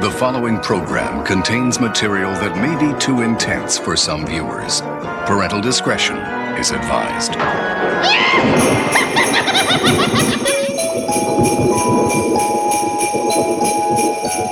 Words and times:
The 0.00 0.10
following 0.10 0.58
program 0.58 1.24
contains 1.24 1.78
material 1.78 2.32
that 2.32 2.56
may 2.56 2.74
be 2.74 2.98
too 2.98 3.20
intense 3.20 3.78
for 3.78 3.96
some 3.96 4.26
viewers. 4.26 4.80
Parental 4.80 5.60
discretion 5.60 6.16
is 6.58 6.72
advised. 6.72 7.34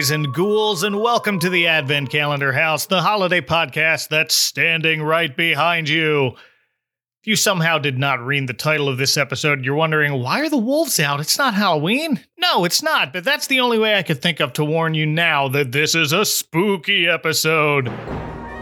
boys 0.00 0.10
and 0.10 0.32
ghouls, 0.32 0.82
and 0.82 0.98
welcome 0.98 1.38
to 1.38 1.50
the 1.50 1.66
Advent 1.66 2.08
Calendar 2.08 2.52
House, 2.52 2.86
the 2.86 3.02
holiday 3.02 3.42
podcast 3.42 4.08
that's 4.08 4.34
standing 4.34 5.02
right 5.02 5.36
behind 5.36 5.90
you. 5.90 6.28
If 6.28 7.26
you 7.26 7.36
somehow 7.36 7.76
did 7.76 7.98
not 7.98 8.24
read 8.24 8.46
the 8.46 8.54
title 8.54 8.88
of 8.88 8.96
this 8.96 9.18
episode, 9.18 9.62
you're 9.62 9.74
wondering, 9.74 10.22
why 10.22 10.40
are 10.40 10.48
the 10.48 10.56
wolves 10.56 10.98
out? 10.98 11.20
It's 11.20 11.36
not 11.36 11.52
Halloween. 11.52 12.18
No, 12.38 12.64
it's 12.64 12.82
not, 12.82 13.12
but 13.12 13.24
that's 13.24 13.46
the 13.46 13.60
only 13.60 13.78
way 13.78 13.94
I 13.94 14.02
could 14.02 14.22
think 14.22 14.40
of 14.40 14.54
to 14.54 14.64
warn 14.64 14.94
you 14.94 15.04
now 15.04 15.48
that 15.48 15.70
this 15.70 15.94
is 15.94 16.14
a 16.14 16.24
spooky 16.24 17.06
episode. 17.06 17.92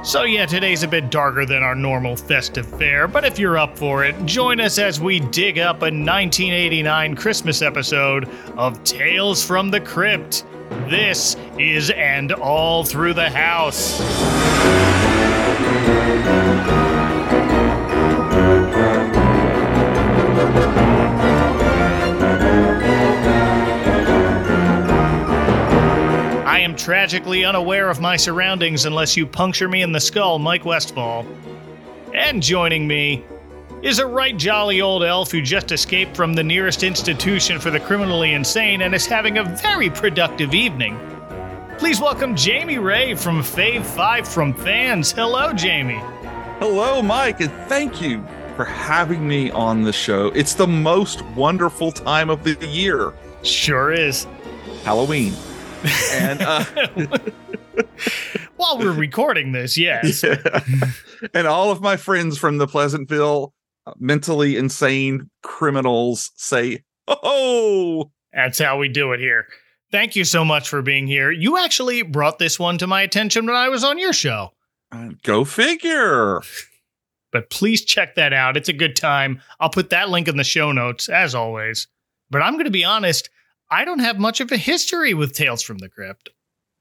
So, 0.02 0.24
yeah, 0.24 0.44
today's 0.44 0.82
a 0.82 0.88
bit 0.88 1.08
darker 1.08 1.46
than 1.46 1.62
our 1.62 1.76
normal 1.76 2.16
festive 2.16 2.66
fare, 2.66 3.06
but 3.06 3.24
if 3.24 3.38
you're 3.38 3.58
up 3.58 3.78
for 3.78 4.04
it, 4.04 4.16
join 4.26 4.60
us 4.60 4.76
as 4.80 5.00
we 5.00 5.20
dig 5.20 5.60
up 5.60 5.82
a 5.82 5.86
1989 5.86 7.14
Christmas 7.14 7.62
episode 7.62 8.28
of 8.56 8.82
Tales 8.82 9.44
from 9.44 9.70
the 9.70 9.80
Crypt. 9.80 10.44
This 10.70 11.36
is 11.58 11.90
And 11.90 12.32
All 12.32 12.84
Through 12.84 13.14
the 13.14 13.30
House. 13.30 14.00
I 26.46 26.60
am 26.60 26.76
tragically 26.76 27.44
unaware 27.44 27.88
of 27.88 28.00
my 28.00 28.16
surroundings 28.16 28.84
unless 28.84 29.16
you 29.16 29.26
puncture 29.26 29.68
me 29.68 29.82
in 29.82 29.92
the 29.92 30.00
skull, 30.00 30.38
Mike 30.38 30.64
Westfall. 30.64 31.26
And 32.12 32.42
joining 32.42 32.86
me 32.86 33.24
is 33.82 33.98
a 34.00 34.06
right 34.06 34.36
jolly 34.36 34.80
old 34.80 35.04
elf 35.04 35.30
who 35.30 35.40
just 35.40 35.70
escaped 35.70 36.16
from 36.16 36.32
the 36.32 36.42
nearest 36.42 36.82
institution 36.82 37.60
for 37.60 37.70
the 37.70 37.78
criminally 37.78 38.34
insane 38.34 38.82
and 38.82 38.94
is 38.94 39.06
having 39.06 39.38
a 39.38 39.44
very 39.44 39.88
productive 39.88 40.52
evening. 40.52 40.98
Please 41.78 42.00
welcome 42.00 42.34
Jamie 42.34 42.78
Ray 42.78 43.14
from 43.14 43.40
Fave 43.40 43.84
5 43.84 44.26
from 44.26 44.52
Fans. 44.52 45.12
Hello, 45.12 45.52
Jamie. 45.52 46.00
Hello, 46.58 47.00
Mike, 47.02 47.40
and 47.40 47.52
thank 47.68 48.00
you 48.00 48.26
for 48.56 48.64
having 48.64 49.28
me 49.28 49.52
on 49.52 49.82
the 49.82 49.92
show. 49.92 50.26
It's 50.28 50.54
the 50.54 50.66
most 50.66 51.24
wonderful 51.36 51.92
time 51.92 52.30
of 52.30 52.42
the 52.42 52.56
year, 52.66 53.14
Sure 53.44 53.92
is. 53.92 54.26
Halloween. 54.82 55.32
And 56.12 56.42
uh, 56.42 56.64
While 58.56 58.78
we're 58.78 58.90
recording 58.92 59.52
this, 59.52 59.78
yes. 59.78 60.24
and 61.34 61.46
all 61.46 61.70
of 61.70 61.80
my 61.80 61.96
friends 61.96 62.36
from 62.36 62.58
the 62.58 62.66
Pleasantville 62.66 63.54
mentally 63.98 64.56
insane 64.56 65.30
criminals 65.42 66.30
say, 66.36 66.82
"Oh, 67.06 68.10
That's 68.32 68.58
how 68.58 68.78
we 68.78 68.88
do 68.88 69.12
it 69.12 69.20
here. 69.20 69.46
Thank 69.90 70.14
you 70.14 70.24
so 70.24 70.44
much 70.44 70.68
for 70.68 70.82
being 70.82 71.06
here. 71.06 71.30
You 71.30 71.56
actually 71.58 72.02
brought 72.02 72.38
this 72.38 72.58
one 72.58 72.76
to 72.78 72.86
my 72.86 73.00
attention 73.02 73.46
when 73.46 73.56
I 73.56 73.68
was 73.70 73.82
on 73.84 73.98
your 73.98 74.12
show. 74.12 74.52
uh, 74.92 75.10
go 75.22 75.44
figure." 75.44 76.40
But 77.30 77.50
please 77.50 77.84
check 77.84 78.14
that 78.14 78.32
out. 78.32 78.56
It's 78.56 78.70
a 78.70 78.72
good 78.72 78.96
time. 78.96 79.42
I'll 79.60 79.68
put 79.68 79.90
that 79.90 80.08
link 80.08 80.28
in 80.28 80.38
the 80.38 80.44
show 80.44 80.72
notes, 80.72 81.10
as 81.10 81.34
always. 81.34 81.86
But 82.30 82.40
I'm 82.40 82.54
going 82.54 82.64
to 82.64 82.70
be 82.70 82.86
honest, 82.86 83.28
I 83.70 83.84
don't 83.84 83.98
have 83.98 84.18
much 84.18 84.40
of 84.40 84.50
a 84.50 84.56
history 84.56 85.12
with 85.12 85.34
Tales 85.34 85.60
from 85.62 85.76
the 85.76 85.90
Crypt. 85.90 86.30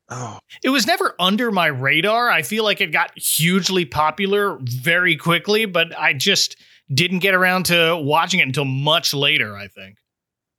Oh, 0.10 0.40
It 0.64 0.70
was 0.70 0.88
never 0.88 1.16
under 1.20 1.52
my 1.52 1.68
radar. 1.68 2.30
I 2.30 2.44
feel 2.44 2.64
like 2.64 2.80
it 2.80 2.94
got 2.94 3.12
hugely 3.20 3.84
popular 3.84 4.58
very 4.62 5.18
quickly, 5.18 5.66
but 5.66 5.88
I 6.00 6.14
just 6.14 6.56
didn't 6.94 7.20
get 7.20 7.34
around 7.34 7.66
to 7.68 7.98
watching 8.02 8.40
it 8.40 8.48
until 8.48 8.66
much 8.66 9.14
later, 9.14 9.56
I 9.56 9.68
think. 9.68 9.98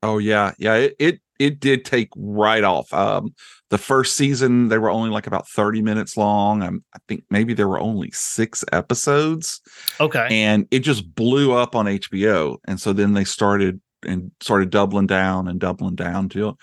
oh 0.02 0.18
yeah, 0.18 0.52
yeah. 0.58 0.74
It 0.74 0.96
it, 0.98 1.20
it 1.38 1.60
did 1.60 1.84
take 1.84 2.10
right 2.16 2.64
off. 2.64 2.92
Um, 2.92 3.34
the 3.70 3.78
first 3.78 4.16
season 4.16 4.68
they 4.68 4.78
were 4.78 4.90
only 4.90 5.10
like 5.10 5.26
about 5.26 5.48
thirty 5.48 5.82
minutes 5.82 6.16
long. 6.16 6.62
Um, 6.62 6.84
I 6.94 6.98
think 7.08 7.24
maybe 7.30 7.54
there 7.54 7.68
were 7.68 7.80
only 7.80 8.10
six 8.12 8.64
episodes. 8.72 9.60
Okay. 10.00 10.26
and 10.30 10.66
it 10.70 10.80
just 10.80 11.14
blew 11.14 11.52
up 11.52 11.74
on 11.76 11.86
HBO. 11.86 12.58
And 12.66 12.80
so 12.80 12.92
then 12.92 13.14
they 13.14 13.24
started 13.24 13.80
and 14.06 14.30
started 14.40 14.70
doubling 14.70 15.06
down 15.06 15.48
and 15.48 15.58
doubling 15.58 15.96
down 15.96 16.28
to 16.30 16.56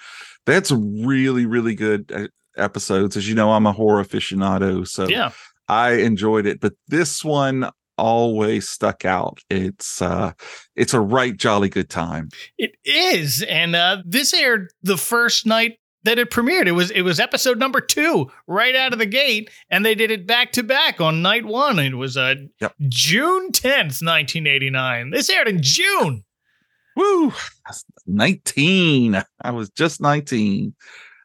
that's 0.46 0.72
really 0.72 1.46
really 1.46 1.76
good 1.76 2.12
uh, 2.14 2.28
episodes. 2.58 3.18
As 3.18 3.28
you 3.28 3.36
know, 3.36 3.52
I'm 3.52 3.66
a 3.66 3.72
horror 3.72 4.04
aficionado, 4.04 4.88
so 4.88 5.08
yeah. 5.08 5.32
I 5.68 5.94
enjoyed 5.94 6.46
it. 6.46 6.60
But 6.60 6.74
this 6.88 7.24
one 7.24 7.70
always 7.98 8.70
stuck 8.70 9.06
out. 9.06 9.40
It's 9.50 10.02
uh 10.02 10.34
it's 10.76 10.94
a 10.94 11.00
right 11.00 11.36
jolly 11.36 11.70
good 11.70 11.90
time. 11.90 12.30
It 12.58 12.76
is, 12.84 13.44
and 13.44 13.76
uh, 13.76 13.98
this 14.06 14.34
aired 14.34 14.72
the 14.84 14.98
first 14.98 15.46
night 15.46 15.80
that 16.04 16.20
it 16.20 16.30
premiered. 16.30 16.68
It 16.68 16.74
was 16.74 16.92
it 16.92 17.02
was 17.02 17.20
episode 17.20 17.58
number 17.58 17.82
two 17.82 18.32
right 18.48 18.76
out 18.76 18.94
of 18.94 19.00
the 19.00 19.06
gate, 19.06 19.50
and 19.70 19.86
they 19.86 19.96
did 19.96 20.12
it 20.12 20.28
back 20.28 20.52
to 20.54 20.64
back 20.64 21.02
on 21.02 21.22
night 21.22 21.46
one. 21.46 21.80
It 21.80 21.96
was 21.96 22.16
uh, 22.18 22.36
Yep. 22.62 22.74
June 22.88 23.52
tenth, 23.52 24.02
nineteen 24.02 24.48
eighty 24.48 24.70
nine. 24.70 25.10
This 25.10 25.30
aired 25.30 25.48
in 25.48 25.62
June. 25.62 26.24
Woo! 26.96 27.34
19. 28.08 29.22
I 29.42 29.52
was 29.52 29.70
just 29.72 30.00
19 30.00 30.74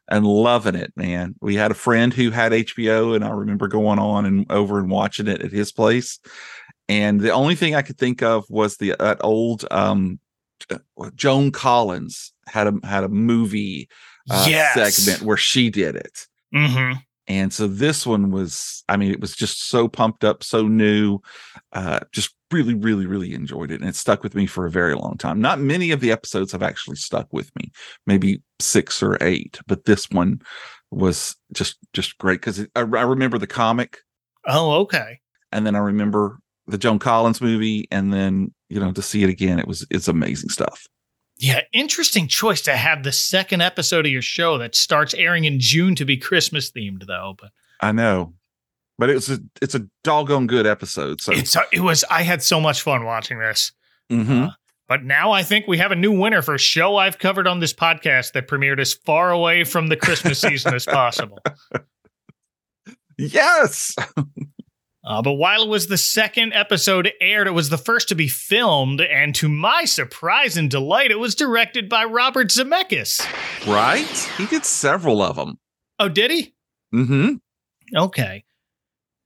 and 0.09 0.27
loving 0.27 0.75
it, 0.75 0.91
man. 0.97 1.35
We 1.41 1.55
had 1.55 1.71
a 1.71 1.75
friend 1.75 2.13
who 2.13 2.31
had 2.31 2.51
HBO, 2.51 3.15
and 3.15 3.23
I 3.23 3.29
remember 3.29 3.67
going 3.69 3.97
on 3.99 4.25
and 4.25 4.51
over 4.51 4.79
and 4.79 4.89
watching 4.89 5.27
it 5.27 5.41
at 5.41 5.51
his 5.51 5.71
place. 5.71 6.19
And 6.91 7.21
the 7.21 7.31
only 7.31 7.55
thing 7.55 7.73
I 7.73 7.81
could 7.83 7.97
think 7.97 8.21
of 8.21 8.43
was 8.49 8.75
the 8.77 8.95
that 8.99 9.19
old 9.21 9.65
um 9.71 10.19
Joan 11.15 11.51
Collins 11.51 12.33
had 12.47 12.67
a 12.67 12.73
had 12.83 13.05
a 13.05 13.09
movie 13.09 13.87
uh, 14.29 14.45
yes. 14.47 14.95
segment 14.95 15.23
where 15.23 15.37
she 15.37 15.69
did 15.69 15.95
it. 15.95 16.27
Mm-hmm. 16.53 16.99
And 17.27 17.53
so 17.53 17.67
this 17.67 18.05
one 18.05 18.29
was, 18.31 18.83
I 18.89 18.97
mean, 18.97 19.11
it 19.11 19.21
was 19.21 19.35
just 19.35 19.69
so 19.69 19.87
pumped 19.87 20.25
up, 20.25 20.43
so 20.43 20.67
new. 20.67 21.19
Uh, 21.71 22.01
just 22.11 22.35
really, 22.51 22.73
really, 22.73 23.05
really 23.05 23.33
enjoyed 23.33 23.71
it. 23.71 23.79
And 23.79 23.89
it 23.89 23.95
stuck 23.95 24.21
with 24.21 24.35
me 24.35 24.45
for 24.45 24.65
a 24.65 24.71
very 24.71 24.95
long 24.95 25.15
time. 25.17 25.39
Not 25.39 25.59
many 25.59 25.91
of 25.91 26.01
the 26.01 26.11
episodes 26.11 26.51
have 26.51 26.61
actually 26.61 26.97
stuck 26.97 27.31
with 27.31 27.49
me, 27.55 27.71
maybe 28.05 28.41
six 28.59 29.01
or 29.01 29.17
eight, 29.21 29.61
but 29.65 29.85
this 29.85 30.09
one 30.09 30.41
was 30.89 31.37
just 31.53 31.77
just 31.93 32.17
great 32.17 32.41
because 32.41 32.59
I, 32.75 32.81
I 32.81 33.03
remember 33.03 33.37
the 33.37 33.47
comic 33.47 33.99
Oh, 34.45 34.81
okay. 34.81 35.21
and 35.53 35.65
then 35.65 35.75
I 35.75 35.79
remember 35.79 36.39
the 36.71 36.77
Joan 36.77 36.99
Collins 36.99 37.41
movie, 37.41 37.87
and 37.91 38.13
then 38.13 38.53
you 38.69 38.79
know 38.79 38.91
to 38.91 39.01
see 39.01 39.23
it 39.23 39.29
again, 39.29 39.59
it 39.59 39.67
was 39.67 39.85
it's 39.91 40.07
amazing 40.07 40.49
stuff. 40.49 40.87
Yeah, 41.37 41.61
interesting 41.73 42.27
choice 42.27 42.61
to 42.61 42.75
have 42.75 43.03
the 43.03 43.11
second 43.11 43.61
episode 43.61 44.05
of 44.05 44.11
your 44.11 44.21
show 44.21 44.57
that 44.59 44.75
starts 44.75 45.13
airing 45.15 45.45
in 45.45 45.59
June 45.59 45.95
to 45.95 46.05
be 46.05 46.17
Christmas 46.17 46.71
themed, 46.71 47.07
though. 47.07 47.35
But 47.39 47.49
I 47.81 47.91
know, 47.91 48.33
but 48.97 49.09
it's 49.09 49.29
a 49.29 49.39
it's 49.61 49.75
a 49.75 49.87
doggone 50.03 50.47
good 50.47 50.67
episode. 50.67 51.21
So 51.21 51.31
it's 51.31 51.55
uh, 51.55 51.61
it 51.71 51.81
was. 51.81 52.03
I 52.09 52.23
had 52.23 52.43
so 52.43 52.59
much 52.59 52.81
fun 52.81 53.05
watching 53.05 53.39
this. 53.39 53.71
Mm-hmm. 54.11 54.47
But 54.87 55.05
now 55.05 55.31
I 55.31 55.43
think 55.43 55.67
we 55.67 55.77
have 55.77 55.91
a 55.91 55.95
new 55.95 56.11
winner 56.11 56.41
for 56.41 56.53
a 56.53 56.59
show 56.59 56.97
I've 56.97 57.17
covered 57.17 57.47
on 57.47 57.61
this 57.61 57.73
podcast 57.73 58.33
that 58.33 58.49
premiered 58.49 58.79
as 58.79 58.93
far 58.93 59.31
away 59.31 59.63
from 59.63 59.87
the 59.87 59.95
Christmas 59.95 60.41
season 60.41 60.73
as 60.73 60.85
possible. 60.85 61.39
yes, 63.17 63.95
Uh, 65.03 65.21
but 65.21 65.33
while 65.33 65.63
it 65.63 65.69
was 65.69 65.87
the 65.87 65.97
second 65.97 66.53
episode 66.53 67.11
aired, 67.19 67.47
it 67.47 67.51
was 67.51 67.69
the 67.69 67.77
first 67.77 68.07
to 68.09 68.15
be 68.15 68.27
filmed, 68.27 69.01
and 69.01 69.33
to 69.35 69.49
my 69.49 69.83
surprise 69.83 70.57
and 70.57 70.69
delight, 70.69 71.09
it 71.09 71.19
was 71.19 71.33
directed 71.33 71.89
by 71.89 72.03
Robert 72.03 72.49
Zemeckis. 72.49 73.19
right. 73.67 74.29
He 74.37 74.45
did 74.45 74.63
several 74.63 75.21
of 75.21 75.35
them. 75.35 75.57
Oh, 75.97 76.07
did 76.09 76.29
he? 76.29 76.53
Mm-hmm. 76.93 77.35
Okay. 77.95 78.43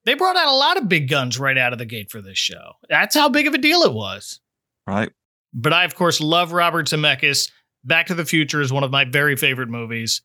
They 0.06 0.14
brought 0.14 0.38
out 0.38 0.48
a 0.48 0.56
lot 0.56 0.78
of 0.78 0.88
big 0.88 1.10
guns 1.10 1.40
right 1.40 1.58
out 1.58 1.74
of 1.74 1.80
the 1.80 1.86
gate 1.86 2.10
for 2.12 2.22
this 2.22 2.38
show. 2.38 2.74
That's 2.90 3.16
how 3.16 3.28
big 3.28 3.48
of 3.48 3.54
a 3.54 3.58
deal 3.58 3.82
it 3.82 3.94
was. 3.94 4.40
Right. 4.88 5.12
But 5.54 5.74
I, 5.74 5.84
of 5.84 5.96
course, 5.96 6.22
love 6.22 6.52
Robert 6.52 6.88
Zemeckis. 6.88 7.50
Back 7.84 8.08
to 8.08 8.16
the 8.16 8.26
Future 8.26 8.62
is 8.62 8.72
one 8.72 8.84
of 8.84 8.92
my 8.92 9.04
very 9.06 9.36
favorite 9.36 9.70
movies. 9.70 10.22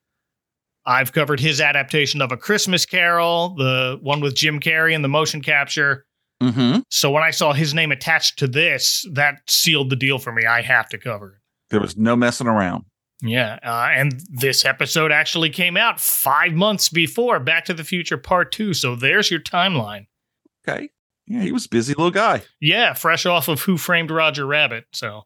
I've 0.86 1.12
covered 1.12 1.40
his 1.40 1.60
adaptation 1.60 2.22
of 2.22 2.32
A 2.32 2.36
Christmas 2.36 2.86
Carol, 2.86 3.54
the 3.56 3.98
one 4.00 4.20
with 4.20 4.34
Jim 4.34 4.60
Carrey 4.60 4.94
and 4.94 5.04
the 5.04 5.08
motion 5.08 5.42
capture. 5.42 6.06
Mm-hmm. 6.42 6.80
So 6.90 7.10
when 7.10 7.22
I 7.22 7.30
saw 7.30 7.52
his 7.52 7.74
name 7.74 7.92
attached 7.92 8.38
to 8.38 8.46
this, 8.46 9.06
that 9.12 9.42
sealed 9.46 9.90
the 9.90 9.96
deal 9.96 10.18
for 10.18 10.32
me. 10.32 10.46
I 10.46 10.62
have 10.62 10.88
to 10.88 10.98
cover 10.98 11.32
it. 11.32 11.38
There 11.70 11.80
was 11.80 11.96
no 11.96 12.16
messing 12.16 12.46
around. 12.46 12.84
Yeah. 13.22 13.58
Uh, 13.62 13.90
and 13.92 14.20
this 14.30 14.64
episode 14.64 15.12
actually 15.12 15.50
came 15.50 15.76
out 15.76 16.00
five 16.00 16.52
months 16.52 16.88
before 16.88 17.38
Back 17.38 17.66
to 17.66 17.74
the 17.74 17.84
Future 17.84 18.16
Part 18.16 18.52
2. 18.52 18.72
So 18.72 18.96
there's 18.96 19.30
your 19.30 19.40
timeline. 19.40 20.06
Okay. 20.66 20.88
Yeah, 21.26 21.42
he 21.42 21.52
was 21.52 21.66
a 21.66 21.68
busy 21.68 21.94
little 21.94 22.10
guy. 22.10 22.42
Yeah, 22.60 22.92
fresh 22.94 23.24
off 23.24 23.46
of 23.46 23.60
Who 23.62 23.76
Framed 23.76 24.10
Roger 24.10 24.44
Rabbit. 24.44 24.86
So, 24.92 25.22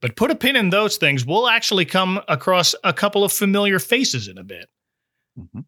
but 0.00 0.16
put 0.16 0.30
a 0.30 0.34
pin 0.34 0.56
in 0.56 0.70
those 0.70 0.96
things. 0.96 1.26
We'll 1.26 1.48
actually 1.48 1.84
come 1.84 2.22
across 2.26 2.74
a 2.84 2.94
couple 2.94 3.22
of 3.22 3.32
familiar 3.32 3.78
faces 3.78 4.28
in 4.28 4.38
a 4.38 4.44
bit. 4.44 4.66
Mhm. 5.38 5.64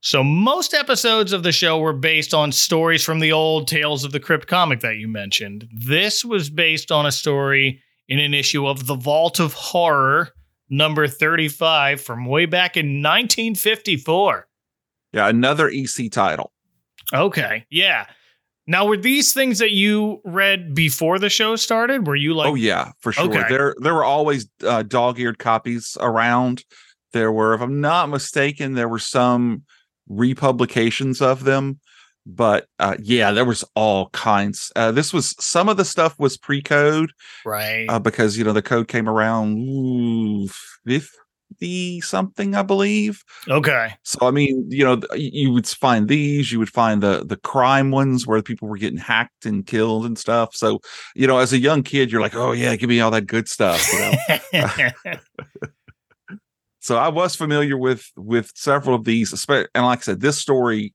So, 0.00 0.22
most 0.22 0.74
episodes 0.74 1.32
of 1.32 1.42
the 1.44 1.52
show 1.52 1.78
were 1.78 1.94
based 1.94 2.34
on 2.34 2.52
stories 2.52 3.02
from 3.02 3.20
the 3.20 3.32
old 3.32 3.68
Tales 3.68 4.04
of 4.04 4.12
the 4.12 4.20
Crypt 4.20 4.46
comic 4.46 4.80
that 4.80 4.96
you 4.96 5.08
mentioned. 5.08 5.66
This 5.72 6.24
was 6.24 6.50
based 6.50 6.92
on 6.92 7.06
a 7.06 7.12
story 7.12 7.80
in 8.08 8.18
an 8.18 8.34
issue 8.34 8.66
of 8.66 8.86
The 8.86 8.96
Vault 8.96 9.40
of 9.40 9.54
Horror, 9.54 10.28
number 10.68 11.08
35, 11.08 12.02
from 12.02 12.26
way 12.26 12.44
back 12.44 12.76
in 12.76 13.00
1954. 13.00 14.46
Yeah, 15.14 15.28
another 15.28 15.70
EC 15.70 16.10
title. 16.10 16.52
Okay. 17.14 17.64
Yeah. 17.70 18.06
Now, 18.66 18.86
were 18.86 18.96
these 18.96 19.32
things 19.32 19.58
that 19.58 19.72
you 19.72 20.20
read 20.24 20.74
before 20.74 21.18
the 21.18 21.28
show 21.28 21.56
started? 21.56 22.06
Were 22.06 22.16
you 22.16 22.34
like, 22.34 22.48
oh 22.50 22.54
yeah, 22.54 22.92
for 23.00 23.12
sure. 23.12 23.26
Okay. 23.26 23.44
There 23.48 23.74
there 23.78 23.94
were 23.94 24.04
always 24.04 24.48
uh, 24.66 24.82
dog-eared 24.82 25.38
copies 25.38 25.96
around. 26.00 26.64
There 27.14 27.32
were, 27.32 27.54
if 27.54 27.60
I'm 27.60 27.80
not 27.80 28.10
mistaken, 28.10 28.74
there 28.74 28.88
were 28.88 28.98
some 28.98 29.62
republications 30.08 31.22
of 31.22 31.44
them. 31.44 31.80
But 32.26 32.66
uh, 32.78 32.96
yeah, 33.02 33.32
there 33.32 33.44
was 33.44 33.64
all 33.76 34.08
kinds. 34.10 34.72
Uh, 34.74 34.90
this 34.92 35.12
was 35.12 35.34
some 35.44 35.68
of 35.68 35.76
the 35.76 35.84
stuff 35.84 36.18
was 36.18 36.38
pre-code 36.38 37.12
right? 37.44 37.86
uh, 37.88 37.98
because 37.98 38.38
you 38.38 38.44
know 38.44 38.54
the 38.54 38.62
code 38.62 38.88
came 38.88 39.10
around 39.10 39.58
ooh, 39.58 40.48
fifty 40.86 42.00
something, 42.00 42.54
I 42.54 42.62
believe. 42.62 43.22
okay. 43.46 43.92
So 44.04 44.26
I 44.26 44.30
mean, 44.30 44.66
you 44.70 44.84
know, 44.84 45.02
you 45.14 45.52
would 45.52 45.66
find 45.66 46.08
these, 46.08 46.50
you 46.50 46.58
would 46.58 46.72
find 46.72 47.02
the 47.02 47.24
the 47.26 47.36
crime 47.36 47.90
ones 47.90 48.26
where 48.26 48.40
people 48.40 48.68
were 48.68 48.78
getting 48.78 48.98
hacked 48.98 49.44
and 49.44 49.66
killed 49.66 50.06
and 50.06 50.18
stuff. 50.18 50.54
So, 50.54 50.80
you 51.14 51.26
know, 51.26 51.36
as 51.36 51.52
a 51.52 51.58
young 51.58 51.82
kid, 51.82 52.10
you're 52.10 52.22
like, 52.22 52.34
oh 52.34 52.52
yeah, 52.52 52.74
give 52.76 52.88
me 52.88 53.00
all 53.00 53.10
that 53.10 53.26
good 53.26 53.48
stuff. 53.48 53.86
You 53.92 54.00
know? 54.00 55.18
so 56.84 56.98
I 56.98 57.08
was 57.08 57.34
familiar 57.34 57.78
with 57.78 58.12
with 58.14 58.52
several 58.54 58.94
of 58.94 59.04
these, 59.04 59.32
and 59.48 59.68
like 59.74 60.00
I 60.00 60.02
said, 60.02 60.20
this 60.20 60.38
story 60.38 60.92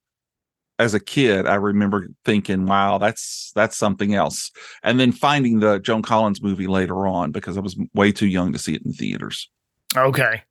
as 0.78 0.94
a 0.94 1.00
kid, 1.00 1.48
I 1.48 1.56
remember 1.56 2.10
thinking, 2.24 2.68
wow, 2.68 3.00
that's 3.00 3.52
that's 3.56 3.76
something 3.76 4.14
else. 4.14 4.52
And 4.84 5.00
then 5.00 5.12
finding 5.12 5.62
the 5.62 5.80
Joan 5.80 6.04
Collins 6.04 6.44
movie 6.44 6.68
later 6.68 7.08
on 7.08 7.32
because 7.32 7.58
I 7.58 7.62
was 7.62 7.76
way 7.96 8.12
too 8.12 8.28
young 8.28 8.54
to 8.54 8.60
see 8.60 8.76
it 8.76 8.84
in 8.86 8.94
theaters. 8.94 9.50
okay. 9.98 10.44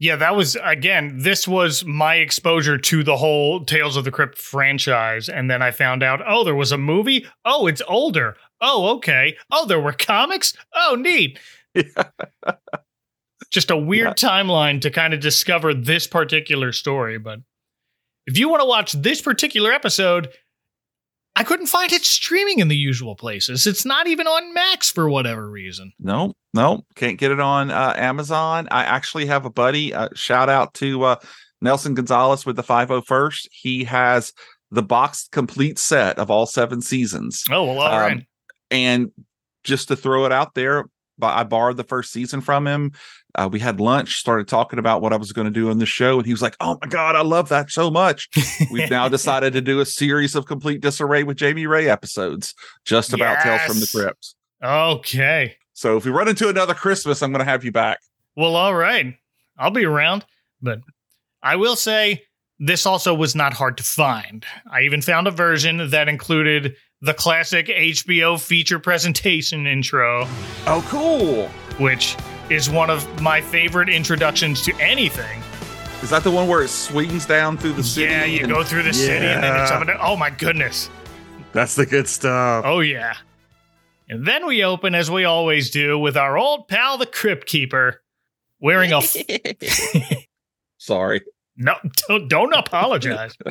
Yeah, 0.00 0.16
that 0.16 0.34
was 0.34 0.56
again. 0.64 1.16
This 1.16 1.46
was 1.46 1.84
my 1.84 2.16
exposure 2.16 2.76
to 2.76 3.04
the 3.04 3.16
whole 3.16 3.64
Tales 3.64 3.96
of 3.96 4.02
the 4.02 4.10
Crypt 4.10 4.36
franchise, 4.36 5.28
and 5.28 5.48
then 5.48 5.62
I 5.62 5.70
found 5.70 6.02
out, 6.02 6.20
oh, 6.26 6.42
there 6.42 6.56
was 6.56 6.72
a 6.72 6.76
movie. 6.76 7.24
Oh, 7.44 7.68
it's 7.68 7.82
older. 7.86 8.36
Oh, 8.60 8.96
okay. 8.96 9.36
Oh, 9.52 9.64
there 9.64 9.80
were 9.80 9.92
comics. 9.92 10.54
Oh, 10.74 10.96
neat. 10.98 11.38
Just 13.50 13.70
a 13.70 13.76
weird 13.76 14.16
timeline 14.16 14.80
to 14.82 14.90
kind 14.90 15.14
of 15.14 15.20
discover 15.20 15.72
this 15.72 16.06
particular 16.06 16.72
story. 16.72 17.18
But 17.18 17.40
if 18.26 18.36
you 18.38 18.48
want 18.48 18.60
to 18.62 18.66
watch 18.66 18.92
this 18.92 19.22
particular 19.22 19.72
episode, 19.72 20.28
I 21.36 21.44
couldn't 21.44 21.66
find 21.66 21.92
it 21.92 22.02
streaming 22.02 22.58
in 22.60 22.68
the 22.68 22.76
usual 22.76 23.14
places. 23.14 23.66
It's 23.66 23.84
not 23.84 24.06
even 24.06 24.26
on 24.26 24.54
Max 24.54 24.90
for 24.90 25.08
whatever 25.08 25.48
reason. 25.50 25.92
No, 25.98 26.32
no, 26.54 26.82
can't 26.94 27.18
get 27.18 27.30
it 27.30 27.40
on 27.40 27.70
uh, 27.70 27.92
Amazon. 27.96 28.68
I 28.70 28.84
actually 28.84 29.26
have 29.26 29.44
a 29.44 29.50
buddy. 29.50 29.92
Uh, 29.94 30.08
shout 30.14 30.48
out 30.48 30.72
to 30.74 31.04
uh, 31.04 31.16
Nelson 31.60 31.94
Gonzalez 31.94 32.46
with 32.46 32.56
the 32.56 32.62
501st. 32.64 33.48
He 33.52 33.84
has 33.84 34.32
the 34.70 34.82
box 34.82 35.28
complete 35.30 35.78
set 35.78 36.18
of 36.18 36.30
all 36.30 36.46
seven 36.46 36.80
seasons. 36.80 37.44
Oh, 37.50 37.64
well, 37.64 37.80
all 37.80 37.92
Um, 37.92 38.00
right. 38.00 38.26
And 38.70 39.10
just 39.62 39.88
to 39.88 39.96
throw 39.96 40.24
it 40.24 40.32
out 40.32 40.54
there, 40.54 40.86
I 41.22 41.44
borrowed 41.44 41.76
the 41.76 41.84
first 41.84 42.12
season 42.12 42.40
from 42.40 42.66
him. 42.66 42.92
Uh, 43.34 43.48
we 43.50 43.60
had 43.60 43.80
lunch, 43.80 44.16
started 44.16 44.48
talking 44.48 44.78
about 44.78 45.02
what 45.02 45.12
I 45.12 45.16
was 45.16 45.32
going 45.32 45.44
to 45.46 45.50
do 45.50 45.70
on 45.70 45.78
the 45.78 45.86
show, 45.86 46.16
and 46.18 46.26
he 46.26 46.32
was 46.32 46.40
like, 46.42 46.56
"Oh 46.60 46.78
my 46.80 46.88
god, 46.88 47.16
I 47.16 47.22
love 47.22 47.48
that 47.50 47.70
so 47.70 47.90
much." 47.90 48.28
We've 48.70 48.90
now 48.90 49.08
decided 49.08 49.52
to 49.54 49.60
do 49.60 49.80
a 49.80 49.86
series 49.86 50.34
of 50.34 50.46
complete 50.46 50.80
disarray 50.80 51.22
with 51.22 51.36
Jamie 51.36 51.66
Ray 51.66 51.88
episodes, 51.88 52.54
just 52.84 53.12
about 53.12 53.42
Tales 53.42 53.60
from 53.62 53.74
the 53.76 53.80
Yes. 53.80 53.92
Crypt. 53.92 54.34
Okay. 54.62 55.56
So 55.74 55.96
if 55.98 56.04
we 56.06 56.10
run 56.10 56.28
into 56.28 56.48
another 56.48 56.72
Christmas, 56.74 57.22
I'm 57.22 57.30
going 57.32 57.44
to 57.44 57.50
have 57.50 57.64
you 57.64 57.72
back. 57.72 57.98
Well, 58.36 58.56
all 58.56 58.74
right. 58.74 59.14
I'll 59.58 59.70
be 59.70 59.84
around. 59.84 60.24
But 60.62 60.80
I 61.42 61.56
will 61.56 61.76
say 61.76 62.22
this 62.58 62.86
also 62.86 63.14
was 63.14 63.34
not 63.34 63.52
hard 63.52 63.76
to 63.76 63.84
find. 63.84 64.46
I 64.70 64.80
even 64.82 65.02
found 65.02 65.26
a 65.26 65.30
version 65.30 65.90
that 65.90 66.08
included 66.08 66.74
the 67.02 67.14
classic 67.14 67.66
HBO 67.66 68.40
feature 68.40 68.78
presentation 68.78 69.66
intro, 69.66 70.24
Oh, 70.66 70.84
cool. 70.88 71.48
which 71.78 72.16
is 72.50 72.70
one 72.70 72.90
of 72.90 73.20
my 73.22 73.40
favorite 73.40 73.88
introductions 73.88 74.62
to 74.62 74.74
anything. 74.76 75.42
Is 76.02 76.10
that 76.10 76.22
the 76.24 76.30
one 76.30 76.46
where 76.48 76.62
it 76.62 76.68
swings 76.68 77.26
down 77.26 77.58
through 77.58 77.72
the 77.74 77.82
city? 77.84 78.10
yeah, 78.12 78.24
you 78.24 78.40
and- 78.40 78.48
go 78.48 78.62
through 78.62 78.82
the 78.84 78.92
city 78.94 79.24
and 79.26 79.42
then 79.42 79.60
it's 79.60 79.70
Yeah. 79.70 79.76
up 79.76 79.80
and 79.82 79.88
down. 79.88 79.98
Oh 80.00 80.16
my 80.16 80.30
goodness. 80.30 80.90
That's 81.52 81.74
the 81.74 81.86
good 81.86 82.06
stuff. 82.08 82.64
Oh 82.66 82.80
yeah. 82.80 83.14
And 84.08 84.26
then 84.26 84.46
we 84.46 84.62
open 84.62 84.94
as 84.94 85.10
we 85.10 85.24
always 85.24 85.70
do 85.70 85.98
with 85.98 86.16
our 86.16 86.38
old 86.38 86.68
pal 86.68 86.96
the 86.98 87.06
Crypt 87.06 87.46
Keeper 87.46 88.02
wearing 88.60 88.92
a 88.92 88.98
f- 88.98 89.16
Sorry. 90.78 91.22
No, 91.56 91.74
don't, 92.08 92.28
don't 92.28 92.52
apologize. 92.54 93.34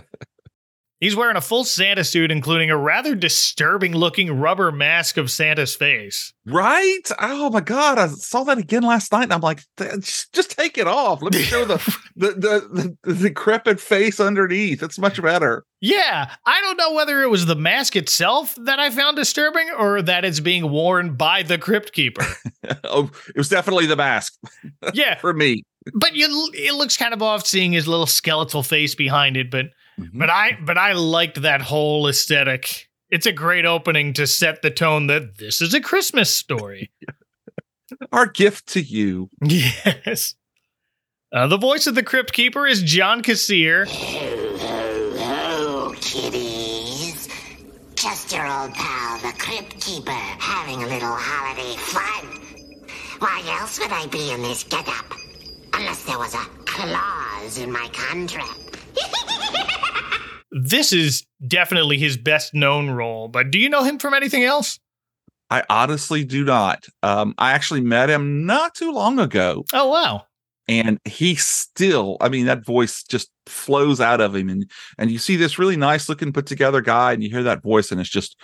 He's 1.02 1.16
wearing 1.16 1.36
a 1.36 1.42
full 1.42 1.66
Santa 1.66 2.06
suit, 2.06 2.32
including 2.32 2.72
a 2.72 2.78
rather 2.78 3.16
disturbing 3.16 3.94
looking 3.94 4.40
rubber 4.40 4.72
mask 4.72 5.18
of 5.18 5.30
Santa's 5.30 5.76
face. 5.76 6.34
Right? 6.46 7.02
Oh 7.20 7.50
my 7.50 7.60
god, 7.60 8.00
I 8.00 8.08
saw 8.08 8.46
that 8.46 8.58
again 8.58 8.84
last 8.84 9.12
night, 9.12 9.24
and 9.24 9.34
I'm 9.34 9.42
like, 9.42 9.62
just, 9.78 10.52
take 10.52 10.78
it 10.78 10.88
off. 10.88 11.22
Let 11.22 11.34
me 11.34 11.42
show 11.42 11.66
the 11.66 11.78
the, 12.16 12.32
the 12.32 12.98
the 13.04 13.14
decrepit 13.14 13.80
face 13.80 14.22
underneath. 14.22 14.82
It's 14.82 14.98
much 14.98 15.22
better. 15.22 15.66
Yeah, 15.82 16.32
I 16.46 16.62
don't 16.62 16.78
know 16.78 16.94
whether 16.94 17.22
it 17.22 17.30
was 17.30 17.46
the 17.46 17.56
mask 17.56 17.96
itself 17.96 18.56
that 18.64 18.80
I 18.80 18.90
found 18.90 19.18
disturbing 19.18 19.70
or 19.78 20.02
that 20.02 20.24
it's 20.24 20.40
being 20.40 20.72
worn 20.72 21.16
by 21.16 21.44
the 21.44 21.58
Crypt 21.58 21.92
Keeper. 21.92 22.26
oh, 22.86 23.12
it 23.28 23.38
was 23.38 23.50
definitely 23.50 23.86
the 23.86 23.96
mask 23.96 24.34
yeah, 24.94 25.16
for 25.20 25.34
me. 25.34 25.64
but 25.94 26.16
you, 26.16 26.50
it 26.54 26.74
looks 26.74 26.98
kind 26.98 27.14
of 27.14 27.22
off 27.22 27.46
seeing 27.46 27.74
his 27.74 27.88
little 27.88 28.08
skeletal 28.08 28.64
face 28.64 28.96
behind 28.96 29.36
it. 29.38 29.52
But 29.52 29.68
Mm-hmm. 30.00 30.20
but 30.20 30.30
I 30.30 30.58
but 30.62 30.78
I 30.78 30.92
liked 30.94 31.42
that 31.44 31.62
whole 31.62 32.08
aesthetic. 32.08 32.90
It's 33.10 33.26
a 33.26 33.32
great 33.32 33.66
opening 33.66 34.14
to 34.14 34.28
set 34.28 34.62
the 34.62 34.72
tone 34.72 35.08
that 35.08 35.38
this 35.38 35.62
is 35.62 35.74
a 35.74 35.80
Christmas 35.80 36.36
story. 36.36 36.92
Our 38.12 38.26
gift 38.26 38.68
to 38.74 38.82
you. 38.82 39.30
Yes. 39.42 40.36
Uh, 41.32 41.48
the 41.48 41.58
voice 41.58 41.88
of 41.88 41.96
the 41.96 42.04
Crypt 42.04 42.34
Keeper 42.34 42.66
is 42.66 42.82
John 42.82 43.22
Kassir. 43.22 43.88
Ho, 43.88 44.58
ho, 44.58 45.18
ho, 45.18 45.94
kiddies. 46.02 47.28
Just 47.96 48.34
your 48.34 48.46
old 48.46 48.74
pal, 48.74 49.20
the 49.20 49.38
Crypt 49.38 49.80
Keeper, 49.82 50.12
having 50.12 50.84
a 50.84 50.88
little 50.88 51.16
holiday 51.16 51.76
fun. 51.78 52.42
Why 53.20 53.42
else 53.60 53.80
would 53.80 53.92
I 53.92 54.08
be 54.08 54.32
in 54.32 54.42
this 54.42 54.64
getup? 54.64 55.14
Unless 55.74 56.04
there 56.06 56.18
was 56.18 56.34
a 56.34 56.46
clause 56.66 57.58
in 57.58 57.72
my 57.72 57.88
contract. 57.94 58.60
This 60.58 60.94
is 60.94 61.26
definitely 61.46 61.98
his 61.98 62.16
best 62.16 62.54
known 62.54 62.90
role, 62.90 63.28
but 63.28 63.52
do 63.52 63.60
you 63.60 63.68
know 63.70 63.84
him 63.84 64.00
from 64.00 64.14
anything 64.14 64.44
else? 64.44 64.80
I 65.50 65.64
honestly 65.70 66.24
do 66.24 66.46
not. 66.46 66.86
Um, 67.04 67.36
I 67.38 67.52
actually 67.52 67.82
met 67.82 68.10
him 68.10 68.46
not 68.46 68.74
too 68.74 68.92
long 68.92 69.20
ago, 69.20 69.66
Oh, 69.74 69.90
wow. 69.90 70.24
and 70.68 70.98
he 71.04 71.36
still, 71.36 72.18
I 72.22 72.30
mean, 72.30 72.46
that 72.46 72.66
voice 72.66 73.04
just 73.04 73.30
flows 73.46 74.00
out 74.00 74.22
of 74.22 74.34
him, 74.34 74.48
and 74.50 74.72
and 74.98 75.12
you 75.12 75.18
see 75.20 75.36
this 75.36 75.60
really 75.60 75.76
nice 75.78 76.08
looking 76.10 76.32
put 76.34 76.46
together 76.46 76.80
guy, 76.82 77.12
and 77.12 77.22
you 77.22 77.30
hear 77.30 77.44
that 77.44 77.62
voice, 77.62 77.92
and 77.92 78.00
it's 78.00 78.10
just 78.10 78.36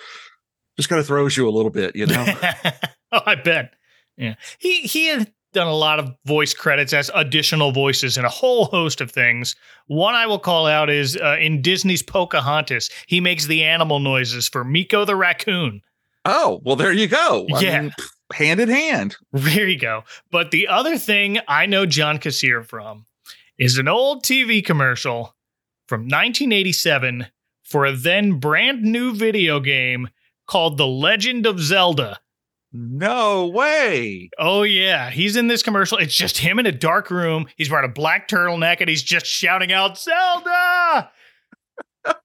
just 0.77 0.89
kind 0.89 1.00
of 1.00 1.08
throws 1.08 1.36
you 1.38 1.48
a 1.48 1.51
little 1.51 1.72
bit, 1.72 1.96
you 1.96 2.06
know. 2.08 2.25
oh, 3.13 3.22
I 3.25 3.36
bet. 3.36 3.74
Yeah. 4.18 4.36
He 4.60 4.82
he 4.82 5.08
had 5.08 5.32
done 5.53 5.67
a 5.67 5.74
lot 5.75 6.00
of 6.00 6.13
voice 6.25 6.53
credits 6.53 6.93
as 6.93 7.12
additional 7.13 7.72
voices 7.72 8.17
in 8.17 8.25
a 8.25 8.29
whole 8.29 8.65
host 8.65 9.01
of 9.01 9.12
things. 9.12 9.55
One 9.88 10.15
I 10.15 10.25
will 10.27 10.39
call 10.39 10.65
out 10.67 10.89
is 10.89 11.17
uh, 11.17 11.38
in 11.39 11.62
Disney's 11.62 12.01
Pocahontas. 12.03 12.89
He 13.08 13.20
makes 13.22 13.46
the 13.48 13.63
animal 13.63 14.00
noises 14.00 14.48
for 14.48 14.63
Meeko 14.63 15.05
the 15.05 15.15
raccoon. 15.15 15.81
Oh, 16.25 16.62
well, 16.63 16.75
there 16.75 16.93
you 16.93 17.08
go. 17.08 17.48
I 17.53 17.60
Yeah. 17.60 17.81
mean, 17.81 17.93
hand 18.34 18.60
in 18.60 18.70
hand. 18.70 19.17
There 19.34 19.67
you 19.67 19.77
go. 19.79 20.03
But 20.31 20.51
the 20.51 20.67
other 20.67 20.98
thing 20.98 21.39
I 21.48 21.65
know 21.65 21.86
John 21.86 22.17
Kassir 22.20 22.65
from 22.65 23.05
is 23.58 23.77
an 23.77 23.88
old 23.88 24.24
TV 24.24 24.63
commercial 24.65 25.36
from 25.88 26.01
1987 26.01 27.27
for 27.63 27.86
a 27.86 27.93
then 27.96 28.39
brand 28.39 28.84
new 28.84 29.13
video 29.13 29.60
game 29.60 30.10
called 30.48 30.77
The 30.77 30.88
Legend 30.88 31.46
of 31.46 31.60
Zelda. 31.60 32.20
No 32.74 33.48
way. 33.48 34.30
Oh 34.40 34.63
yeah, 34.63 35.10
he's 35.10 35.36
in 35.36 35.48
this 35.48 35.62
commercial. 35.62 35.98
It's 35.98 36.16
just 36.16 36.38
him 36.38 36.58
in 36.58 36.66
a 36.66 36.72
dark 36.72 37.12
room. 37.12 37.48
He's 37.58 37.70
wearing 37.70 37.90
a 37.90 37.94
black 37.94 38.30
turtleneck 38.30 38.78
and 38.80 38.90
he's 38.90 39.04
just 39.04 39.25
shouting 39.25 39.74
out 39.74 39.98
Zelda. 39.98 41.12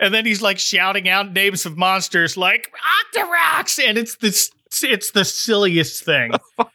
and 0.00 0.12
then 0.12 0.26
he's 0.26 0.42
like 0.42 0.58
shouting 0.58 1.08
out 1.08 1.32
names 1.32 1.64
of 1.64 1.78
monsters 1.78 2.36
like 2.36 2.70
Octoroks, 3.14 3.82
and 3.82 3.96
it's 3.96 4.16
this 4.16 4.50
it's 4.82 5.12
the 5.12 5.24
silliest 5.24 6.04
thing. 6.04 6.32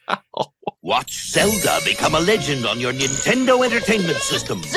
Watch 0.82 1.30
Zelda 1.30 1.78
become 1.84 2.16
a 2.16 2.20
legend 2.20 2.66
on 2.66 2.80
your 2.80 2.92
Nintendo 2.92 3.64
Entertainment 3.64 4.18
System. 4.18 4.60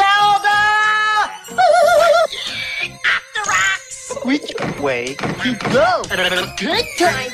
Which 4.23 4.51
way 4.79 5.15
to 5.15 5.55
go? 5.71 6.03
Good 6.57 6.85
times. 6.97 7.33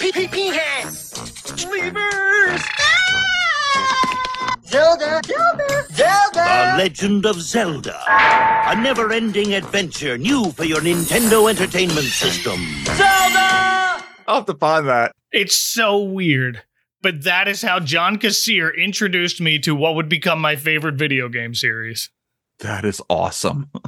Pee 0.00 0.12
pee 0.12 0.28
pee 0.28 0.48
hands. 0.48 1.14
Ah! 1.96 2.56
Zelda. 4.66 5.20
Zelda. 5.92 6.32
The 6.34 6.74
Legend 6.76 7.24
of 7.26 7.40
Zelda. 7.40 7.98
A 8.08 8.74
never-ending 8.80 9.54
adventure 9.54 10.18
new 10.18 10.50
for 10.52 10.64
your 10.64 10.80
Nintendo 10.80 11.48
Entertainment 11.48 12.06
System. 12.06 12.60
Zelda. 12.84 14.04
I'll 14.26 14.36
have 14.36 14.46
to 14.46 14.54
find 14.54 14.88
that. 14.88 15.12
It's 15.32 15.56
so 15.56 15.98
weird. 16.02 16.62
But 17.00 17.22
that 17.22 17.46
is 17.46 17.62
how 17.62 17.78
John 17.78 18.18
Kassir 18.18 18.76
introduced 18.76 19.40
me 19.40 19.58
to 19.60 19.74
what 19.74 19.94
would 19.94 20.08
become 20.08 20.40
my 20.40 20.56
favorite 20.56 20.96
video 20.96 21.28
game 21.28 21.54
series. 21.54 22.10
That 22.60 22.84
is 22.84 23.00
awesome. 23.08 23.70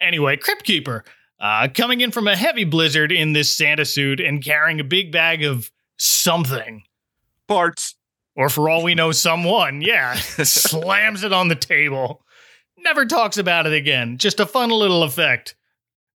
Anyway, 0.00 0.36
Crypt 0.36 0.64
Keeper, 0.64 1.04
uh, 1.38 1.68
coming 1.72 2.00
in 2.00 2.10
from 2.10 2.26
a 2.26 2.34
heavy 2.34 2.64
blizzard 2.64 3.12
in 3.12 3.34
this 3.34 3.56
Santa 3.56 3.84
suit 3.84 4.18
and 4.18 4.42
carrying 4.42 4.80
a 4.80 4.84
big 4.84 5.12
bag 5.12 5.44
of 5.44 5.70
something. 5.96 6.82
Parts. 7.46 7.94
Or 8.34 8.48
for 8.48 8.68
all 8.68 8.82
we 8.82 8.96
know, 8.96 9.12
someone, 9.12 9.80
yeah, 9.80 10.14
slams 10.42 11.22
it 11.22 11.32
on 11.32 11.46
the 11.46 11.54
table. 11.54 12.24
Never 12.78 13.06
talks 13.06 13.38
about 13.38 13.66
it 13.66 13.72
again. 13.72 14.18
Just 14.18 14.40
a 14.40 14.46
fun 14.46 14.70
little 14.70 15.04
effect. 15.04 15.54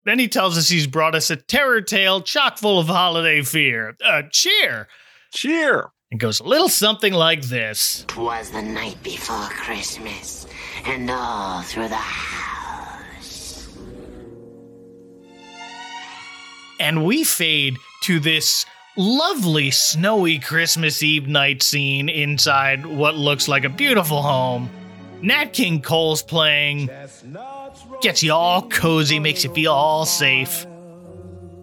Then 0.03 0.17
he 0.17 0.27
tells 0.27 0.57
us 0.57 0.67
he's 0.67 0.87
brought 0.87 1.13
us 1.15 1.29
a 1.29 1.35
terror 1.35 1.81
tale 1.81 2.21
chock 2.21 2.57
full 2.57 2.79
of 2.79 2.87
holiday 2.87 3.43
fear. 3.43 3.95
Uh, 4.03 4.23
cheer! 4.31 4.87
Cheer. 5.31 5.91
It 6.11 6.17
goes 6.17 6.39
a 6.39 6.43
little 6.43 6.69
something 6.69 7.13
like 7.13 7.43
this. 7.43 8.03
Twas 8.07 8.49
the 8.49 8.63
night 8.63 9.01
before 9.03 9.47
Christmas, 9.49 10.47
and 10.86 11.09
all 11.09 11.62
through 11.62 11.88
the 11.88 11.95
house. 11.95 12.39
and 16.79 17.05
we 17.05 17.24
fade 17.24 17.77
to 18.01 18.19
this 18.19 18.65
lovely 18.98 19.69
snowy 19.71 20.39
Christmas 20.39 21.03
Eve 21.03 21.27
night 21.27 21.62
scene 21.62 22.09
inside 22.09 22.86
what 22.86 23.15
looks 23.15 23.48
like 23.48 23.63
a 23.63 23.69
beautiful 23.69 24.21
home. 24.21 24.69
Nat 25.21 25.51
King 25.51 25.81
Cole's 25.81 26.24
playing, 26.24 26.89
gets 28.01 28.24
you 28.24 28.31
all 28.31 28.67
cozy, 28.69 29.19
makes 29.19 29.43
you 29.43 29.53
feel 29.53 29.74
all 29.74 30.05
safe. 30.05 30.65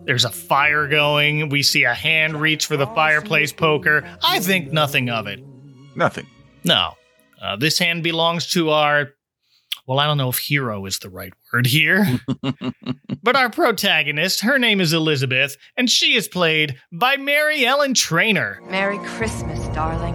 There's 0.04 0.24
a 0.24 0.30
fire 0.30 0.86
going. 0.86 1.48
We 1.48 1.62
see 1.62 1.84
a 1.84 1.94
hand 1.94 2.40
reach 2.40 2.66
for 2.66 2.76
the 2.76 2.86
fireplace 2.86 3.52
poker. 3.52 4.06
I 4.22 4.40
think 4.40 4.70
nothing 4.70 5.10
of 5.10 5.26
it. 5.26 5.40
Nothing. 5.96 6.26
No. 6.64 6.92
Uh, 7.40 7.56
this 7.56 7.78
hand 7.78 8.02
belongs 8.02 8.46
to 8.52 8.70
our. 8.70 9.10
Well, 9.86 10.00
I 10.00 10.06
don't 10.06 10.18
know 10.18 10.28
if 10.28 10.38
hero 10.38 10.84
is 10.86 10.98
the 10.98 11.10
right 11.10 11.32
word 11.52 11.66
here. 11.66 12.04
but 13.22 13.36
our 13.36 13.50
protagonist, 13.50 14.40
her 14.40 14.58
name 14.58 14.80
is 14.80 14.92
Elizabeth, 14.92 15.56
and 15.76 15.88
she 15.88 16.14
is 16.16 16.26
played 16.26 16.76
by 16.92 17.16
Mary 17.16 17.64
Ellen 17.64 17.94
Trainor. 17.94 18.60
Merry 18.68 18.98
Christmas, 18.98 19.60
darling. 19.68 20.14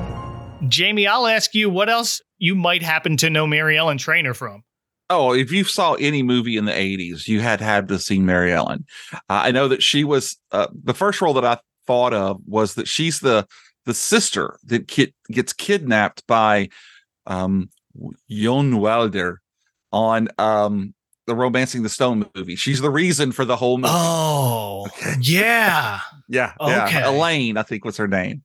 Jamie, 0.68 1.08
I'll 1.08 1.28
ask 1.28 1.56
you 1.56 1.70
what 1.70 1.90
else 1.90 2.22
you 2.38 2.54
might 2.54 2.84
happen 2.84 3.16
to 3.18 3.30
know 3.30 3.48
Mary 3.48 3.78
Ellen 3.78 3.98
Trainor 3.98 4.34
from. 4.34 4.63
Oh, 5.10 5.34
if 5.34 5.51
you 5.51 5.63
saw 5.63 5.94
any 5.96 6.24
movie 6.24 6.58
in 6.58 6.66
the 6.66 6.72
80s, 6.72 7.28
you 7.28 7.42
had 7.42 7.60
had 7.62 7.88
to 7.90 8.00
see 8.00 8.20
Mary 8.20 8.54
Ellen. 8.54 8.86
Uh, 9.13 9.18
I 9.30 9.51
know 9.51 9.68
that 9.68 9.84
she 9.84 10.04
was 10.04 10.38
uh, 10.51 10.68
the 10.84 10.94
first 10.94 11.22
role 11.22 11.34
that 11.34 11.46
I 11.46 11.60
thought 11.86 12.13
of 12.13 12.42
was 12.46 12.75
that 12.75 12.88
she's 12.88 13.20
the 13.20 13.48
the 13.86 13.94
sister 13.94 14.58
that 14.66 14.88
kid, 14.88 15.13
gets 15.32 15.54
kidnapped 15.54 16.25
by 16.28 16.70
um 17.28 17.70
Joan 18.30 18.78
Wilder 18.78 19.42
on 19.92 20.30
um 20.38 20.94
the 21.28 21.36
Romancing 21.36 21.84
the 21.84 21.90
Stone 21.90 22.25
movie. 22.36 22.56
She's 22.56 22.82
the 22.82 22.90
reason 22.90 23.32
for 23.32 23.46
the 23.46 23.56
whole 23.56 23.78
movie. 23.78 23.94
Oh, 23.94 24.88
yeah. 25.22 26.00
Yeah, 26.28 26.54
Okay. 26.60 27.04
Elaine, 27.04 27.58
I 27.58 27.63
think 27.63 27.86
was 27.86 27.98
her 27.98 28.08
name. 28.08 28.44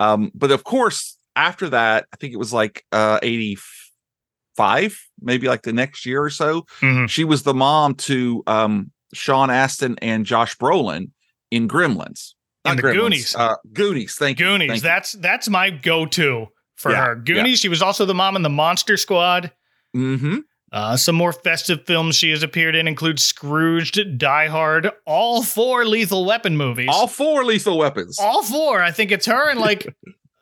Um, 0.00 0.32
but 0.34 0.50
of 0.50 0.64
course, 0.64 1.16
after 1.36 1.68
that, 1.70 2.06
I 2.12 2.16
think 2.16 2.32
it 2.34 2.38
was 2.38 2.52
like 2.52 2.84
uh 2.92 3.18
85, 3.22 4.98
maybe 5.20 5.46
like 5.48 5.62
the 5.62 5.72
next 5.72 6.04
year 6.06 6.22
or 6.22 6.30
so. 6.30 6.62
Mhm. 6.80 7.08
She 7.08 7.24
was 7.24 7.42
the 7.42 7.54
mom 7.54 7.94
to 7.94 8.42
um 8.46 8.90
Sean 9.14 9.50
Astin 9.50 9.96
and 10.02 10.26
Josh 10.26 10.56
Brolin 10.56 11.10
in 11.50 11.68
Gremlins. 11.68 12.34
In 12.64 12.70
Not 12.72 12.76
the 12.76 12.82
Gremlins, 12.82 12.94
Goonies. 12.94 13.36
Uh 13.36 13.54
Goonies, 13.72 14.14
thank 14.16 14.38
you. 14.40 14.46
Goonies. 14.46 14.68
thank 14.70 14.82
you. 14.82 14.88
That's 14.88 15.12
that's 15.12 15.48
my 15.48 15.70
go-to 15.70 16.46
for 16.78 16.90
Yeah, 16.92 17.06
her. 17.08 17.16
Goonies. 17.16 17.60
She 17.60 17.68
was 17.68 17.82
also 17.82 18.06
the 18.06 18.14
mom 18.14 18.36
in 18.36 18.42
the 18.42 18.48
Monster 18.48 18.96
Squad. 18.96 19.52
Mhm. 19.94 20.44
Uh, 20.70 20.96
some 20.96 21.14
more 21.14 21.32
festive 21.32 21.86
films 21.86 22.14
she 22.16 22.30
has 22.30 22.42
appeared 22.42 22.74
in 22.76 22.86
include 22.86 23.18
Scrooged, 23.18 24.18
Die 24.18 24.46
Hard, 24.48 24.90
all 25.06 25.42
four 25.42 25.84
Lethal 25.86 26.26
Weapon 26.26 26.56
movies. 26.58 26.88
All 26.92 27.06
four 27.06 27.42
lethal 27.44 27.78
weapons. 27.78 28.18
All 28.18 28.42
four. 28.42 28.82
I 28.82 28.90
think 28.90 29.10
it's 29.10 29.24
her 29.26 29.48
and 29.48 29.58
like 29.60 29.86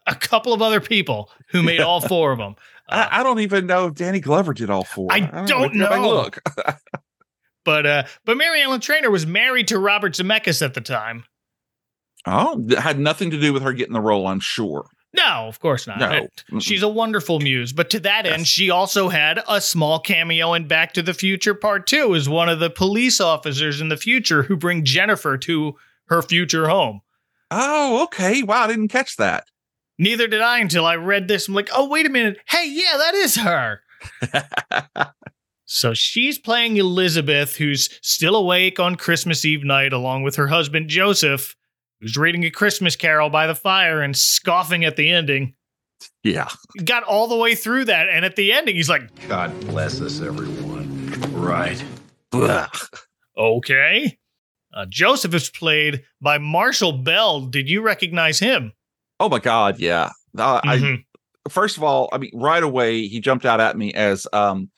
a 0.06 0.14
couple 0.16 0.52
of 0.52 0.62
other 0.62 0.80
people 0.80 1.30
who 1.50 1.62
made 1.62 1.80
all 1.80 2.00
four 2.00 2.32
of 2.32 2.38
them. 2.38 2.56
I, 2.88 3.20
I 3.20 3.22
don't 3.22 3.38
even 3.40 3.66
know 3.66 3.86
if 3.86 3.94
Danny 3.94 4.18
Glover 4.20 4.52
did 4.52 4.68
all 4.68 4.82
four. 4.84 5.08
I 5.12 5.20
don't 5.20 5.46
Go 5.46 5.60
back 5.62 5.70
and 5.92 6.02
know. 6.02 6.08
Look. 6.08 6.40
But 7.64 7.84
uh, 7.84 8.04
but 8.24 8.36
Mary 8.36 8.62
Ellen 8.62 8.78
Trainor 8.80 9.10
was 9.10 9.26
married 9.26 9.66
to 9.68 9.78
Robert 9.80 10.12
Zemeckis 10.14 10.62
at 10.62 10.74
the 10.74 10.80
time. 10.80 11.24
Oh, 12.24 12.60
that 12.66 12.78
had 12.80 12.98
nothing 13.00 13.30
to 13.32 13.40
do 13.40 13.52
with 13.52 13.62
her 13.64 13.72
getting 13.72 13.92
the 13.92 14.00
role, 14.00 14.28
I'm 14.28 14.38
sure. 14.38 14.86
No, 15.12 15.46
of 15.48 15.60
course 15.60 15.86
not. 15.86 15.98
No. 15.98 16.60
She's 16.60 16.82
a 16.82 16.88
wonderful 16.88 17.40
muse. 17.40 17.72
But 17.72 17.90
to 17.90 18.00
that 18.00 18.26
end, 18.26 18.46
she 18.46 18.70
also 18.70 19.08
had 19.08 19.42
a 19.48 19.60
small 19.60 19.98
cameo 19.98 20.52
in 20.52 20.68
Back 20.68 20.92
to 20.94 21.02
the 21.02 21.14
Future 21.14 21.54
Part 21.54 21.86
2 21.86 22.14
as 22.14 22.28
one 22.28 22.48
of 22.48 22.60
the 22.60 22.70
police 22.70 23.20
officers 23.20 23.80
in 23.80 23.88
the 23.88 23.96
future 23.96 24.42
who 24.42 24.56
bring 24.56 24.84
Jennifer 24.84 25.38
to 25.38 25.74
her 26.08 26.22
future 26.22 26.68
home. 26.68 27.00
Oh, 27.50 28.02
okay. 28.04 28.42
Wow, 28.42 28.64
I 28.64 28.66
didn't 28.66 28.88
catch 28.88 29.16
that. 29.16 29.44
Neither 29.98 30.28
did 30.28 30.42
I 30.42 30.58
until 30.58 30.84
I 30.84 30.96
read 30.96 31.28
this. 31.28 31.48
I'm 31.48 31.54
like, 31.54 31.70
oh, 31.74 31.88
wait 31.88 32.04
a 32.04 32.10
minute. 32.10 32.38
Hey, 32.46 32.68
yeah, 32.68 32.98
that 32.98 33.14
is 33.14 33.36
her. 33.36 33.80
So 35.66 35.94
she's 35.94 36.38
playing 36.38 36.76
Elizabeth, 36.76 37.56
who's 37.56 37.90
still 38.00 38.36
awake 38.36 38.78
on 38.78 38.94
Christmas 38.94 39.44
Eve 39.44 39.64
night, 39.64 39.92
along 39.92 40.22
with 40.22 40.36
her 40.36 40.46
husband 40.46 40.88
Joseph, 40.88 41.56
who's 42.00 42.16
reading 42.16 42.44
a 42.44 42.50
Christmas 42.50 42.96
carol 42.96 43.30
by 43.30 43.46
the 43.46 43.54
fire 43.54 44.02
and 44.02 44.16
scoffing 44.16 44.84
at 44.84 44.96
the 44.96 45.10
ending. 45.10 45.54
yeah. 46.22 46.48
Got 46.84 47.02
all 47.04 47.26
the 47.28 47.36
way 47.36 47.54
through 47.54 47.86
that, 47.86 48.08
and 48.08 48.24
at 48.24 48.36
the 48.36 48.52
ending, 48.52 48.76
he's 48.76 48.88
like, 48.90 49.28
God 49.28 49.58
bless 49.60 50.00
us, 50.00 50.20
everyone. 50.20 51.06
Right. 51.32 51.82
Ugh. 52.32 52.76
okay. 53.36 54.18
Uh, 54.74 54.86
Joseph 54.88 55.32
is 55.34 55.48
played 55.48 56.02
by 56.20 56.38
Marshall 56.38 56.92
Bell. 56.92 57.42
Did 57.46 57.68
you 57.70 57.80
recognize 57.80 58.38
him? 58.38 58.72
Oh 59.18 59.28
my 59.28 59.38
God, 59.38 59.78
yeah. 59.78 60.10
Uh, 60.36 60.60
Mhm. 60.62 60.98
I 61.46 61.48
first 61.48 61.76
of 61.78 61.82
all, 61.82 62.08
I 62.12 62.18
mean, 62.18 62.32
right 62.34 62.62
away 62.62 63.06
he 63.06 63.20
jumped 63.20 63.46
out 63.46 63.60
at 63.60 63.76
me 63.78 63.94
as 63.94 64.26
um 64.34 64.70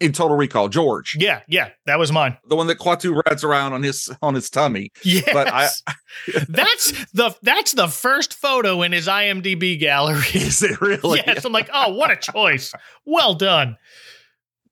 in 0.00 0.12
Total 0.12 0.36
Recall, 0.36 0.68
George, 0.68 1.16
Yeah, 1.18 1.40
yeah, 1.48 1.70
that 1.86 1.98
was 1.98 2.12
mine. 2.12 2.36
the 2.48 2.54
one 2.56 2.66
that 2.66 2.78
Kuato 2.78 3.22
rides 3.26 3.42
around 3.44 3.72
on 3.72 3.82
his 3.82 4.10
on 4.20 4.34
his 4.34 4.50
tummy. 4.50 4.90
Yes. 5.02 5.28
But 5.32 5.48
I- 5.52 5.68
that's 6.48 6.92
the 7.12 7.34
that's 7.42 7.72
the 7.72 7.88
first 7.88 8.34
photo 8.34 8.82
in 8.82 8.92
his 8.92 9.06
IMDb 9.08 9.78
gallery. 9.80 10.22
Is 10.34 10.62
it 10.62 10.80
really? 10.80 11.22
yes, 11.26 11.44
I'm 11.44 11.52
like, 11.52 11.70
oh, 11.72 11.94
what 11.94 12.10
a 12.10 12.16
choice. 12.16 12.72
Well 13.04 13.34
done. 13.34 13.76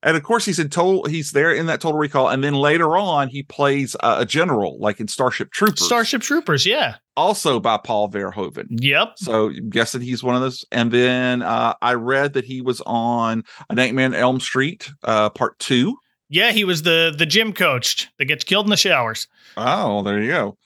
And 0.05 0.19
of 0.19 0.23
course, 0.23 0.45
he's 0.45 0.59
in 0.59 0.69
total. 0.69 1.05
He's 1.07 1.31
there 1.31 1.53
in 1.53 1.65
that 1.67 1.81
Total 1.81 1.99
Recall, 1.99 2.29
and 2.29 2.45
then 2.45 2.53
later 2.55 2.97
on, 2.97 3.29
he 3.29 3.43
plays 3.43 3.97
uh, 4.01 4.17
a 4.19 4.27
general, 4.27 4.79
like 4.79 5.01
in 5.01 5.09
Starship 5.09 5.51
Troopers, 5.51 5.85
Starship 5.85 6.21
Troopers, 6.21 6.67
yeah. 6.67 6.97
also 7.17 7.59
by 7.59 7.79
Paul 7.79 8.11
Verhoeven. 8.11 8.67
Yep. 8.69 9.15
So 9.17 9.49
I'm 9.49 9.71
guessing 9.71 10.03
he's 10.03 10.23
one 10.23 10.37
of 10.37 10.43
those. 10.43 10.63
And 10.71 10.93
then 10.93 11.41
uh, 11.41 11.75
I 11.81 11.95
read 11.95 12.35
that 12.35 12.45
he 12.45 12.61
was 12.61 12.83
on 12.85 13.45
A 13.71 13.75
Nightmare 13.75 14.07
on 14.07 14.15
Elm 14.15 14.41
Street, 14.41 14.91
uh, 15.05 15.31
Part 15.31 15.59
Two. 15.59 15.97
Yeah, 16.29 16.53
he 16.53 16.65
was 16.65 16.83
the 16.83 17.15
the 17.17 17.27
gym 17.27 17.55
coach 17.55 18.09
that 18.19 18.27
gets 18.27 18.45
killed 18.45 18.67
in 18.67 18.71
the 18.71 18.77
showers. 18.77 19.27
Oh, 19.57 20.03
there 20.03 20.21
you 20.21 20.29
go. 20.29 20.59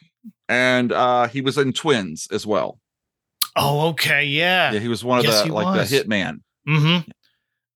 And 0.48 0.90
uh, 0.90 1.28
he 1.28 1.42
was 1.42 1.58
in 1.58 1.72
Twins 1.72 2.26
as 2.32 2.44
well. 2.44 2.80
Oh, 3.54 3.88
okay, 3.90 4.24
yeah. 4.24 4.72
Yeah, 4.72 4.80
he 4.80 4.88
was 4.88 5.04
one 5.04 5.18
of 5.18 5.24
Yes, 5.24 5.42
the 5.42 5.52
like 5.52 5.76
was. 5.76 5.90
the 5.90 5.96
hitman. 5.96 6.38
Mm-hmm. 6.68 7.10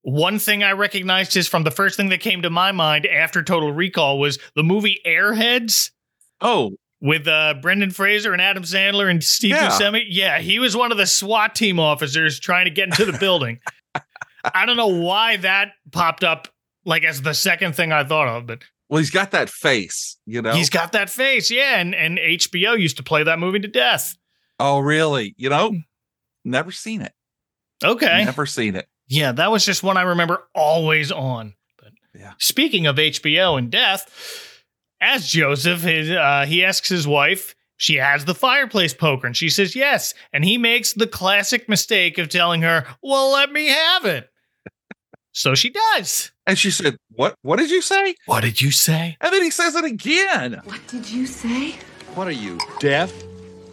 One 0.02 0.38
thing 0.38 0.62
I 0.64 0.72
recognized 0.72 1.36
is 1.36 1.46
from 1.48 1.62
the 1.62 1.70
first 1.70 1.96
thing 1.96 2.08
that 2.08 2.18
came 2.20 2.42
to 2.42 2.50
my 2.50 2.72
mind 2.72 3.06
after 3.06 3.42
Total 3.42 3.70
Recall 3.72 4.18
was 4.18 4.38
the 4.56 4.62
movie 4.64 5.00
Airheads 5.06 5.90
Oh, 6.40 6.72
with 7.00 7.28
uh, 7.28 7.54
Brendan 7.62 7.90
Fraser 7.92 8.32
and 8.32 8.42
Adam 8.42 8.64
Sandler 8.64 9.08
and 9.08 9.22
Steve 9.22 9.50
Yeah. 9.52 9.68
Buscemi. 9.70 10.02
Yeah, 10.08 10.38
he 10.40 10.58
was 10.58 10.76
one 10.76 10.90
of 10.90 10.98
the 10.98 11.06
SWAT 11.06 11.54
team 11.54 11.78
officers 11.78 12.40
trying 12.40 12.64
to 12.64 12.70
get 12.70 12.88
into 12.88 13.04
the 13.04 13.16
building. 13.18 13.60
I 14.54 14.66
don't 14.66 14.76
know 14.76 14.88
why 14.88 15.36
that 15.38 15.68
popped 15.92 16.24
up 16.24 16.48
like 16.84 17.04
as 17.04 17.22
the 17.22 17.32
second 17.34 17.76
thing 17.76 17.92
I 17.92 18.02
thought 18.02 18.26
of, 18.26 18.46
but 18.46 18.64
well, 18.88 18.98
he's 18.98 19.10
got 19.10 19.30
that 19.30 19.48
face, 19.48 20.18
you 20.26 20.42
know. 20.42 20.52
he's 20.52 20.68
got 20.68 20.92
that 20.92 21.08
face. 21.10 21.48
Yeah, 21.50 21.78
and, 21.78 21.94
and 21.94 22.18
HBO 22.18 22.76
used 22.78 22.96
to 22.96 23.02
play 23.04 23.22
that 23.22 23.38
movie 23.38 23.60
to 23.60 23.68
death. 23.68 24.16
oh, 24.58 24.80
really? 24.80 25.34
You 25.38 25.48
know, 25.48 25.76
never 26.44 26.72
seen 26.72 27.02
it. 27.02 27.12
Okay. 27.84 28.24
Never 28.24 28.46
seen 28.46 28.74
it. 28.76 28.86
Yeah, 29.12 29.32
that 29.32 29.50
was 29.50 29.66
just 29.66 29.82
one 29.82 29.98
I 29.98 30.02
remember 30.02 30.42
always 30.54 31.12
on. 31.12 31.52
But 31.78 31.92
Yeah. 32.18 32.32
speaking 32.38 32.86
of 32.86 32.98
HBO 32.98 33.56
and 33.58 33.70
death, 33.70 34.64
as 35.02 35.28
Joseph, 35.30 35.82
his, 35.82 36.08
uh, 36.10 36.46
he 36.48 36.64
asks 36.64 36.88
his 36.88 37.06
wife, 37.06 37.54
she 37.76 37.96
has 37.96 38.24
the 38.24 38.34
fireplace 38.34 38.94
poker, 38.94 39.26
and 39.26 39.36
she 39.36 39.50
says 39.50 39.76
yes. 39.76 40.14
And 40.32 40.46
he 40.46 40.56
makes 40.56 40.94
the 40.94 41.06
classic 41.06 41.68
mistake 41.68 42.16
of 42.16 42.30
telling 42.30 42.62
her, 42.62 42.86
"Well, 43.02 43.32
let 43.32 43.52
me 43.52 43.66
have 43.66 44.06
it." 44.06 44.30
so 45.32 45.54
she 45.54 45.68
does. 45.68 46.30
And 46.46 46.58
she 46.58 46.70
said, 46.70 46.96
"What? 47.10 47.34
What 47.42 47.58
did 47.58 47.70
you 47.70 47.82
say?" 47.82 48.14
What 48.24 48.40
did 48.44 48.62
you 48.62 48.70
say? 48.70 49.18
And 49.20 49.30
then 49.30 49.42
he 49.42 49.50
says 49.50 49.74
it 49.74 49.84
again. 49.84 50.62
What 50.64 50.80
did 50.86 51.10
you 51.10 51.26
say? 51.26 51.72
What 52.14 52.28
are 52.28 52.30
you, 52.30 52.58
deaf? 52.78 53.12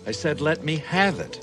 I 0.05 0.11
said 0.11 0.41
let 0.41 0.65
me 0.65 0.77
have 0.79 1.19
it. 1.21 1.39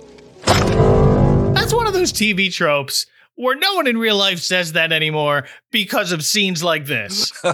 That's 1.55 1.73
one 1.73 1.87
of 1.87 1.95
those 1.95 2.13
TV 2.13 2.53
tropes 2.53 3.07
where 3.37 3.55
no 3.57 3.75
one 3.75 3.87
in 3.87 3.97
real 3.99 4.17
life 4.17 4.41
says 4.41 4.73
that 4.73 4.93
anymore 4.93 5.47
because 5.71 6.11
of 6.13 6.25
scenes 6.25 6.63
like 6.65 6.87
this. 6.87 7.33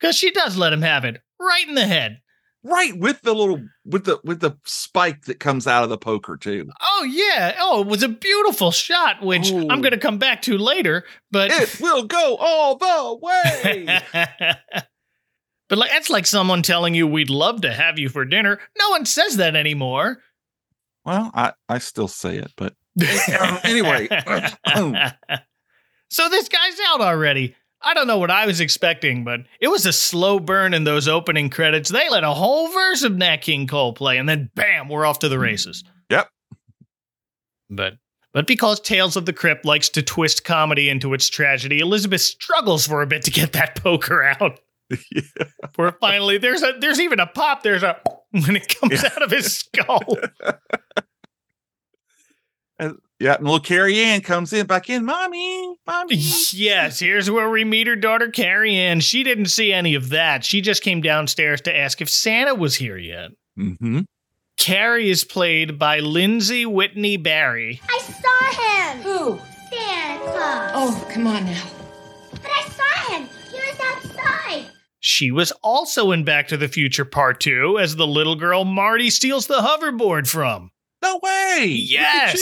Because 0.00 0.16
she 0.16 0.32
does 0.32 0.56
let 0.56 0.72
him 0.72 0.82
have 0.82 1.04
it 1.04 1.20
right 1.40 1.68
in 1.68 1.76
the 1.76 1.86
head. 1.86 2.18
right 2.64 2.96
with 2.98 3.22
the 3.22 3.32
little 3.32 3.60
with 3.84 4.04
the 4.04 4.18
with 4.24 4.40
the 4.40 4.56
spike 4.64 5.26
that 5.26 5.38
comes 5.38 5.68
out 5.68 5.84
of 5.84 5.90
the 5.90 5.96
poker 5.96 6.36
too. 6.36 6.68
Oh 6.82 7.04
yeah. 7.08 7.54
Oh, 7.60 7.82
it 7.82 7.86
was 7.86 8.02
a 8.02 8.08
beautiful 8.08 8.72
shot, 8.72 9.22
which 9.22 9.52
Ooh. 9.52 9.68
I'm 9.70 9.80
going 9.80 9.92
to 9.92 9.98
come 9.98 10.18
back 10.18 10.42
to 10.42 10.58
later. 10.58 11.04
But 11.30 11.52
It 11.52 11.76
will 11.80 12.02
go 12.02 12.36
all 12.40 12.76
the 12.78 13.18
way. 13.22 14.00
but 15.68 15.78
like 15.78 15.90
that's 15.92 16.10
like 16.10 16.26
someone 16.26 16.62
telling 16.62 16.94
you 16.94 17.06
we'd 17.06 17.30
love 17.30 17.60
to 17.60 17.72
have 17.72 17.96
you 17.98 18.08
for 18.08 18.24
dinner. 18.24 18.58
No 18.80 18.90
one 18.90 19.06
says 19.06 19.36
that 19.36 19.54
anymore. 19.54 20.18
well, 21.04 21.30
I 21.32 21.52
I 21.68 21.78
still 21.78 22.08
say 22.08 22.38
it, 22.38 22.50
but 22.56 22.74
Um, 23.00 23.58
anyway. 23.64 24.08
so 26.10 26.28
this 26.28 26.48
guy's 26.48 26.78
out 26.88 27.00
already. 27.00 27.54
I 27.80 27.94
don't 27.94 28.06
know 28.06 28.18
what 28.18 28.30
I 28.30 28.46
was 28.46 28.60
expecting, 28.60 29.24
but 29.24 29.40
it 29.60 29.68
was 29.68 29.86
a 29.86 29.92
slow 29.92 30.38
burn 30.38 30.72
in 30.72 30.84
those 30.84 31.08
opening 31.08 31.50
credits. 31.50 31.90
They 31.90 32.08
let 32.08 32.22
a 32.22 32.32
whole 32.32 32.68
verse 32.68 33.02
of 33.02 33.16
Nat 33.16 33.38
King 33.38 33.66
Cole 33.66 33.92
play, 33.92 34.18
and 34.18 34.28
then 34.28 34.50
bam, 34.54 34.88
we're 34.88 35.04
off 35.04 35.18
to 35.20 35.28
the 35.28 35.38
races. 35.38 35.82
Yep. 36.10 36.28
But 37.70 37.94
but 38.32 38.46
because 38.46 38.80
Tales 38.80 39.16
of 39.16 39.26
the 39.26 39.32
Crypt 39.32 39.64
likes 39.64 39.88
to 39.90 40.02
twist 40.02 40.44
comedy 40.44 40.88
into 40.88 41.12
its 41.12 41.28
tragedy, 41.28 41.80
Elizabeth 41.80 42.20
struggles 42.20 42.86
for 42.86 43.02
a 43.02 43.06
bit 43.06 43.22
to 43.24 43.30
get 43.30 43.52
that 43.52 43.76
poker 43.82 44.22
out. 44.22 44.60
Where 45.76 45.92
finally 46.00 46.38
there's 46.38 46.62
a 46.62 46.74
there's 46.78 47.00
even 47.00 47.18
a 47.18 47.26
pop, 47.26 47.62
there's 47.62 47.82
a 47.82 47.98
when 48.30 48.56
it 48.56 48.78
comes 48.80 49.02
out 49.02 49.22
of 49.22 49.30
his 49.30 49.56
skull. 49.56 50.18
And, 52.78 52.98
yeah, 53.20 53.34
and 53.34 53.44
little 53.44 53.60
Carrie 53.60 54.00
Ann 54.00 54.20
comes 54.22 54.52
in 54.52 54.66
back 54.66 54.90
in, 54.90 55.04
mommy, 55.04 55.76
mommy. 55.86 56.16
yes, 56.16 56.98
here's 56.98 57.30
where 57.30 57.50
we 57.50 57.64
meet 57.64 57.86
her 57.86 57.96
daughter 57.96 58.28
Carrie 58.30 58.74
Ann. 58.76 59.00
She 59.00 59.22
didn't 59.22 59.46
see 59.46 59.72
any 59.72 59.94
of 59.94 60.08
that. 60.08 60.44
She 60.44 60.60
just 60.60 60.82
came 60.82 61.00
downstairs 61.00 61.60
to 61.62 61.76
ask 61.76 62.00
if 62.00 62.10
Santa 62.10 62.54
was 62.54 62.74
here 62.76 62.98
yet. 62.98 63.30
Mm-hmm. 63.58 64.00
Carrie 64.56 65.10
is 65.10 65.24
played 65.24 65.78
by 65.78 66.00
Lyndsey 66.00 66.66
Whitney 66.66 67.16
Barry. 67.16 67.80
I 67.88 67.98
saw 68.00 68.92
him! 68.92 69.02
Who? 69.02 69.40
Santa 69.70 70.72
Oh, 70.74 71.08
come 71.10 71.26
on 71.26 71.44
now. 71.44 71.64
But 72.32 72.50
I 72.50 72.68
saw 72.68 73.12
him! 73.12 73.28
He 73.50 73.56
was 73.56 73.80
outside! 73.80 74.66
She 74.98 75.30
was 75.30 75.52
also 75.62 76.10
in 76.10 76.24
Back 76.24 76.48
to 76.48 76.56
the 76.56 76.68
Future 76.68 77.04
Part 77.04 77.38
2 77.40 77.78
as 77.78 77.94
the 77.96 78.06
little 78.06 78.34
girl 78.34 78.64
Marty 78.64 79.10
steals 79.10 79.46
the 79.46 79.60
hoverboard 79.60 80.26
from. 80.28 80.71
No 81.02 81.20
way. 81.22 81.66
Yes. 81.66 82.40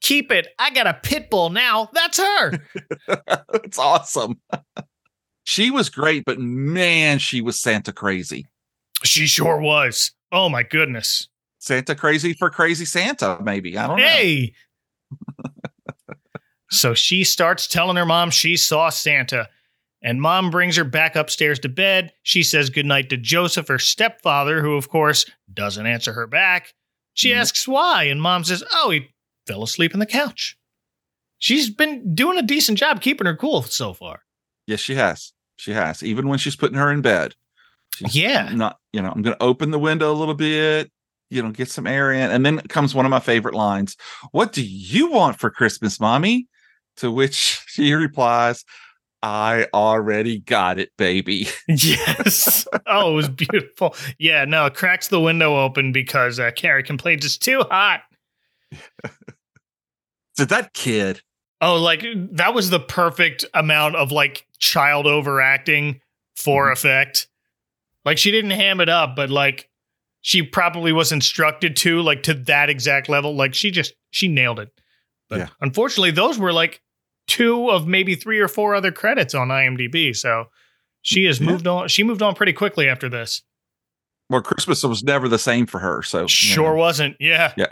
Keep 0.00 0.30
it. 0.32 0.48
I 0.58 0.70
got 0.70 0.86
a 0.86 0.94
pit 0.94 1.30
bull 1.30 1.50
now. 1.50 1.88
That's 1.92 2.18
her. 2.18 2.52
It's 3.64 3.78
awesome. 3.78 4.40
she 5.44 5.70
was 5.70 5.88
great, 5.88 6.24
but 6.24 6.38
man, 6.38 7.18
she 7.18 7.40
was 7.40 7.58
Santa 7.60 7.92
crazy. 7.92 8.46
she 9.02 9.26
sure 9.26 9.60
was. 9.60 10.12
Oh 10.30 10.48
my 10.48 10.62
goodness. 10.62 11.28
Santa 11.58 11.94
crazy 11.94 12.34
for 12.34 12.50
crazy 12.50 12.84
Santa, 12.84 13.38
maybe. 13.42 13.78
I 13.78 13.86
don't 13.86 13.98
know. 13.98 14.04
Hey. 14.04 14.52
so 16.70 16.94
she 16.94 17.24
starts 17.24 17.66
telling 17.66 17.96
her 17.96 18.04
mom 18.06 18.30
she 18.30 18.56
saw 18.56 18.90
Santa. 18.90 19.48
And 20.02 20.20
mom 20.20 20.50
brings 20.50 20.76
her 20.76 20.84
back 20.84 21.16
upstairs 21.16 21.58
to 21.60 21.70
bed. 21.70 22.12
She 22.22 22.42
says 22.42 22.68
goodnight 22.68 23.08
to 23.08 23.16
Joseph, 23.16 23.68
her 23.68 23.78
stepfather, 23.78 24.60
who, 24.60 24.74
of 24.74 24.90
course, 24.90 25.24
doesn't 25.52 25.86
answer 25.86 26.12
her 26.12 26.26
back. 26.26 26.74
She 27.14 27.30
Nope. 27.30 27.38
asks 27.40 27.66
why, 27.66 28.04
and 28.04 28.20
mom 28.20 28.44
says, 28.44 28.62
Oh, 28.74 28.90
he 28.90 29.08
fell 29.46 29.62
asleep 29.62 29.94
on 29.94 30.00
the 30.00 30.06
couch. 30.06 30.56
She's 31.38 31.70
been 31.70 32.14
doing 32.14 32.38
a 32.38 32.42
decent 32.42 32.78
job 32.78 33.00
keeping 33.00 33.26
her 33.26 33.36
cool 33.36 33.62
so 33.62 33.92
far. 33.92 34.20
Yes, 34.66 34.80
she 34.80 34.94
has. 34.94 35.32
She 35.56 35.72
has. 35.72 36.02
Even 36.02 36.28
when 36.28 36.38
she's 36.38 36.56
putting 36.56 36.78
her 36.78 36.90
in 36.90 37.02
bed. 37.02 37.34
Yeah. 38.00 38.48
Not, 38.52 38.78
you 38.92 39.02
know, 39.02 39.10
I'm 39.10 39.22
going 39.22 39.36
to 39.36 39.42
open 39.42 39.70
the 39.70 39.78
window 39.78 40.10
a 40.10 40.14
little 40.14 40.34
bit, 40.34 40.90
you 41.30 41.42
know, 41.42 41.50
get 41.50 41.70
some 41.70 41.86
air 41.86 42.12
in. 42.12 42.30
And 42.30 42.44
then 42.44 42.58
comes 42.60 42.94
one 42.94 43.04
of 43.06 43.10
my 43.10 43.20
favorite 43.20 43.54
lines 43.54 43.96
What 44.32 44.52
do 44.52 44.64
you 44.64 45.10
want 45.10 45.38
for 45.38 45.50
Christmas, 45.50 46.00
mommy? 46.00 46.48
To 46.98 47.10
which 47.10 47.62
she 47.66 47.92
replies, 47.92 48.64
I 49.26 49.68
already 49.72 50.38
got 50.40 50.78
it, 50.78 50.90
baby. 50.98 51.48
Yes. 51.68 52.66
oh, 52.86 53.12
it 53.12 53.14
was 53.14 53.28
beautiful. 53.30 53.96
Yeah, 54.18 54.44
no, 54.44 54.66
it 54.66 54.74
cracks 54.74 55.08
the 55.08 55.18
window 55.20 55.56
open 55.58 55.92
because 55.92 56.38
uh, 56.38 56.50
Carrie 56.54 56.82
complains 56.82 57.24
it's 57.24 57.38
too 57.38 57.62
hot. 57.70 58.02
So 60.36 60.44
that 60.46 60.72
kid, 60.74 61.22
Oh, 61.60 61.76
like 61.76 62.04
that 62.32 62.52
was 62.54 62.68
the 62.68 62.80
perfect 62.80 63.44
amount 63.54 63.94
of 63.94 64.10
like 64.10 64.46
child 64.58 65.06
overacting 65.06 66.00
for 66.36 66.72
effect. 66.72 67.28
Like 68.04 68.18
she 68.18 68.32
didn't 68.32 68.50
ham 68.50 68.80
it 68.80 68.88
up, 68.88 69.14
but 69.14 69.30
like 69.30 69.70
she 70.22 70.42
probably 70.42 70.92
was 70.92 71.12
instructed 71.12 71.76
to, 71.76 72.02
like 72.02 72.24
to 72.24 72.34
that 72.34 72.68
exact 72.68 73.08
level. 73.08 73.36
Like 73.36 73.54
she 73.54 73.70
just 73.70 73.94
she 74.10 74.26
nailed 74.26 74.58
it. 74.58 74.70
But 75.30 75.38
Yeah. 75.38 75.48
unfortunately, 75.60 76.10
those 76.10 76.36
were 76.36 76.52
like 76.52 76.82
two 77.26 77.70
of 77.70 77.86
maybe 77.86 78.14
three 78.14 78.38
or 78.40 78.48
four 78.48 78.74
other 78.74 78.92
credits 78.92 79.34
on 79.34 79.48
IMDb. 79.48 80.14
So 80.14 80.46
she 81.02 81.24
has 81.24 81.40
moved 81.40 81.66
on. 81.66 81.88
She 81.88 82.02
moved 82.02 82.22
on 82.22 82.34
pretty 82.34 82.52
quickly 82.52 82.88
after 82.88 83.08
this. 83.08 83.42
well, 84.30 84.40
Christmas 84.42 84.82
was 84.82 85.02
never 85.04 85.28
the 85.28 85.38
same 85.38 85.66
for 85.66 85.78
her. 85.80 86.02
So, 86.02 86.26
Sure 86.26 86.70
know. 86.70 86.76
wasn't. 86.76 87.16
Yeah. 87.20 87.52
Yeah. 87.56 87.66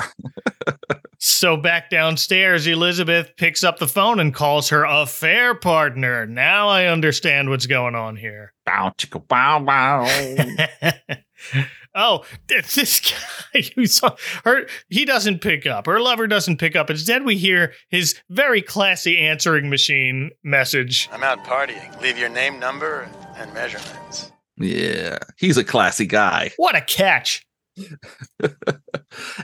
so 1.19 1.57
back 1.57 1.89
downstairs, 1.91 2.67
Elizabeth 2.67 3.31
picks 3.37 3.65
up 3.65 3.79
the 3.79 3.89
phone 3.89 4.21
and 4.21 4.35
calls 4.35 4.69
her 4.69 4.85
affair 4.85 5.55
partner. 5.55 6.27
Now 6.27 6.69
I 6.69 6.87
understand 6.87 7.49
what's 7.49 7.67
going 7.67 7.95
on 7.95 8.17
here. 8.17 8.53
Bow, 8.67 8.93
chicka, 8.99 9.27
bow, 9.27 9.61
bow. 9.61 11.17
oh, 11.95 12.25
this 12.49 13.01
guy 13.55 13.63
who 13.75 13.87
saw 13.87 14.17
her, 14.45 14.67
he 14.89 15.05
doesn't 15.05 15.41
pick 15.41 15.67
up. 15.67 15.87
Her 15.87 16.01
lover 16.01 16.27
doesn't 16.27 16.59
pick 16.59 16.77
up. 16.77 16.91
Instead, 16.91 17.25
we 17.25 17.37
hear 17.37 17.73
his 17.91 18.21
very 18.31 18.63
classy 18.63 19.19
answering 19.19 19.71
machine 19.71 20.31
message. 20.43 21.09
I'm 21.13 21.23
out 21.23 21.45
partying. 21.45 22.01
Leave 22.01 22.19
your 22.19 22.29
name, 22.29 22.59
number, 22.59 23.09
and 23.37 23.53
measurements. 23.55 24.33
yeah, 24.57 25.19
he's 25.39 25.57
a 25.57 25.65
classy 25.65 26.07
guy. 26.07 26.51
What 26.57 26.77
a 26.77 26.81
catch. 26.81 27.45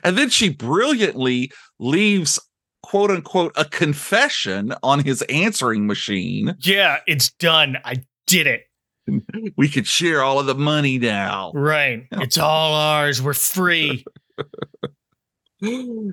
and 0.05 0.19
then 0.19 0.29
she 0.29 0.51
brilliantly 0.51 1.51
leaves 1.79 2.39
quote 2.83 3.11
unquote 3.11 3.53
a 3.57 3.65
confession 3.65 4.75
on 4.83 5.05
his 5.05 5.23
answering 5.23 5.87
machine. 5.87 6.55
Yeah, 6.61 6.99
it's 7.07 7.31
done. 7.33 7.79
I 7.85 8.03
did 8.27 8.47
it. 8.47 8.63
We 9.57 9.69
could 9.69 9.87
share 9.87 10.23
all 10.23 10.39
of 10.39 10.47
the 10.47 10.55
money 10.55 10.99
now. 10.99 11.53
Right. 11.55 12.07
It's 12.13 12.39
all 12.39 12.75
ours. 12.75 13.23
We're 13.23 13.35
free. 13.35 14.05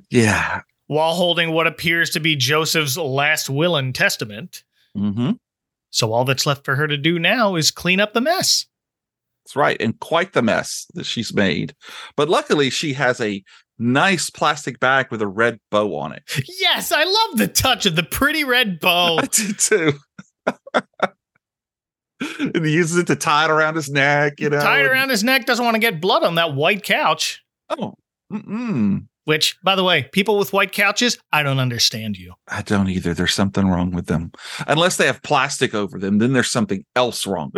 Yeah. 0.10 0.62
While 0.88 1.14
holding 1.14 1.52
what 1.52 1.68
appears 1.68 2.10
to 2.12 2.20
be 2.20 2.36
Joseph's 2.36 2.98
last 2.98 3.48
will 3.48 3.76
and 3.76 3.94
testament. 3.94 4.64
Mm-hmm. 4.98 5.34
So 5.92 6.12
all 6.12 6.26
that's 6.26 6.48
left 6.48 6.66
for 6.66 6.76
her 6.76 6.88
to 6.88 6.98
do 6.98 7.20
now 7.20 7.56
is 7.56 7.70
clean 7.70 8.00
up 8.00 8.14
the 8.14 8.22
mess. 8.22 8.66
That's 9.44 9.56
right. 9.56 9.80
And 9.80 10.00
quite 10.00 10.34
the 10.34 10.42
mess 10.42 10.88
that 10.96 11.06
she's 11.06 11.34
made. 11.34 11.76
But 12.16 12.28
luckily, 12.28 12.72
she 12.72 12.94
has 12.94 13.22
a 13.22 13.44
nice 13.78 14.30
plastic 14.30 14.80
bag 14.80 15.08
with 15.12 15.22
a 15.22 15.28
red 15.28 15.60
bow 15.70 15.96
on 15.96 16.14
it. 16.14 16.24
Yes, 16.60 16.92
I 16.92 17.04
love 17.04 17.38
the 17.38 17.48
touch 17.48 17.86
of 17.86 17.96
the 17.96 18.04
pretty 18.04 18.44
red 18.44 18.80
bow. 18.80 19.18
I 19.22 19.26
do 19.28 19.54
too. 19.54 19.94
And 22.20 22.66
he 22.66 22.74
uses 22.74 22.98
it 22.98 23.08
to 23.08 23.16
tie 23.16 23.46
it 23.46 23.52
around 23.52 23.76
his 23.76 23.90
neck, 23.90 24.40
you 24.40 24.50
know. 24.50 24.60
tie 24.60 24.82
it 24.82 24.86
around 24.86 25.10
his 25.10 25.24
neck, 25.24 25.46
doesn't 25.46 25.66
want 25.66 25.76
to 25.76 25.80
get 25.80 26.02
blood 26.02 26.24
on 26.24 26.36
that 26.36 26.56
white 26.56 26.84
couch. 26.84 27.44
Oh, 27.70 27.94
mm-mm. 28.32 29.08
Which, 29.26 29.58
by 29.64 29.76
the 29.76 29.84
way, 29.84 30.04
people 30.12 30.38
with 30.38 30.54
white 30.54 30.72
couches, 30.72 31.18
I 31.34 31.42
don't 31.42 31.58
understand 31.58 32.16
you. 32.16 32.36
I 32.48 32.62
don't 32.62 32.90
either. 32.90 33.16
There's 33.16 33.34
something 33.34 33.68
wrong 33.68 33.90
with 33.92 34.06
them. 34.06 34.32
Unless 34.68 34.98
they 34.98 35.08
have 35.08 35.24
plastic 35.24 35.74
over 35.74 35.98
them, 35.98 36.20
then 36.20 36.34
there's 36.34 36.52
something 36.52 36.86
else 36.96 37.26
wrong. 37.26 37.52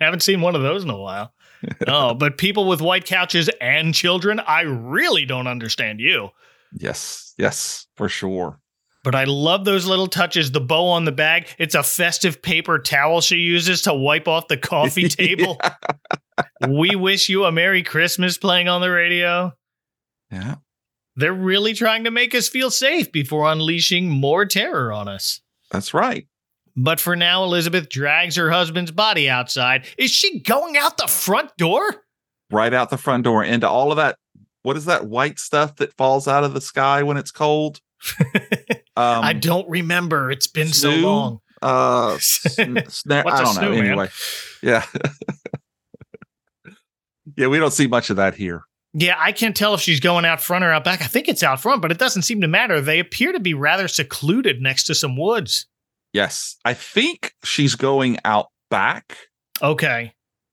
Haven't 0.00 0.22
seen 0.22 0.40
one 0.40 0.56
of 0.56 0.62
those 0.62 0.82
in 0.82 0.90
a 0.90 0.98
while. 0.98 1.32
No, 1.62 1.68
oh, 2.10 2.14
but 2.14 2.38
people 2.38 2.66
with 2.66 2.80
white 2.80 3.04
couches 3.04 3.48
and 3.60 3.94
children, 3.94 4.40
I 4.40 4.62
really 4.62 5.24
don't 5.24 5.46
understand 5.46 6.00
you. 6.00 6.30
yes, 6.72 7.34
yes, 7.38 7.86
for 7.96 8.08
sure. 8.08 8.60
But 9.04 9.14
I 9.14 9.24
love 9.24 9.64
those 9.64 9.86
little 9.86 10.08
touches. 10.08 10.50
The 10.50 10.60
bow 10.60 10.88
on 10.88 11.04
the 11.04 11.12
bag. 11.12 11.48
It's 11.58 11.74
a 11.74 11.82
festive 11.82 12.42
paper 12.42 12.78
towel 12.78 13.20
she 13.20 13.36
uses 13.36 13.82
to 13.82 13.94
wipe 13.94 14.26
off 14.28 14.48
the 14.48 14.56
coffee 14.56 15.08
table. 15.08 15.60
we 16.68 16.96
wish 16.96 17.28
you 17.28 17.44
a 17.44 17.52
Merry 17.52 17.82
Christmas 17.82 18.38
playing 18.38 18.68
on 18.68 18.80
the 18.80 18.90
radio. 18.90 19.52
Yeah. 20.30 20.56
They're 21.16 21.32
really 21.32 21.74
trying 21.74 22.04
to 22.04 22.10
make 22.10 22.34
us 22.34 22.48
feel 22.48 22.70
safe 22.70 23.10
before 23.10 23.50
unleashing 23.50 24.08
more 24.08 24.44
terror 24.44 24.92
on 24.92 25.08
us. 25.08 25.40
That's 25.70 25.92
right. 25.92 26.26
But 26.76 27.00
for 27.00 27.16
now, 27.16 27.42
Elizabeth 27.42 27.88
drags 27.88 28.36
her 28.36 28.52
husband's 28.52 28.92
body 28.92 29.28
outside. 29.28 29.86
Is 29.98 30.12
she 30.12 30.38
going 30.40 30.76
out 30.76 30.96
the 30.96 31.08
front 31.08 31.56
door? 31.56 32.04
Right 32.52 32.72
out 32.72 32.90
the 32.90 32.96
front 32.98 33.24
door 33.24 33.42
into 33.42 33.68
all 33.68 33.90
of 33.90 33.96
that. 33.96 34.16
What 34.62 34.76
is 34.76 34.84
that 34.84 35.06
white 35.06 35.40
stuff 35.40 35.76
that 35.76 35.96
falls 35.96 36.28
out 36.28 36.44
of 36.44 36.54
the 36.54 36.60
sky 36.60 37.02
when 37.02 37.16
it's 37.16 37.32
cold? 37.32 37.80
Um, 38.96 39.22
I 39.22 39.32
don't 39.32 39.68
remember. 39.70 40.28
It's 40.32 40.48
been 40.48 40.66
so 40.72 40.90
long. 40.90 41.38
Uh, 41.62 42.18
sn- 42.20 42.74
sna- 42.88 43.24
What's 43.24 43.38
I 43.38 43.42
a 43.42 43.44
don't 43.44 43.54
know. 43.54 43.60
snoo, 43.70 43.76
man? 43.78 43.86
Anyway, 43.86 44.08
yeah, 44.60 44.84
yeah. 47.36 47.46
We 47.46 47.58
don't 47.58 47.70
see 47.72 47.86
much 47.86 48.10
of 48.10 48.16
that 48.16 48.34
here. 48.34 48.62
Yeah, 48.94 49.14
I 49.18 49.32
can't 49.32 49.54
tell 49.56 49.74
if 49.74 49.80
she's 49.80 50.00
going 50.00 50.24
out 50.24 50.40
front 50.40 50.64
or 50.64 50.72
out 50.72 50.82
back. 50.82 51.02
I 51.02 51.06
think 51.06 51.28
it's 51.28 51.42
out 51.42 51.60
front, 51.60 51.82
but 51.82 51.92
it 51.92 51.98
doesn't 51.98 52.22
seem 52.22 52.40
to 52.40 52.48
matter. 52.48 52.80
They 52.80 52.98
appear 52.98 53.32
to 53.32 53.38
be 53.40 53.54
rather 53.54 53.86
secluded 53.86 54.60
next 54.60 54.84
to 54.84 54.94
some 54.94 55.16
woods. 55.16 55.66
Yes, 56.12 56.56
I 56.64 56.74
think 56.74 57.34
she's 57.44 57.74
going 57.76 58.18
out 58.24 58.46
back, 58.70 59.16
Okay. 59.62 60.12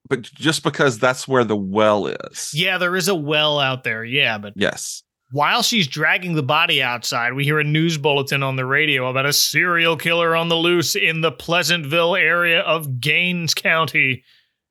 but 0.10 0.22
just 0.22 0.64
because 0.64 1.00
that's 1.00 1.28
where 1.28 1.46
the 1.46 1.56
well 1.56 2.08
is. 2.08 2.52
Yeah, 2.54 2.78
there 2.78 2.96
is 2.96 3.08
a 3.08 3.16
well 3.16 3.60
out 3.60 3.84
there. 3.86 4.04
Yeah, 4.04 4.38
but 4.38 4.54
Yes. 4.56 5.02
While 5.32 5.62
she's 5.64 5.88
dragging 5.88 6.36
the 6.36 6.44
body 6.44 6.82
outside, 6.82 7.34
we 7.34 7.44
hear 7.44 7.60
a 7.60 7.64
news 7.64 7.98
bulletin 7.98 8.44
on 8.44 8.56
the 8.56 8.66
radio 8.66 9.10
about 9.10 9.26
a 9.26 9.34
serial 9.34 9.98
killer 9.98 10.36
on 10.36 10.50
the 10.50 10.56
loose 10.56 10.96
in 10.96 11.22
the 11.22 11.32
Pleasantville 11.32 12.16
area 12.16 12.62
of 12.62 13.00
Gaines 13.00 13.54
County. 13.54 14.24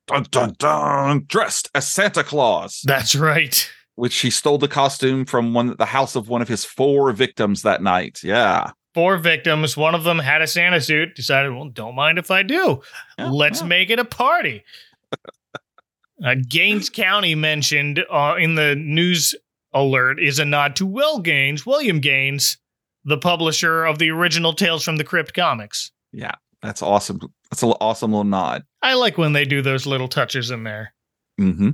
Dun 0.07 0.25
dun 0.31 0.55
dun. 0.57 1.25
Dressed 1.27 1.69
as 1.75 1.87
Santa 1.87 2.23
Claus, 2.23 2.81
That's 2.85 3.15
right. 3.15 3.69
which 3.95 4.19
he 4.19 4.29
stole 4.29 4.57
the 4.57 4.67
costume 4.67 5.25
from 5.25 5.53
one 5.53 5.75
the 5.77 5.85
house 5.85 6.15
of 6.15 6.29
one 6.29 6.41
of 6.41 6.47
his 6.47 6.63
four 6.63 7.11
victims 7.11 7.63
that 7.63 7.81
night. 7.81 8.23
Yeah. 8.23 8.71
Four 8.93 9.17
victims. 9.17 9.75
One 9.75 9.93
of 9.93 10.05
them 10.05 10.19
had 10.19 10.41
a 10.41 10.47
Santa 10.47 10.79
suit. 10.79 11.15
Decided, 11.15 11.53
well, 11.53 11.67
don't 11.67 11.95
mind 11.95 12.17
if 12.17 12.31
I 12.31 12.43
do. 12.43 12.81
Yeah, 13.19 13.29
Let's 13.29 13.59
yeah. 13.59 13.67
make 13.67 13.89
it 13.89 13.99
a 13.99 14.05
party. 14.05 14.63
uh, 16.25 16.35
Gaines 16.47 16.89
County 16.89 17.35
mentioned 17.35 18.05
uh, 18.09 18.35
in 18.39 18.55
the 18.55 18.75
news 18.75 19.35
alert 19.75 20.19
is 20.19 20.39
a 20.39 20.45
nod 20.45 20.75
to 20.77 20.85
Will 20.87 21.19
Gaines, 21.19 21.65
William 21.65 21.99
Gaines, 21.99 22.57
the 23.03 23.19
publisher 23.19 23.85
of 23.85 23.99
the 23.99 24.09
original 24.09 24.53
Tales 24.53 24.83
from 24.83 24.95
the 24.95 25.03
Crypt 25.03 25.35
comics. 25.35 25.91
Yeah. 26.11 26.33
That's 26.65 26.81
awesome. 26.81 27.19
That's 27.51 27.61
an 27.61 27.73
awesome 27.79 28.11
little 28.11 28.23
nod. 28.23 28.63
I 28.81 28.95
like 28.95 29.19
when 29.19 29.33
they 29.33 29.45
do 29.45 29.61
those 29.61 29.85
little 29.85 30.07
touches 30.07 30.49
in 30.49 30.63
there. 30.63 30.95
Mm-hmm. 31.39 31.71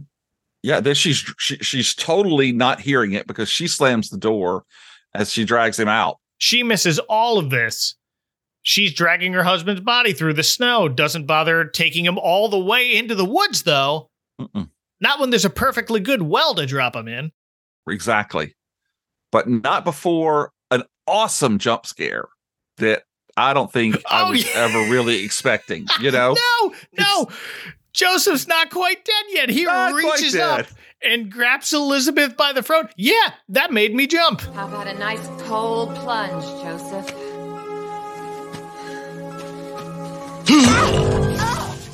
Yeah, 0.63 0.81
then 0.81 0.95
she's 0.95 1.23
she, 1.39 1.55
she's 1.57 1.95
totally 1.95 2.51
not 2.51 2.81
hearing 2.81 3.13
it 3.13 3.25
because 3.25 3.47
she 3.47 3.67
slams 3.69 4.09
the 4.09 4.17
door 4.17 4.65
as 5.13 5.31
she 5.31 5.45
drags 5.45 5.79
him 5.79 5.87
out. 5.87 6.17
She 6.39 6.61
misses 6.61 6.99
all 6.99 7.37
of 7.37 7.49
this. 7.49 7.95
She's 8.63 8.93
dragging 8.93 9.31
her 9.33 9.43
husband's 9.43 9.81
body 9.81 10.11
through 10.11 10.33
the 10.33 10.43
snow, 10.43 10.89
doesn't 10.89 11.25
bother 11.25 11.65
taking 11.65 12.05
him 12.05 12.19
all 12.19 12.49
the 12.49 12.59
way 12.59 12.95
into 12.95 13.15
the 13.15 13.25
woods, 13.25 13.63
though. 13.63 14.09
Mm-mm. 14.39 14.69
Not 14.99 15.19
when 15.19 15.29
there's 15.29 15.45
a 15.45 15.49
perfectly 15.49 16.01
good 16.01 16.21
well 16.21 16.53
to 16.55 16.65
drop 16.65 16.95
him 16.95 17.07
in. 17.07 17.31
Exactly. 17.89 18.56
But 19.32 19.48
not 19.50 19.84
before 19.86 20.52
an 20.72 20.84
awesome 21.08 21.58
jump 21.60 21.86
scare 21.86 22.28
that 22.78 23.04
I 23.38 23.54
don't 23.54 23.72
think 23.72 23.96
I 24.10 24.24
Oh, 24.28 24.32
was 24.32 24.46
yeah. 24.46 24.52
ever 24.62 24.80
really 24.91 25.24
expecting, 25.24 25.88
you 26.00 26.12
know? 26.17 26.36
No, 26.62 26.74
no. 26.98 27.28
Joseph's 27.94 28.48
not 28.48 28.70
quite 28.70 29.04
dead 29.04 29.24
yet. 29.30 29.50
He 29.50 29.65
reaches 29.94 30.36
up 30.36 30.65
and 31.04 31.32
grabs 31.32 31.74
Elizabeth 31.74 32.38
by 32.38 32.54
the 32.54 32.62
throat. 32.63 32.88
Yeah, 32.96 33.34
that 33.50 33.72
made 33.74 33.94
me 33.96 34.08
jump. 34.08 34.41
How 34.41 34.67
about 34.67 34.88
a 34.88 34.94
nice 34.98 35.26
cold 35.44 35.94
plunge, 35.96 36.44
Joseph? 36.63 37.10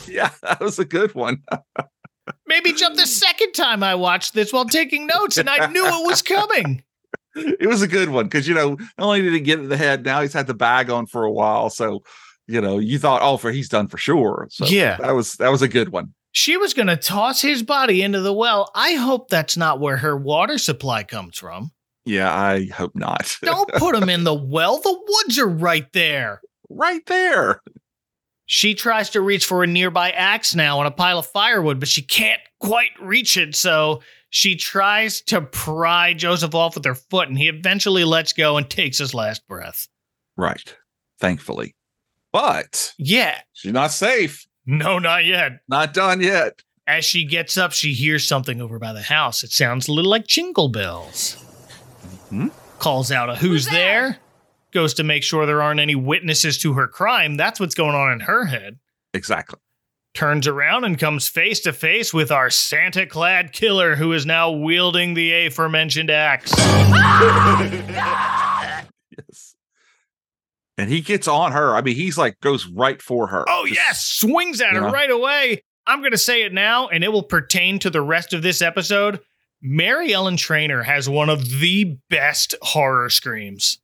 Yeah, 0.09 0.31
that 0.41 0.59
was 0.61 0.79
a 0.79 0.85
good 0.85 1.13
one. 1.13 1.43
Maybe 2.45 2.73
jump 2.73 2.95
the 2.95 3.07
second 3.07 3.53
time 3.53 3.83
I 3.83 3.95
watched 3.95 4.33
this 4.33 4.51
while 4.53 4.65
taking 4.65 5.07
notes, 5.07 5.37
and 5.37 5.49
I 5.49 5.67
knew 5.67 5.85
it 5.85 6.05
was 6.05 6.21
coming. 6.21 6.83
it 7.35 7.67
was 7.67 7.81
a 7.81 7.87
good 7.87 8.09
one 8.09 8.25
because 8.25 8.47
you 8.47 8.55
know, 8.55 8.71
not 8.71 9.05
only 9.05 9.21
did 9.21 9.33
he 9.33 9.39
get 9.39 9.59
in 9.59 9.69
the 9.69 9.77
head, 9.77 10.03
now 10.05 10.21
he's 10.21 10.33
had 10.33 10.47
the 10.47 10.53
bag 10.53 10.89
on 10.89 11.05
for 11.05 11.23
a 11.23 11.31
while. 11.31 11.69
So, 11.69 12.03
you 12.47 12.61
know, 12.61 12.79
you 12.79 12.97
thought, 12.99 13.21
oh, 13.21 13.37
for 13.37 13.51
he's 13.51 13.69
done 13.69 13.87
for 13.87 13.97
sure. 13.97 14.47
So 14.51 14.65
Yeah. 14.65 14.97
that 14.97 15.11
was 15.11 15.33
that 15.35 15.49
was 15.51 15.61
a 15.61 15.67
good 15.67 15.89
one. 15.89 16.13
She 16.33 16.55
was 16.57 16.73
going 16.73 16.87
to 16.87 16.97
toss 16.97 17.41
his 17.41 17.63
body 17.63 18.03
into 18.03 18.21
the 18.21 18.33
well. 18.33 18.69
I 18.75 18.93
hope 18.93 19.29
that's 19.29 19.57
not 19.57 19.79
where 19.79 19.97
her 19.97 20.15
water 20.15 20.57
supply 20.59 21.03
comes 21.03 21.37
from. 21.37 21.71
Yeah, 22.05 22.31
I 22.33 22.67
hope 22.67 22.95
not. 22.95 23.37
Don't 23.41 23.69
put 23.73 23.95
him 23.95 24.07
in 24.07 24.23
the 24.23 24.33
well. 24.51 24.79
The 24.79 24.97
woods 25.07 25.39
are 25.39 25.47
right 25.47 25.91
there. 25.93 26.41
right 26.69 27.05
there. 27.07 27.61
She 28.47 28.73
tries 28.73 29.09
to 29.11 29.21
reach 29.21 29.45
for 29.45 29.63
a 29.63 29.67
nearby 29.67 30.09
axe 30.11 30.55
now 30.55 30.79
and 30.79 30.87
a 30.87 30.91
pile 30.91 31.19
of 31.19 31.27
firewood, 31.27 31.79
but 31.79 31.89
she 31.89 32.01
can't 32.01 32.41
quite 32.59 32.89
reach 33.01 33.37
it. 33.37 33.55
So 33.55 34.01
she 34.29 34.55
tries 34.55 35.21
to 35.23 35.41
pry 35.41 36.13
Joseph 36.13 36.55
off 36.55 36.75
with 36.75 36.85
her 36.85 36.95
foot, 36.95 37.27
and 37.27 37.37
he 37.37 37.49
eventually 37.49 38.03
lets 38.05 38.33
go 38.33 38.57
and 38.57 38.69
takes 38.69 38.97
his 38.97 39.13
last 39.13 39.45
breath. 39.47 39.87
Right. 40.37 40.75
Thankfully. 41.19 41.75
But 42.31 42.93
Yeah. 42.97 43.37
she's 43.53 43.73
not 43.73 43.91
safe. 43.91 44.47
No, 44.65 44.97
not 44.99 45.25
yet. 45.25 45.59
Not 45.67 45.93
done 45.93 46.21
yet. 46.21 46.61
As 46.85 47.03
she 47.03 47.25
gets 47.25 47.57
up, 47.57 47.73
she 47.73 47.93
hears 47.93 48.25
something 48.27 48.61
over 48.61 48.79
by 48.79 48.93
the 48.93 49.01
house. 49.01 49.43
It 49.43 49.51
sounds 49.51 49.87
a 49.87 49.93
little 49.93 50.11
like 50.11 50.25
jingle 50.27 50.69
bells. 50.69 51.33
Hmm? 52.29 52.47
Calls 52.79 53.11
out 53.11 53.29
a 53.29 53.35
who's 53.35 53.65
there? 53.67 54.19
Goes 54.77 54.93
to 54.93 55.03
make 55.03 55.23
sure 55.23 55.47
there 55.47 55.63
aren't 55.63 55.79
any 55.79 55.95
witnesses 55.95 56.55
to 56.59 56.73
her 56.73 56.87
crime. 56.87 57.35
That's 57.35 57.59
what's 57.59 57.73
going 57.73 57.95
on 57.95 58.11
in 58.13 58.19
her 58.19 58.45
head. 58.45 58.77
Exactly. 59.11 59.59
Turns 60.13 60.45
around 60.45 60.83
and 60.83 60.99
comes 60.99 61.27
face 61.27 61.61
to 61.61 61.73
face 61.73 62.13
with 62.13 62.29
our 62.31 62.51
Santa 62.51 63.07
clad 63.07 63.53
killer 63.53 63.95
who 63.95 64.13
is 64.13 64.27
now 64.27 64.51
wielding 64.51 65.15
the 65.15 65.47
aforementioned 65.47 66.11
axe. 66.11 66.53
Yes. 69.17 69.55
And 70.77 70.91
he 70.91 71.01
gets 71.01 71.27
on 71.27 71.53
her. 71.53 71.75
I 71.75 71.81
mean, 71.81 71.95
he's 71.95 72.19
like 72.19 72.39
goes 72.39 72.67
right 72.67 73.01
for 73.01 73.25
her. 73.27 73.45
Oh, 73.49 73.65
Just- 73.65 73.79
yes, 73.79 74.05
swings 74.05 74.61
at 74.61 74.73
her 74.73 74.81
Yeah. 74.81 74.91
right 74.91 75.09
away. 75.09 75.63
I'm 75.87 76.01
going 76.01 76.11
to 76.11 76.19
say 76.19 76.43
it 76.43 76.53
now, 76.53 76.87
and 76.87 77.03
it 77.03 77.11
will 77.11 77.23
pertain 77.23 77.79
to 77.79 77.89
the 77.89 78.01
rest 78.01 78.31
of 78.31 78.43
this 78.43 78.61
episode. 78.61 79.21
Mary 79.59 80.13
Ellen 80.13 80.37
Trainor 80.37 80.83
has 80.83 81.09
one 81.09 81.29
of 81.29 81.49
the 81.61 81.97
best 82.11 82.53
horror 82.61 83.09
screams. 83.09 83.79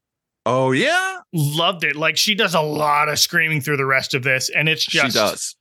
Oh 0.46 0.72
yeah, 0.72 1.20
Loved 1.34 1.84
it. 1.84 1.96
Like 1.96 2.18
she 2.18 2.36
does 2.36 2.54
a 2.54 2.62
lot 2.62 3.08
of 3.10 3.18
screaming 3.20 3.62
through 3.62 3.78
the 3.78 3.86
rest 3.86 4.14
of 4.14 4.24
this, 4.24 4.50
and 4.50 4.68
it's 4.68 4.86
just 4.86 5.14
she 5.14 5.20
does. 5.20 5.56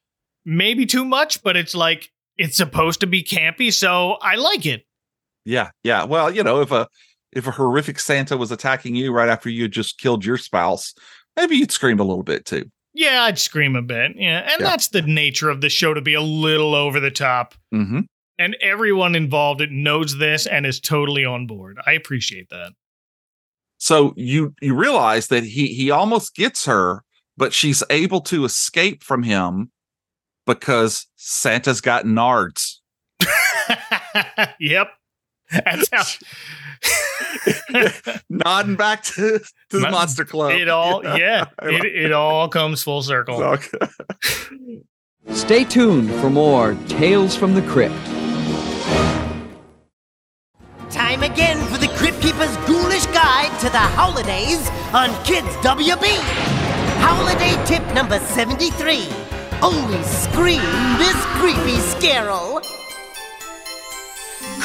maybe 0.45 0.87
too 0.87 1.05
much, 1.05 1.42
but 1.42 1.57
it's 1.57 1.75
like 1.75 2.11
it's 2.37 2.57
supposed 2.57 3.01
to 3.01 3.07
be 3.07 3.23
campy, 3.23 3.73
so 3.73 4.12
I 4.21 4.35
like 4.37 4.66
it. 4.66 4.85
Yeah, 5.45 5.71
yeah. 5.85 6.05
Well, 6.05 6.31
you 6.35 6.42
know, 6.42 6.61
if 6.61 6.73
a 6.73 6.88
if 7.33 7.47
a 7.47 7.53
horrific 7.53 8.01
Santa 8.01 8.37
was 8.37 8.51
attacking 8.51 8.95
you 8.97 9.12
right 9.12 9.29
after 9.29 9.49
you 9.49 9.62
had 9.62 9.73
just 9.73 9.99
killed 9.99 10.25
your 10.25 10.37
spouse, 10.37 10.95
maybe 11.37 11.57
you'd 11.57 11.71
scream 11.73 12.01
a 12.01 12.05
little 12.05 12.23
bit 12.25 12.45
too. 12.45 12.64
Yeah, 12.95 13.23
I'd 13.23 13.38
scream 13.38 13.75
a 13.77 13.81
bit. 13.83 14.12
Yeah. 14.16 14.40
And 14.40 14.61
Yeah. 14.61 14.68
that's 14.68 14.88
the 14.88 15.01
nature 15.03 15.49
of 15.49 15.62
the 15.62 15.71
show 15.71 15.95
to 15.95 16.03
be 16.03 16.12
a 16.14 16.21
little 16.21 16.75
over 16.75 17.01
the 17.01 17.11
top. 17.11 17.55
Mm-hmm. 17.75 18.01
And 18.38 18.57
everyone 18.61 19.14
involved 19.14 19.62
it 19.62 19.71
knows 19.71 20.18
this 20.18 20.47
and 20.47 20.66
is 20.66 20.79
totally 20.79 21.25
on 21.25 21.47
board. 21.47 21.79
I 21.87 21.92
appreciate 21.92 22.51
that. 22.51 22.73
So 23.83 24.14
you 24.16 24.55
you 24.62 24.77
realize 24.77 25.27
that 25.27 25.42
he 25.42 25.66
he 25.75 25.90
almost 25.90 26.37
gets 26.37 26.66
her, 26.66 27.03
but 27.37 27.53
she's 27.53 27.83
able 27.90 28.21
to 28.21 28.45
escape 28.45 29.03
from 29.03 29.25
him 29.25 29.73
because 30.47 31.09
Santa's 31.16 31.81
got 31.81 32.05
nards. 32.05 32.77
yep. 34.61 34.92
That's 35.51 35.88
how 35.90 36.05
Nodding 38.31 38.77
back 38.77 39.03
to, 39.03 39.40
to 39.40 39.45
the 39.71 39.81
Mon- 39.81 39.90
Monster 39.90 40.27
Club. 40.27 40.53
it 40.53 40.68
all 40.68 41.03
yeah, 41.03 41.47
it, 41.64 41.85
it 41.85 42.12
all 42.12 42.49
comes 42.49 42.85
full 42.85 43.03
circle. 43.03 43.42
Okay. 43.42 43.79
Stay 45.33 45.64
tuned 45.64 46.09
for 46.21 46.31
more 46.31 46.77
Tales 46.87 47.35
from 47.35 47.55
the 47.55 47.62
Crypt. 47.62 47.97
Time 50.92 51.25
again 51.25 51.59
for 51.66 51.79
the 51.79 51.82
Crypt 52.23 52.39
Keeper's 52.39 52.57
Ghoulish 52.67 53.07
Guide 53.07 53.59
to 53.61 53.67
the 53.71 53.79
Holidays 53.79 54.69
on 54.95 55.11
Kids 55.25 55.49
WB. 55.57 56.07
Holiday 57.01 57.55
tip 57.67 57.83
number 57.95 58.19
73. 58.19 59.09
Always 59.61 60.07
scream 60.07 60.61
this 60.99 61.17
creepy 61.39 61.79
scarel. 61.81 62.63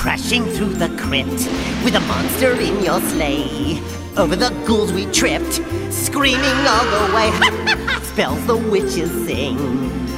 Crashing 0.07 0.45
through 0.45 0.75
the 0.75 0.87
crypt 0.97 1.49
with 1.83 1.93
a 1.95 1.99
monster 2.07 2.53
in 2.53 2.81
your 2.81 3.01
sleigh. 3.01 3.81
Over 4.15 4.37
the 4.37 4.51
ghouls 4.65 4.93
we 4.93 5.05
tripped, 5.07 5.61
screaming 5.91 6.59
all 6.65 6.85
the 6.95 7.13
way. 7.13 7.29
Spells 8.03 8.47
the 8.47 8.55
witches 8.55 9.11
sing, 9.27 9.57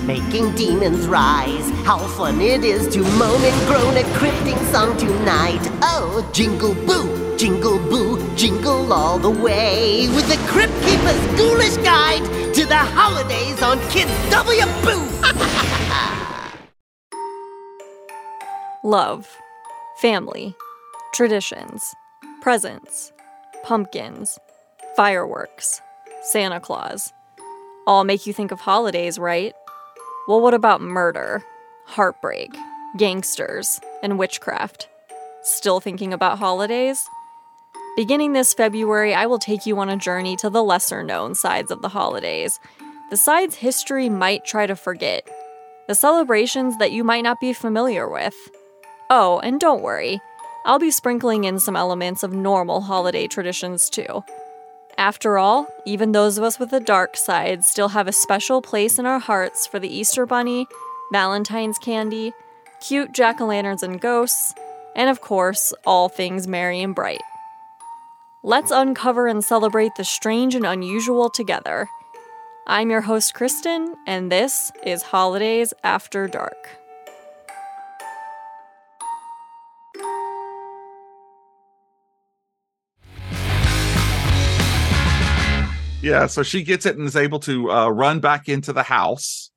making 0.05 0.53
demons 0.53 1.07
rise. 1.07 1.67
How 1.87 1.97
fun 1.97 2.39
it 2.39 2.63
is 2.63 2.87
to 2.93 2.99
moan 3.01 3.41
and 3.43 3.67
groan 3.67 3.97
a 3.97 4.03
crypting 4.19 4.63
song 4.71 4.95
tonight. 4.95 5.67
Oh, 5.81 6.23
jingle 6.33 6.75
boo, 6.75 7.35
jingle 7.35 7.79
boo, 7.79 8.19
jingle 8.35 8.93
all 8.93 9.17
the 9.17 9.31
way. 9.31 10.07
With 10.09 10.27
the 10.29 10.37
Crypt 10.51 10.79
Keeper's 10.83 11.25
Ghoulish 11.35 11.77
Guide 11.77 12.53
to 12.53 12.63
the 12.63 12.77
Holidays 12.77 13.63
on 13.63 13.79
Kids 13.89 14.11
W 14.29 14.65
Boo. 14.83 15.03
Love, 18.83 19.27
family, 20.01 20.55
traditions, 21.13 21.93
presents, 22.41 23.11
pumpkins, 23.63 24.39
fireworks, 24.95 25.81
Santa 26.23 26.61
Claus. 26.61 27.11
All 27.85 28.05
make 28.05 28.25
you 28.25 28.31
think 28.31 28.53
of 28.53 28.61
holidays, 28.61 29.19
right? 29.19 29.53
Well, 30.25 30.39
what 30.39 30.53
about 30.53 30.79
murder, 30.79 31.43
heartbreak, 31.85 32.55
gangsters, 32.95 33.81
and 34.01 34.17
witchcraft? 34.17 34.87
Still 35.43 35.81
thinking 35.81 36.13
about 36.13 36.39
holidays? 36.39 37.05
Beginning 37.97 38.31
this 38.31 38.53
February, 38.53 39.13
I 39.13 39.25
will 39.25 39.39
take 39.39 39.65
you 39.65 39.77
on 39.79 39.89
a 39.89 39.97
journey 39.97 40.37
to 40.37 40.49
the 40.49 40.63
lesser 40.63 41.03
known 41.03 41.35
sides 41.35 41.71
of 41.71 41.81
the 41.81 41.89
holidays, 41.89 42.57
the 43.09 43.17
sides 43.17 43.55
history 43.55 44.07
might 44.07 44.45
try 44.45 44.65
to 44.65 44.77
forget, 44.77 45.27
the 45.89 45.95
celebrations 45.95 46.77
that 46.77 46.93
you 46.93 47.03
might 47.03 47.23
not 47.23 47.41
be 47.41 47.51
familiar 47.51 48.07
with. 48.07 48.35
Oh, 49.09 49.39
and 49.39 49.59
don't 49.59 49.81
worry, 49.81 50.21
I'll 50.65 50.77
be 50.77 50.91
sprinkling 50.91 51.45
in 51.45 51.57
some 51.57 51.75
elements 51.75 52.21
of 52.21 52.31
normal 52.31 52.81
holiday 52.81 53.27
traditions 53.27 53.89
too. 53.89 54.23
After 54.99 55.37
all, 55.37 55.67
even 55.85 56.11
those 56.11 56.37
of 56.37 56.43
us 56.43 56.59
with 56.59 56.69
the 56.69 56.79
dark 56.79 57.17
side 57.17 57.65
still 57.65 57.89
have 57.89 58.07
a 58.07 58.11
special 58.11 58.61
place 58.61 58.99
in 58.99 59.05
our 59.05 59.17
hearts 59.17 59.65
for 59.65 59.79
the 59.79 59.91
Easter 59.91 60.25
Bunny, 60.25 60.67
Valentine's 61.11 61.79
candy, 61.79 62.33
cute 62.81 63.11
jack 63.13 63.41
o' 63.41 63.47
lanterns 63.47 63.81
and 63.81 63.99
ghosts, 63.99 64.53
and 64.95 65.09
of 65.09 65.21
course, 65.21 65.73
all 65.85 66.09
things 66.09 66.47
merry 66.47 66.81
and 66.81 66.93
bright. 66.93 67.21
Let's 68.43 68.71
uncover 68.71 69.27
and 69.27 69.43
celebrate 69.43 69.95
the 69.95 70.03
strange 70.03 70.53
and 70.53 70.65
unusual 70.65 71.29
together. 71.29 71.89
I'm 72.67 72.91
your 72.91 73.01
host, 73.01 73.33
Kristen, 73.33 73.95
and 74.05 74.31
this 74.31 74.71
is 74.83 75.01
Holidays 75.01 75.73
After 75.83 76.27
Dark. 76.27 76.79
Yeah, 86.01 86.27
so 86.27 86.43
she 86.43 86.63
gets 86.63 86.85
it 86.85 86.97
and 86.97 87.05
is 87.05 87.15
able 87.15 87.39
to 87.41 87.71
uh, 87.71 87.89
run 87.89 88.19
back 88.19 88.47
into 88.47 88.71
the 88.71 88.83
house, 88.83 89.51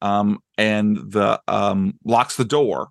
um, 0.00 0.38
and 0.56 0.96
the 0.96 1.40
um, 1.48 1.94
locks 2.04 2.36
the 2.36 2.44
door, 2.44 2.90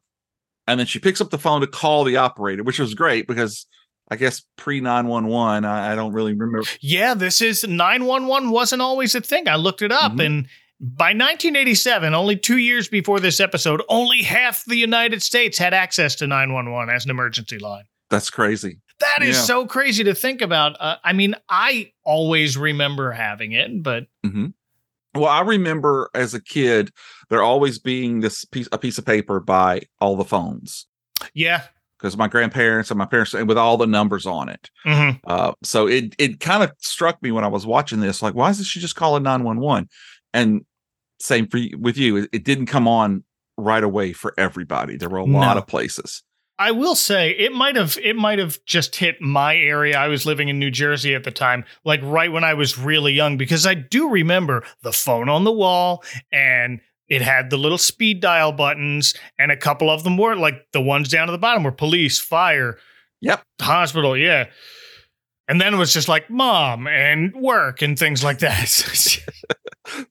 and 0.67 0.79
then 0.79 0.87
she 0.87 0.99
picks 0.99 1.21
up 1.21 1.29
the 1.29 1.37
phone 1.37 1.61
to 1.61 1.67
call 1.67 2.03
the 2.03 2.17
operator, 2.17 2.63
which 2.63 2.77
was 2.77 2.93
great 2.93 3.25
because 3.25 3.65
I 4.11 4.15
guess 4.15 4.43
pre 4.57 4.81
nine 4.81 5.07
one 5.07 5.27
one. 5.27 5.65
I 5.65 5.95
don't 5.95 6.13
really 6.13 6.33
remember. 6.33 6.63
Yeah, 6.81 7.13
this 7.13 7.41
is 7.41 7.63
911 7.63 8.49
wasn't 8.49 8.81
always 8.81 9.15
a 9.15 9.21
thing. 9.21 9.47
I 9.47 9.55
looked 9.55 9.81
it 9.81 9.91
up 9.91 10.19
and 10.19 10.47
by 10.81 11.09
1987, 11.09 12.13
only 12.13 12.37
2 12.37 12.57
years 12.57 12.87
before 12.87 13.19
this 13.19 13.39
episode, 13.39 13.81
only 13.89 14.21
half 14.23 14.63
the 14.65 14.77
United 14.77 15.21
States 15.21 15.57
had 15.57 15.73
access 15.73 16.15
to 16.15 16.27
911 16.27 16.93
as 16.93 17.03
an 17.03 17.11
emergency 17.11 17.59
line. 17.59 17.83
That's 18.09 18.29
crazy. 18.29 18.79
That 18.99 19.21
is 19.21 19.37
Yeah. 19.37 19.43
so 19.43 19.65
crazy 19.65 20.03
to 20.03 20.13
think 20.13 20.41
about. 20.41 20.75
Uh, 20.79 20.97
I 21.03 21.13
mean, 21.13 21.35
I 21.49 21.91
always 22.03 22.57
remember 22.57 23.11
having 23.11 23.53
it, 23.53 23.81
but 23.81 24.07
hmm 24.25 24.47
Well, 25.15 25.25
I 25.29 25.41
remember 25.41 26.09
as 26.13 26.33
a 26.33 26.41
kid 26.41 26.91
there 27.29 27.41
always 27.41 27.79
being 27.79 28.19
this 28.19 28.45
piece 28.45 28.67
a 28.71 28.77
piece 28.77 28.97
of 28.97 29.05
paper 29.05 29.39
by 29.39 29.81
all 29.99 30.15
the 30.15 30.25
phones 30.25 30.85
yeah. 31.33 31.63
because 31.97 32.15
my 32.17 32.27
grandparents 32.27 32.91
and 32.91 32.97
my 32.97 33.05
parents 33.05 33.33
and 33.33 33.47
with 33.47 33.57
all 33.57 33.77
the 33.77 33.87
numbers 33.87 34.25
on 34.25 34.49
it. 34.49 34.69
Mhm. 34.85 35.19
Uh, 35.25 35.53
so 35.63 35.87
it 35.87 36.15
it 36.17 36.39
kind 36.39 36.63
of 36.63 36.71
struck 36.79 37.21
me 37.23 37.31
when 37.31 37.43
I 37.43 37.47
was 37.47 37.65
watching 37.65 38.01
this, 38.01 38.21
like, 38.21 38.35
why 38.35 38.49
isn't 38.49 38.65
she 38.65 38.79
just 38.79 38.95
calling 38.95 39.23
nine 39.23 39.43
one 39.43 39.59
one? 39.59 39.87
And 40.33 40.65
same 41.21 41.47
for 41.47 41.57
you, 41.57 41.77
with 41.77 41.97
you, 41.97 42.17
it, 42.17 42.29
it 42.31 42.43
didn't 42.45 42.67
come 42.67 42.87
on 42.87 43.23
right 43.57 43.83
away 43.83 44.13
for 44.13 44.33
everybody. 44.37 44.95
There 44.95 45.09
were 45.09 45.17
a 45.17 45.25
lot 45.25 45.57
of 45.57 45.67
places. 45.67 46.23
I 46.59 46.71
will 46.71 46.95
say 46.95 47.31
it 47.31 47.53
might 47.53 47.77
have 47.77 47.97
it 48.03 48.17
might 48.17 48.37
have 48.37 48.63
just 48.65 48.97
hit 48.97 49.21
my 49.21 49.55
area. 49.55 49.97
I 49.97 50.09
was 50.09 50.25
living 50.25 50.49
in 50.49 50.59
New 50.59 50.69
Jersey 50.69 51.15
at 51.15 51.23
the 51.23 51.31
time, 51.31 51.63
like 51.85 52.01
right 52.03 52.31
when 52.31 52.43
I 52.43 52.53
was 52.53 52.77
really 52.77 53.13
young, 53.13 53.37
because 53.37 53.65
I 53.65 53.75
do 53.75 54.09
remember 54.09 54.63
the 54.83 54.91
phone 54.91 55.29
on 55.29 55.45
the 55.45 55.53
wall 55.53 56.03
and 56.33 56.81
it 57.07 57.21
had 57.21 57.49
the 57.49 57.57
little 57.57 57.77
speed 57.77 58.19
dial 58.19 58.51
buttons, 58.51 59.15
and 59.39 59.51
a 59.51 59.57
couple 59.57 59.89
of 59.89 60.03
them 60.03 60.17
were 60.17 60.35
like 60.35 60.67
the 60.73 60.81
ones 60.81 61.07
down 61.09 61.27
at 61.27 61.31
the 61.31 61.39
bottom 61.39 61.63
were 61.63 61.71
police, 61.71 62.19
fire, 62.19 62.77
yep, 63.21 63.41
hospital, 63.59 64.15
yeah. 64.15 64.49
And 65.47 65.59
then 65.59 65.73
it 65.73 65.77
was 65.77 65.91
just 65.91 66.07
like 66.07 66.29
mom 66.29 66.87
and 66.87 67.33
work 67.33 67.81
and 67.81 67.97
things 67.97 68.23
like 68.23 68.39
that. 68.39 69.25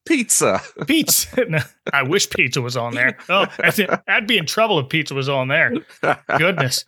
pizza. 0.06 0.60
Pizza. 0.86 1.44
No, 1.48 1.60
I 1.92 2.02
wish 2.02 2.28
pizza 2.28 2.60
was 2.60 2.76
on 2.76 2.94
there. 2.94 3.16
Oh, 3.28 3.46
I'd 3.58 4.00
I'd 4.06 4.26
be 4.26 4.36
in 4.36 4.46
trouble 4.46 4.78
if 4.80 4.88
pizza 4.88 5.14
was 5.14 5.28
on 5.28 5.48
there. 5.48 5.72
Goodness. 6.36 6.84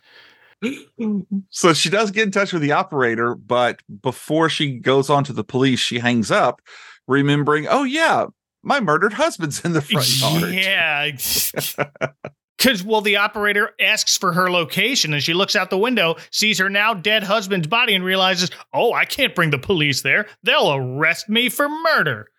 So 1.49 1.73
she 1.73 1.89
does 1.89 2.11
get 2.11 2.25
in 2.25 2.31
touch 2.31 2.53
with 2.53 2.61
the 2.61 2.73
operator, 2.73 3.33
but 3.33 3.81
before 4.01 4.49
she 4.49 4.77
goes 4.77 5.09
on 5.09 5.23
to 5.23 5.33
the 5.33 5.43
police, 5.43 5.79
she 5.79 5.99
hangs 5.99 6.29
up, 6.29 6.61
remembering, 7.07 7.67
oh 7.67 7.83
yeah, 7.83 8.27
my 8.61 8.79
murdered 8.79 9.13
husband's 9.13 9.61
in 9.65 9.73
the 9.73 9.81
front 9.81 10.21
yard. 10.21 10.53
Yeah. 10.53 11.11
Because, 12.57 12.83
well, 12.83 13.01
the 13.01 13.15
operator 13.17 13.71
asks 13.81 14.15
for 14.15 14.33
her 14.33 14.51
location 14.51 15.13
and 15.13 15.23
she 15.23 15.33
looks 15.33 15.55
out 15.55 15.71
the 15.71 15.79
window, 15.79 16.17
sees 16.29 16.59
her 16.59 16.69
now 16.69 16.93
dead 16.93 17.23
husband's 17.23 17.65
body, 17.65 17.95
and 17.95 18.05
realizes, 18.05 18.51
oh, 18.71 18.93
I 18.93 19.05
can't 19.05 19.33
bring 19.33 19.49
the 19.49 19.57
police 19.57 20.03
there. 20.03 20.27
They'll 20.43 20.71
arrest 20.71 21.27
me 21.27 21.49
for 21.49 21.67
murder. 21.67 22.29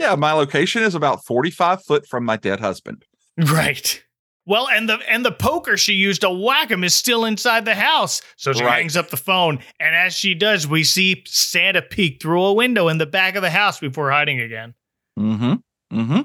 Yeah, 0.00 0.14
my 0.14 0.32
location 0.32 0.82
is 0.82 0.94
about 0.94 1.24
45 1.26 1.84
foot 1.84 2.06
from 2.06 2.24
my 2.24 2.36
dead 2.36 2.58
husband. 2.60 3.04
Right. 3.36 4.02
Well, 4.46 4.66
and 4.68 4.88
the 4.88 4.98
and 5.08 5.24
the 5.24 5.30
poker 5.30 5.76
she 5.76 5.92
used 5.92 6.22
to 6.22 6.30
whack 6.30 6.70
him 6.70 6.82
is 6.82 6.94
still 6.94 7.24
inside 7.26 7.66
the 7.66 7.74
house. 7.74 8.22
So 8.36 8.52
she 8.54 8.64
Right. 8.64 8.78
hangs 8.78 8.96
up 8.96 9.10
the 9.10 9.16
phone, 9.18 9.60
and 9.78 9.94
as 9.94 10.14
she 10.14 10.34
does, 10.34 10.66
we 10.66 10.82
see 10.82 11.22
Santa 11.26 11.82
peek 11.82 12.20
through 12.20 12.42
a 12.42 12.52
window 12.54 12.88
in 12.88 12.98
the 12.98 13.06
back 13.06 13.36
of 13.36 13.42
the 13.42 13.50
house 13.50 13.78
before 13.78 14.10
hiding 14.10 14.40
again. 14.40 14.74
Mm-hmm. 15.18 15.54
Mm-hmm. 15.96 16.20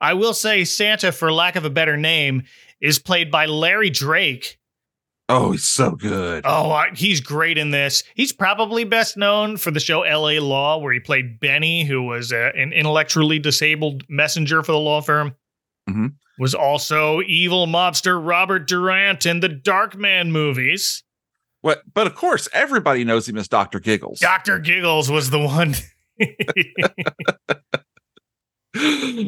I 0.00 0.14
will 0.14 0.32
say 0.32 0.64
Santa, 0.64 1.10
for 1.10 1.32
lack 1.32 1.56
of 1.56 1.64
a 1.64 1.70
better 1.70 1.96
name, 1.96 2.44
is 2.80 2.98
played 2.98 3.30
by 3.30 3.46
Larry 3.46 3.90
Drake. 3.90 4.58
Oh, 5.28 5.50
he's 5.52 5.66
so 5.66 5.92
good. 5.92 6.44
Oh, 6.46 6.70
I, 6.70 6.90
he's 6.94 7.20
great 7.20 7.58
in 7.58 7.72
this. 7.72 8.04
He's 8.14 8.32
probably 8.32 8.84
best 8.84 9.16
known 9.16 9.56
for 9.56 9.72
the 9.72 9.80
show 9.80 10.02
L.A. 10.02 10.38
Law, 10.38 10.78
where 10.78 10.92
he 10.92 11.00
played 11.00 11.40
Benny, 11.40 11.84
who 11.84 12.02
was 12.02 12.32
uh, 12.32 12.52
an 12.54 12.72
intellectually 12.72 13.40
disabled 13.40 14.04
messenger 14.08 14.62
for 14.62 14.72
the 14.72 14.78
law 14.78 15.00
firm. 15.00 15.34
Mhm. 15.90 16.14
Was 16.38 16.54
also 16.54 17.22
evil 17.22 17.66
mobster 17.66 18.24
Robert 18.24 18.68
Durant 18.68 19.26
in 19.26 19.40
the 19.40 19.48
Darkman 19.48 20.30
movies. 20.30 21.02
What? 21.62 21.82
But 21.92 22.06
of 22.06 22.14
course, 22.14 22.48
everybody 22.52 23.02
knows 23.02 23.28
him 23.28 23.36
as 23.36 23.48
Doctor 23.48 23.80
Giggles. 23.80 24.20
Dr. 24.20 24.58
Giggles 24.60 25.10
was 25.10 25.30
the 25.30 25.38
one. 25.40 25.74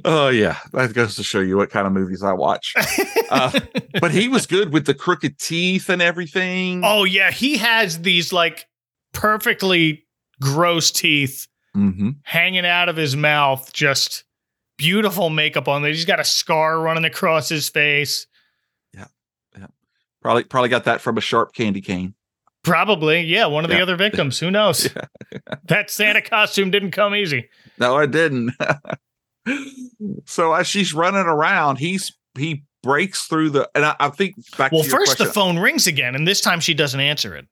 oh 0.04 0.28
yeah, 0.32 0.58
that 0.72 0.92
goes 0.94 1.16
to 1.16 1.22
show 1.22 1.40
you 1.40 1.56
what 1.56 1.70
kind 1.70 1.86
of 1.86 1.92
movies 1.92 2.22
I 2.22 2.32
watch. 2.32 2.74
Uh, 3.30 3.60
but 4.00 4.10
he 4.10 4.26
was 4.26 4.46
good 4.46 4.72
with 4.72 4.86
the 4.86 4.94
crooked 4.94 5.38
teeth 5.38 5.90
and 5.90 6.00
everything. 6.00 6.80
oh, 6.82 7.04
yeah. 7.04 7.30
He 7.30 7.58
has 7.58 8.00
these 8.00 8.32
like 8.32 8.64
perfectly 9.12 10.06
gross 10.40 10.90
teeth 10.90 11.46
hmm 11.74 12.12
hanging 12.22 12.64
out 12.64 12.88
of 12.88 12.96
his 12.96 13.14
mouth, 13.16 13.70
just 13.74 14.24
beautiful 14.78 15.28
makeup 15.28 15.68
on 15.68 15.82
there. 15.82 15.90
He's 15.90 16.06
got 16.06 16.20
a 16.20 16.24
scar 16.24 16.80
running 16.80 17.04
across 17.04 17.50
his 17.50 17.68
face. 17.68 18.26
Yeah. 18.94 19.08
yeah. 19.58 19.66
Probably 20.22 20.44
probably 20.44 20.70
got 20.70 20.84
that 20.84 21.02
from 21.02 21.18
a 21.18 21.20
sharp 21.20 21.52
candy 21.52 21.82
cane. 21.82 22.14
Probably, 22.64 23.20
yeah, 23.20 23.44
one 23.44 23.64
of 23.64 23.70
the 23.70 23.82
other 23.82 23.96
victims. 23.96 24.38
Who 24.40 24.50
knows? 24.50 24.88
that 25.64 25.90
Santa 25.90 26.22
costume 26.22 26.70
didn't 26.70 26.92
come 26.92 27.14
easy. 27.14 27.50
No, 27.78 27.98
it 27.98 28.10
didn't. 28.10 28.52
so 30.26 30.52
as 30.52 30.66
she's 30.66 30.92
running 30.94 31.20
around, 31.26 31.76
he's 31.76 32.12
he 32.36 32.64
breaks 32.82 33.26
through 33.26 33.50
the 33.50 33.68
and 33.74 33.84
I, 33.84 33.96
I 33.98 34.08
think 34.10 34.34
back 34.56 34.72
Well, 34.72 34.82
first 34.82 35.18
the 35.18 35.26
phone 35.26 35.58
rings 35.58 35.86
again, 35.86 36.14
and 36.14 36.26
this 36.26 36.40
time 36.40 36.60
she 36.60 36.74
doesn't 36.74 37.00
answer 37.00 37.34
it. 37.36 37.46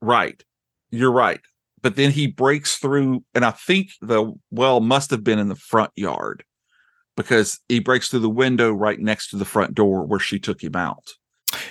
Right. 0.00 0.42
You're 0.90 1.12
right. 1.12 1.40
But 1.82 1.96
then 1.96 2.10
he 2.10 2.26
breaks 2.26 2.76
through, 2.76 3.24
and 3.34 3.44
I 3.44 3.52
think 3.52 3.90
the 4.00 4.32
well 4.50 4.80
must 4.80 5.10
have 5.10 5.22
been 5.24 5.38
in 5.38 5.48
the 5.48 5.54
front 5.56 5.90
yard 5.96 6.44
because 7.16 7.60
he 7.68 7.80
breaks 7.80 8.08
through 8.08 8.20
the 8.20 8.28
window 8.30 8.72
right 8.72 8.98
next 8.98 9.30
to 9.30 9.36
the 9.36 9.44
front 9.44 9.74
door 9.74 10.04
where 10.04 10.20
she 10.20 10.38
took 10.38 10.62
him 10.62 10.76
out. 10.76 11.04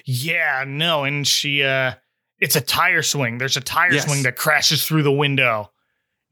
Yeah, 0.06 0.64
no, 0.68 1.04
and 1.04 1.28
she 1.28 1.64
uh 1.64 1.94
it's 2.40 2.56
a 2.56 2.62
tire 2.62 3.02
swing. 3.02 3.38
There's 3.38 3.58
a 3.58 3.62
tire 3.62 3.94
Yes. 3.94 4.06
swing 4.06 4.24
that 4.24 4.36
crashes 4.36 4.86
through 4.86 5.04
the 5.04 5.12
window. 5.12 5.72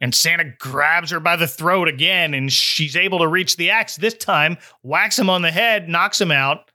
And 0.01 0.13
Santa 0.13 0.45
grabs 0.59 1.11
her 1.11 1.19
by 1.21 1.35
the 1.37 1.47
throat 1.47 1.87
again, 1.87 2.33
and 2.33 2.51
she's 2.51 2.95
able 2.97 3.19
to 3.19 3.27
reach 3.27 3.55
the 3.55 3.69
axe 3.69 3.95
this 3.95 4.13
time, 4.13 4.57
whacks 4.83 5.17
him 5.17 5.29
on 5.29 5.41
the 5.41 5.51
head, 5.51 5.87
knocks 5.87 6.19
him 6.19 6.31
out, 6.31 6.69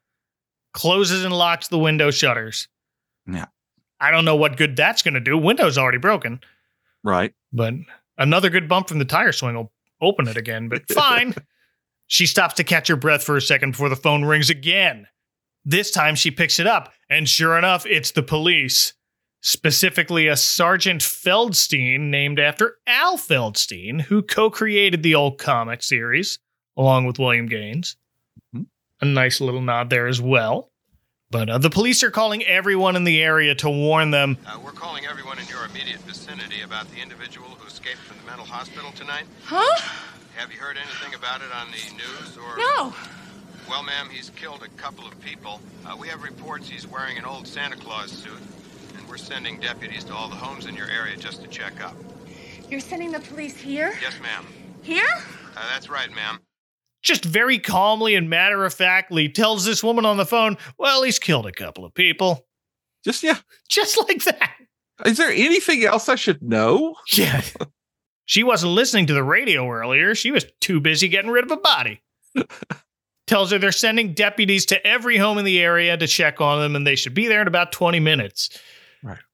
closes 0.73 1.25
and 1.25 1.37
locks 1.37 1.69
the 1.69 1.79
window 1.79 2.11
shutters. 2.11 2.67
Yeah. 3.27 3.47
I 4.01 4.11
don't 4.11 4.25
know 4.25 4.37
what 4.37 4.57
good 4.57 4.75
that's 4.77 5.03
going 5.03 5.15
to 5.15 5.21
do. 5.21 5.37
Window's 5.37 5.77
already 5.77 5.99
broken, 5.99 6.41
Right. 7.05 7.35
but 7.53 7.75
another 8.17 8.49
good 8.49 8.69
bump 8.69 8.89
from 8.89 8.99
the 8.99 9.05
tire 9.05 9.33
swing 9.33 9.55
will 9.55 9.71
open 10.01 10.27
it 10.27 10.39
again, 10.39 10.69
but 10.71 10.89
fine. 10.93 11.35
she 12.07 12.25
stops 12.27 12.55
to 12.55 12.65
catch 12.65 12.89
her 12.89 12.97
breath 12.97 13.23
for 13.23 13.37
a 13.37 13.43
second 13.43 13.73
before 13.73 13.91
the 13.91 13.97
phone 13.97 14.25
rings 14.25 14.49
again. 14.49 15.07
This 15.67 15.91
time 15.91 16.15
she 16.15 16.31
picks 16.31 16.59
it 16.59 16.67
up, 16.67 16.95
and 17.11 17.29
sure 17.29 17.59
enough, 17.59 17.85
it's 17.85 18.13
the 18.13 18.23
police. 18.23 18.95
Specifically, 19.43 20.29
a 20.29 20.37
Sergeant 20.37 21.01
Feldstein 21.01 22.11
named 22.11 22.39
after 22.39 22.77
Al 22.87 23.17
Feldstein, 23.17 24.03
who 24.03 24.23
co 24.23 24.51
created 24.51 25.03
the 25.03 25.15
old 25.15 25.39
comic 25.39 25.83
series 25.83 26.39
along 26.77 27.07
with 27.07 27.19
William 27.19 27.47
Gaines. 27.47 27.97
Mhm. 28.55 28.67
A 29.01 29.05
nice 29.07 29.41
little 29.41 29.63
nod 29.63 29.89
there 29.91 30.07
as 30.07 30.21
well. 30.21 30.71
But 31.31 31.49
uh, 31.49 31.59
the 31.59 31.71
police 31.71 32.03
are 32.03 32.11
calling 32.11 32.45
everyone 32.45 32.97
in 32.97 33.05
the 33.05 33.23
area 33.23 33.55
to 33.57 33.71
warn 33.71 34.11
them 34.11 34.37
Uh, 34.47 34.59
we're 34.65 34.73
calling 34.73 35.07
everyone 35.07 35.39
in 35.39 35.47
your 35.47 35.65
immediate 35.65 36.01
vicinity 36.01 36.61
about 36.63 36.91
the 36.91 37.01
individual 37.01 37.49
who 37.49 37.67
escaped 37.67 37.99
from 38.01 38.19
the 38.19 38.25
mental 38.25 38.45
hospital 38.45 38.91
tonight. 38.93 39.25
Huh? 39.45 39.81
Have 40.37 40.53
you 40.53 40.59
heard 40.59 40.77
anything 40.77 41.15
about 41.15 41.41
it 41.41 41.49
on 41.55 41.69
the 41.71 41.95
news 41.97 42.37
or? 42.37 42.57
No. 42.59 42.95
Well, 43.69 43.83
ma'am, 43.85 44.09
he's 44.11 44.31
killed 44.31 44.63
a 44.65 44.69
couple 44.81 45.07
of 45.07 45.19
people. 45.21 45.61
Uh, 45.87 45.97
we 45.97 46.09
have 46.09 46.23
reports 46.23 46.69
he's 46.69 46.87
wearing 46.87 47.17
an 47.17 47.25
old 47.25 47.47
Santa 47.47 47.77
Claus 47.77 48.11
suit, 48.11 48.33
and 48.39 48.60
we're 49.11 49.17
sending 49.17 49.59
deputies 49.59 50.05
to 50.05 50.15
all 50.15 50.29
the 50.29 50.37
homes 50.37 50.67
in 50.67 50.77
your 50.77 50.89
area 50.89 51.17
just 51.17 51.43
to 51.43 51.49
check 51.49 51.83
up. 51.85 51.97
You're 52.71 52.81
sending 52.81 53.11
the 53.11 53.19
police 53.21 53.57
here? 53.57 53.93
Yes, 54.01 54.15
ma'am. 54.23 54.47
Here? 54.83 55.05
Uh, 55.57 55.69
that's 55.73 55.91
right, 55.91 56.11
ma'am. 56.15 56.39
just 57.03 57.25
very 57.25 57.59
calmly 57.59 58.15
and 58.15 58.31
matter 58.31 58.65
of 58.65 58.73
factly 58.73 59.29
tells 59.29 59.65
this 59.65 59.83
woman 59.83 60.07
on 60.07 60.17
the 60.17 60.25
phone, 60.27 60.57
well, 60.79 61.03
he's 61.03 61.19
killed 61.19 61.47
a 61.47 61.53
couple 61.53 61.85
of 61.85 61.93
people. 61.93 62.47
Just 63.05 63.23
yeah. 63.23 63.39
Just 63.69 63.99
like 64.09 64.23
that. 64.25 64.53
Is 65.05 65.17
there 65.17 65.31
anything 65.31 65.83
else 65.85 66.09
I 66.09 66.15
should 66.15 66.43
know? 66.43 66.95
Yeah. 67.13 67.43
she 68.27 68.45
wasn't 68.45 68.73
listening 68.73 69.07
to 69.07 69.15
the 69.15 69.25
radio 69.25 69.69
earlier. 69.69 70.15
She 70.15 70.31
was 70.31 70.45
too 70.61 70.79
busy 70.81 71.09
getting 71.09 71.31
rid 71.31 71.45
of 71.45 71.51
a 71.51 71.57
body. 71.57 72.03
Tells 73.27 73.51
her 73.51 73.59
they're 73.59 73.73
sending 73.73 74.13
deputies 74.13 74.67
to 74.67 74.87
every 74.87 75.17
home 75.17 75.39
in 75.39 75.45
the 75.45 75.61
area 75.61 75.97
to 75.97 76.07
check 76.07 76.41
on 76.41 76.61
them 76.61 76.77
and 76.77 76.87
they 76.87 76.97
should 76.97 77.15
be 77.15 77.27
there 77.29 77.41
in 77.43 77.49
about 77.49 77.73
20 77.73 77.99
minutes. 78.01 78.51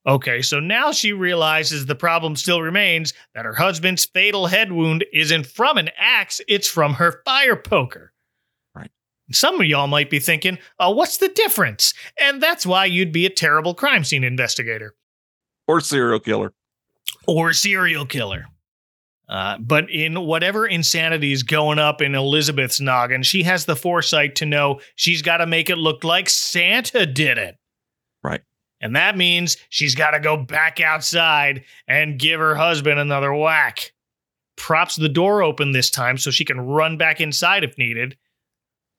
Right. 0.06 0.12
Okay, 0.14 0.42
so 0.42 0.60
now 0.60 0.92
she 0.92 1.12
realizes 1.12 1.86
the 1.86 1.94
problem 1.94 2.36
still 2.36 2.62
remains 2.62 3.12
that 3.34 3.44
her 3.44 3.54
husband's 3.54 4.04
fatal 4.04 4.46
head 4.46 4.72
wound 4.72 5.04
isn't 5.12 5.46
from 5.46 5.78
an 5.78 5.90
axe, 5.98 6.40
it's 6.48 6.68
from 6.68 6.94
her 6.94 7.20
fire 7.24 7.56
poker. 7.56 8.12
Right. 8.74 8.90
Some 9.32 9.60
of 9.60 9.66
y'all 9.66 9.88
might 9.88 10.08
be 10.10 10.18
thinking, 10.20 10.58
oh, 10.78 10.92
what's 10.92 11.16
the 11.18 11.28
difference? 11.28 11.92
And 12.20 12.40
that's 12.42 12.64
why 12.64 12.84
you'd 12.84 13.12
be 13.12 13.26
a 13.26 13.30
terrible 13.30 13.74
crime 13.74 14.04
scene 14.04 14.22
investigator 14.24 14.94
Or 15.66 15.80
serial 15.80 16.20
killer. 16.20 16.52
or 17.26 17.52
serial 17.52 18.06
killer. 18.06 18.46
Uh, 19.28 19.58
but 19.58 19.90
in 19.90 20.20
whatever 20.20 20.68
insanity 20.68 21.32
is 21.32 21.42
going 21.42 21.80
up 21.80 22.00
in 22.00 22.14
Elizabeth's 22.14 22.80
noggin, 22.80 23.24
she 23.24 23.42
has 23.42 23.64
the 23.64 23.74
foresight 23.74 24.36
to 24.36 24.46
know 24.46 24.78
she's 24.94 25.20
got 25.20 25.38
to 25.38 25.46
make 25.48 25.68
it 25.68 25.78
look 25.78 26.04
like 26.04 26.28
Santa 26.28 27.04
did 27.06 27.36
it. 27.36 27.56
And 28.80 28.94
that 28.96 29.16
means 29.16 29.56
she's 29.70 29.94
got 29.94 30.10
to 30.10 30.20
go 30.20 30.36
back 30.36 30.80
outside 30.80 31.64
and 31.88 32.18
give 32.18 32.40
her 32.40 32.54
husband 32.54 32.98
another 32.98 33.32
whack. 33.32 33.92
Props 34.56 34.96
the 34.96 35.08
door 35.08 35.42
open 35.42 35.72
this 35.72 35.90
time 35.90 36.18
so 36.18 36.30
she 36.30 36.44
can 36.44 36.60
run 36.60 36.96
back 36.96 37.20
inside 37.20 37.64
if 37.64 37.78
needed. 37.78 38.16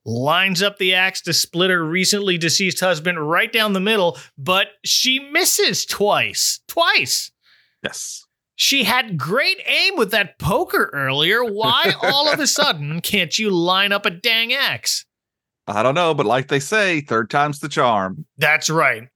Lines 0.04 0.62
up 0.62 0.78
the 0.78 0.94
axe 0.94 1.20
to 1.22 1.32
split 1.32 1.70
her 1.70 1.84
recently 1.84 2.38
deceased 2.38 2.80
husband 2.80 3.28
right 3.28 3.52
down 3.52 3.72
the 3.72 3.80
middle, 3.80 4.16
but 4.36 4.68
she 4.84 5.18
misses 5.18 5.84
twice. 5.84 6.60
Twice. 6.66 7.30
Yes. 7.82 8.24
She 8.56 8.84
had 8.84 9.18
great 9.18 9.60
aim 9.66 9.96
with 9.96 10.10
that 10.10 10.38
poker 10.38 10.90
earlier. 10.92 11.44
Why 11.44 11.94
all 12.02 12.28
of 12.28 12.40
a 12.40 12.46
sudden 12.46 13.00
can't 13.00 13.38
you 13.38 13.50
line 13.50 13.92
up 13.92 14.06
a 14.06 14.10
dang 14.10 14.52
axe? 14.52 15.04
I 15.66 15.82
don't 15.82 15.94
know, 15.94 16.14
but 16.14 16.26
like 16.26 16.48
they 16.48 16.60
say, 16.60 17.00
third 17.02 17.28
time's 17.30 17.60
the 17.60 17.68
charm. 17.68 18.24
That's 18.38 18.70
right. 18.70 19.08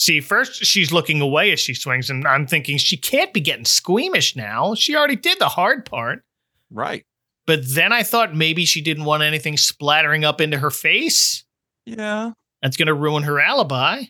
See, 0.00 0.20
first 0.20 0.64
she's 0.64 0.92
looking 0.92 1.20
away 1.20 1.50
as 1.50 1.58
she 1.58 1.74
swings, 1.74 2.08
and 2.08 2.24
I'm 2.24 2.46
thinking 2.46 2.78
she 2.78 2.96
can't 2.96 3.32
be 3.32 3.40
getting 3.40 3.64
squeamish 3.64 4.36
now. 4.36 4.74
She 4.76 4.94
already 4.94 5.16
did 5.16 5.40
the 5.40 5.48
hard 5.48 5.84
part. 5.84 6.22
Right. 6.70 7.04
But 7.48 7.62
then 7.74 7.92
I 7.92 8.04
thought 8.04 8.32
maybe 8.32 8.64
she 8.64 8.80
didn't 8.80 9.06
want 9.06 9.24
anything 9.24 9.56
splattering 9.56 10.24
up 10.24 10.40
into 10.40 10.56
her 10.58 10.70
face. 10.70 11.44
Yeah. 11.84 12.30
That's 12.62 12.76
going 12.76 12.86
to 12.86 12.94
ruin 12.94 13.24
her 13.24 13.40
alibi. 13.40 14.02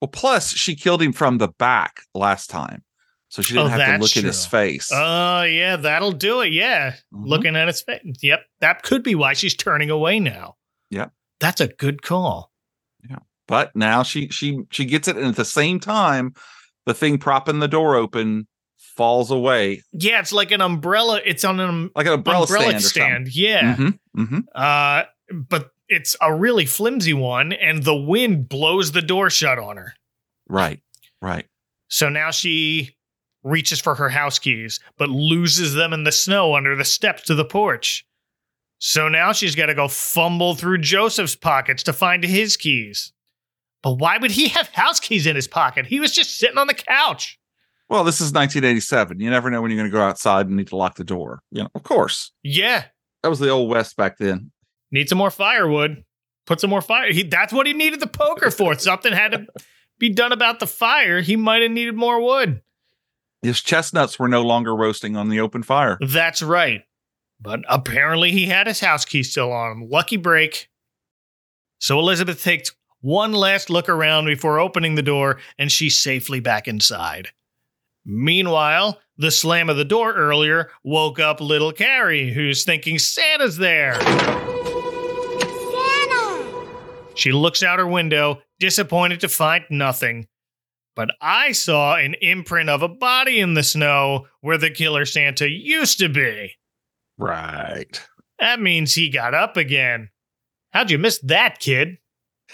Well, 0.00 0.08
plus 0.12 0.50
she 0.50 0.76
killed 0.76 1.02
him 1.02 1.12
from 1.12 1.38
the 1.38 1.48
back 1.48 2.02
last 2.14 2.48
time. 2.48 2.84
So 3.28 3.42
she 3.42 3.54
didn't 3.54 3.66
Oh, 3.66 3.70
have 3.70 3.96
to 3.96 4.02
look 4.02 4.16
at 4.16 4.22
his 4.22 4.46
face. 4.46 4.90
Oh, 4.92 5.42
yeah, 5.42 5.74
that'll 5.74 6.12
do 6.12 6.40
it. 6.42 6.52
Yeah. 6.52 6.92
Mhm. 7.12 7.26
Looking 7.26 7.56
at 7.56 7.66
his 7.66 7.82
face. 7.82 8.00
Yep. 8.22 8.44
That 8.60 8.84
could 8.84 9.02
be 9.02 9.16
why 9.16 9.32
she's 9.32 9.56
turning 9.56 9.90
away 9.90 10.20
now. 10.20 10.54
Yep. 10.90 11.10
That's 11.40 11.60
a 11.60 11.66
good 11.66 12.02
call. 12.02 12.52
But 13.48 13.74
now 13.76 14.02
she 14.02 14.28
she 14.28 14.60
she 14.70 14.84
gets 14.84 15.08
it, 15.08 15.16
and 15.16 15.26
at 15.26 15.36
the 15.36 15.44
same 15.44 15.78
time, 15.80 16.34
the 16.84 16.94
thing 16.94 17.18
propping 17.18 17.58
the 17.60 17.68
door 17.68 17.94
open 17.96 18.46
falls 18.78 19.30
away 19.30 19.82
Yeah, 19.92 20.20
it's 20.20 20.32
like 20.32 20.50
an 20.50 20.60
umbrella. 20.62 21.20
It's 21.24 21.44
on 21.44 21.60
an 21.60 21.90
like 21.94 22.06
an 22.06 22.14
umbrella, 22.14 22.42
umbrella 22.42 22.80
stand. 22.80 22.82
Stand. 22.82 23.28
Yeah. 23.34 23.76
Mhm, 23.76 23.98
mhm. 24.16 24.42
Uh, 24.54 25.04
but 25.32 25.70
it's 25.88 26.16
a 26.20 26.34
really 26.34 26.66
flimsy 26.66 27.12
one, 27.12 27.52
and 27.52 27.84
the 27.84 27.94
wind 27.94 28.48
blows 28.48 28.92
the 28.92 29.02
door 29.02 29.30
shut 29.30 29.58
on 29.58 29.76
her. 29.76 29.94
Right. 30.48 30.80
Right. 31.22 31.46
So 31.88 32.08
now 32.08 32.30
she 32.30 32.96
reaches 33.44 33.80
for 33.80 33.94
her 33.94 34.08
house 34.08 34.38
keys, 34.40 34.80
but 34.98 35.08
loses 35.08 35.74
them 35.74 35.92
in 35.92 36.02
the 36.04 36.10
snow 36.12 36.56
under 36.56 36.74
the 36.74 36.84
steps 36.84 37.22
to 37.24 37.34
the 37.34 37.44
porch. 37.44 38.04
So 38.78 39.08
now 39.08 39.32
she's 39.32 39.54
got 39.54 39.66
to 39.66 39.74
go 39.74 39.88
fumble 39.88 40.54
through 40.54 40.78
Joseph's 40.78 41.36
pockets 41.36 41.82
to 41.84 41.92
find 41.92 42.24
his 42.24 42.56
keys. 42.56 43.12
But 43.86 44.00
why 44.00 44.18
would 44.18 44.32
he 44.32 44.48
have 44.48 44.68
house 44.70 44.98
keys 44.98 45.28
in 45.28 45.36
his 45.36 45.46
pocket? 45.46 45.86
He 45.86 46.00
was 46.00 46.10
just 46.10 46.40
sitting 46.40 46.58
on 46.58 46.66
the 46.66 46.74
couch. 46.74 47.38
Well, 47.88 48.02
this 48.02 48.16
is 48.16 48.32
1987. 48.32 49.20
You 49.20 49.30
never 49.30 49.48
know 49.48 49.62
when 49.62 49.70
you're 49.70 49.78
going 49.78 49.88
to 49.88 49.96
go 49.96 50.02
outside 50.02 50.48
and 50.48 50.56
need 50.56 50.66
to 50.66 50.76
lock 50.76 50.96
the 50.96 51.04
door. 51.04 51.38
You 51.52 51.62
know, 51.62 51.68
of 51.72 51.84
course. 51.84 52.32
Yeah, 52.42 52.86
That 53.22 53.28
was 53.28 53.38
the 53.38 53.48
old 53.48 53.70
west 53.70 53.96
back 53.96 54.18
then. 54.18 54.50
need 54.90 55.08
some 55.08 55.18
more 55.18 55.30
firewood. 55.30 56.02
Put 56.46 56.60
some 56.60 56.68
more 56.70 56.82
fire. 56.82 57.12
He, 57.12 57.22
that's 57.22 57.52
what 57.52 57.68
he 57.68 57.74
needed 57.74 58.00
the 58.00 58.08
poker 58.08 58.50
for. 58.50 58.74
Something 58.78 59.12
had 59.12 59.30
to 59.30 59.46
be 60.00 60.08
done 60.10 60.32
about 60.32 60.58
the 60.58 60.66
fire. 60.66 61.20
He 61.20 61.36
might 61.36 61.62
have 61.62 61.70
needed 61.70 61.94
more 61.94 62.20
wood. 62.20 62.62
His 63.42 63.60
chestnuts 63.60 64.18
were 64.18 64.26
no 64.26 64.42
longer 64.42 64.74
roasting 64.74 65.14
on 65.16 65.28
the 65.28 65.38
open 65.38 65.62
fire. 65.62 65.96
That's 66.00 66.42
right. 66.42 66.82
But 67.40 67.60
apparently 67.68 68.32
he 68.32 68.46
had 68.46 68.66
his 68.66 68.80
house 68.80 69.04
key 69.04 69.22
still 69.22 69.52
on 69.52 69.70
him. 69.70 69.88
Lucky 69.88 70.16
break. 70.16 70.70
So 71.78 72.00
Elizabeth 72.00 72.42
takes 72.42 72.72
one 73.00 73.32
last 73.32 73.70
look 73.70 73.88
around 73.88 74.26
before 74.26 74.58
opening 74.58 74.94
the 74.94 75.02
door, 75.02 75.38
and 75.58 75.70
she's 75.70 75.98
safely 75.98 76.40
back 76.40 76.66
inside. 76.68 77.28
Meanwhile, 78.04 79.00
the 79.18 79.30
slam 79.30 79.68
of 79.68 79.76
the 79.76 79.84
door 79.84 80.12
earlier 80.12 80.70
woke 80.84 81.18
up 81.18 81.40
little 81.40 81.72
Carrie, 81.72 82.32
who's 82.32 82.64
thinking 82.64 82.98
Santa's 82.98 83.56
there. 83.56 83.94
Santa! 84.00 84.76
She 87.14 87.32
looks 87.32 87.62
out 87.62 87.78
her 87.78 87.86
window, 87.86 88.42
disappointed 88.60 89.20
to 89.20 89.28
find 89.28 89.64
nothing. 89.70 90.28
But 90.94 91.10
I 91.20 91.52
saw 91.52 91.96
an 91.96 92.14
imprint 92.22 92.70
of 92.70 92.82
a 92.82 92.88
body 92.88 93.40
in 93.40 93.54
the 93.54 93.62
snow 93.62 94.28
where 94.40 94.58
the 94.58 94.70
killer 94.70 95.04
Santa 95.04 95.48
used 95.50 95.98
to 95.98 96.08
be. 96.08 96.52
Right. 97.18 98.00
That 98.38 98.60
means 98.60 98.94
he 98.94 99.08
got 99.08 99.34
up 99.34 99.56
again. 99.56 100.10
How'd 100.70 100.90
you 100.90 100.98
miss 100.98 101.18
that, 101.20 101.58
kid? 101.58 101.98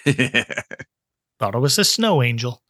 Thought 1.39 1.55
it 1.55 1.59
was 1.59 1.79
a 1.79 1.85
snow 1.85 2.23
angel. 2.23 2.63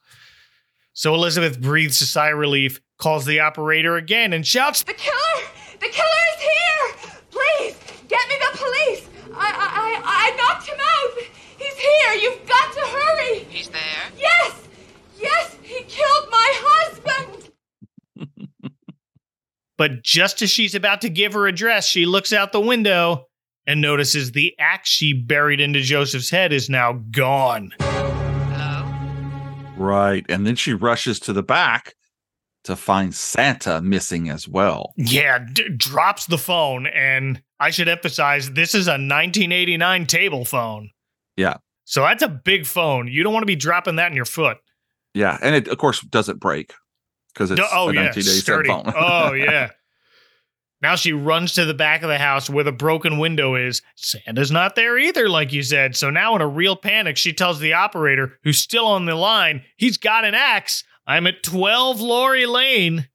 So 0.93 1.15
Elizabeth 1.15 1.61
breathes 1.61 2.01
a 2.03 2.07
sigh 2.07 2.31
of 2.31 2.39
relief, 2.39 2.81
calls 2.99 3.25
the 3.25 3.41
operator 3.41 3.97
again, 3.97 4.33
and 4.33 4.47
shouts, 4.47 4.83
The 4.83 4.93
killer! 4.93 5.47
The 5.81 5.89
killer 5.89 6.25
is 6.35 6.43
here! 6.43 7.11
Please, 7.31 7.77
get 8.09 8.29
me 8.29 8.35
the 8.39 8.59
police! 8.59 9.09
I, 9.35 9.49
I, 9.51 9.69
I, 9.81 10.03
I 10.05 10.37
knocked 10.37 10.69
him 10.69 10.79
out! 10.79 11.25
He's 11.59 11.79
here! 11.79 12.15
You've 12.21 12.47
got 12.47 12.73
to 12.75 12.81
hurry! 12.81 13.39
He's 13.49 13.69
there? 13.69 13.81
Yes! 14.19 14.69
Yes, 15.19 15.57
he 15.63 15.83
killed 15.85 16.29
my 16.31 16.53
husband! 16.55 17.51
But 19.79 20.03
just 20.05 20.43
as 20.43 20.51
she's 20.51 20.77
about 20.77 21.01
to 21.01 21.09
give 21.09 21.33
her 21.33 21.49
address, 21.49 21.89
she 21.89 22.07
looks 22.07 22.33
out 22.33 22.53
the 22.53 22.61
window 22.61 23.27
and 23.67 23.81
notices 23.81 24.33
the 24.33 24.55
axe 24.59 24.89
she 24.89 25.13
buried 25.13 25.61
into 25.61 25.81
Joseph's 25.81 26.31
head 26.31 26.53
is 26.53 26.69
now 26.71 26.95
gone. 27.11 27.73
Oh. 27.81 29.73
Right. 29.77 30.25
And 30.29 30.47
then 30.47 30.57
she 30.57 30.73
rushes 30.75 31.19
to 31.21 31.33
the 31.33 31.43
back 31.43 31.95
to 32.65 32.77
find 32.77 33.15
Santa 33.15 33.81
missing 33.83 34.29
as 34.29 34.47
well. 34.49 34.93
Yeah, 34.97 35.41
d- 35.53 35.69
drops 35.77 36.27
the 36.27 36.39
phone, 36.39 36.87
and 36.87 37.43
I 37.59 37.71
should 37.71 37.89
emphasize 37.89 38.53
this 38.53 38.75
is 38.75 38.87
a 38.87 38.93
1989 38.93 40.07
table 40.07 40.45
phone. 40.45 40.91
Yeah. 41.37 41.57
So 41.85 42.03
that's 42.03 42.23
a 42.23 42.29
big 42.29 42.65
phone. 42.67 43.09
You 43.09 43.23
don't 43.25 43.33
want 43.33 43.43
to 43.43 43.47
be 43.49 43.57
dropping 43.57 43.97
that 43.97 44.11
in 44.11 44.17
your 44.17 44.25
foot. 44.25 44.59
Yeah. 45.15 45.39
And 45.43 45.57
it, 45.57 45.69
of 45.69 45.79
course, 45.79 46.01
doesn't 46.03 46.39
break 46.41 46.73
because 47.35 47.51
it's 47.51 47.61
No- 47.61 47.67
oh, 47.73 47.89
a 47.89 47.95
yeah, 47.95 48.03
1987 48.11 48.41
sturdy. 48.41 48.69
phone. 48.69 48.93
oh, 48.97 49.33
yeah. 49.35 49.71
Now 50.83 50.97
she 50.97 51.13
runs 51.13 51.55
to 51.55 51.65
the 51.65 51.75
back 51.75 52.03
of 52.03 52.09
the 52.09 52.19
house 52.19 52.51
where 52.51 52.65
the 52.65 52.73
broken 52.73 53.19
window 53.19 53.55
is. 53.55 53.83
Santa's 53.95 54.51
not 54.51 54.75
there 54.75 54.99
either, 54.99 55.29
like 55.29 55.53
you 55.53 55.63
said. 55.63 55.95
So 55.95 56.11
now, 56.11 56.35
in 56.35 56.43
a 56.43 56.49
real 56.49 56.75
panic, 56.75 57.17
she 57.17 57.33
tells 57.33 57.61
the 57.61 57.73
operator, 57.73 58.39
who's 58.43 58.59
still 58.59 58.87
on 58.87 59.07
the 59.07 59.15
line, 59.15 59.63
he's 59.77 59.97
got 59.97 60.25
an 60.25 60.35
axe. 60.35 60.83
I'm 61.07 61.29
at 61.29 61.45
12 61.45 62.01
Laurie 62.01 62.47
Lane. 62.47 63.09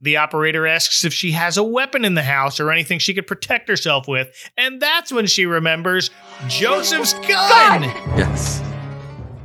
The 0.00 0.16
operator 0.16 0.66
asks 0.66 1.04
if 1.04 1.12
she 1.12 1.32
has 1.32 1.56
a 1.56 1.62
weapon 1.62 2.04
in 2.04 2.14
the 2.14 2.22
house 2.22 2.58
or 2.58 2.72
anything 2.72 2.98
she 2.98 3.14
could 3.14 3.26
protect 3.26 3.68
herself 3.68 4.08
with. 4.08 4.28
And 4.56 4.82
that's 4.82 5.12
when 5.12 5.26
she 5.26 5.46
remembers 5.46 6.10
Joseph's 6.48 7.14
gun. 7.14 7.82
Yes. 8.16 8.60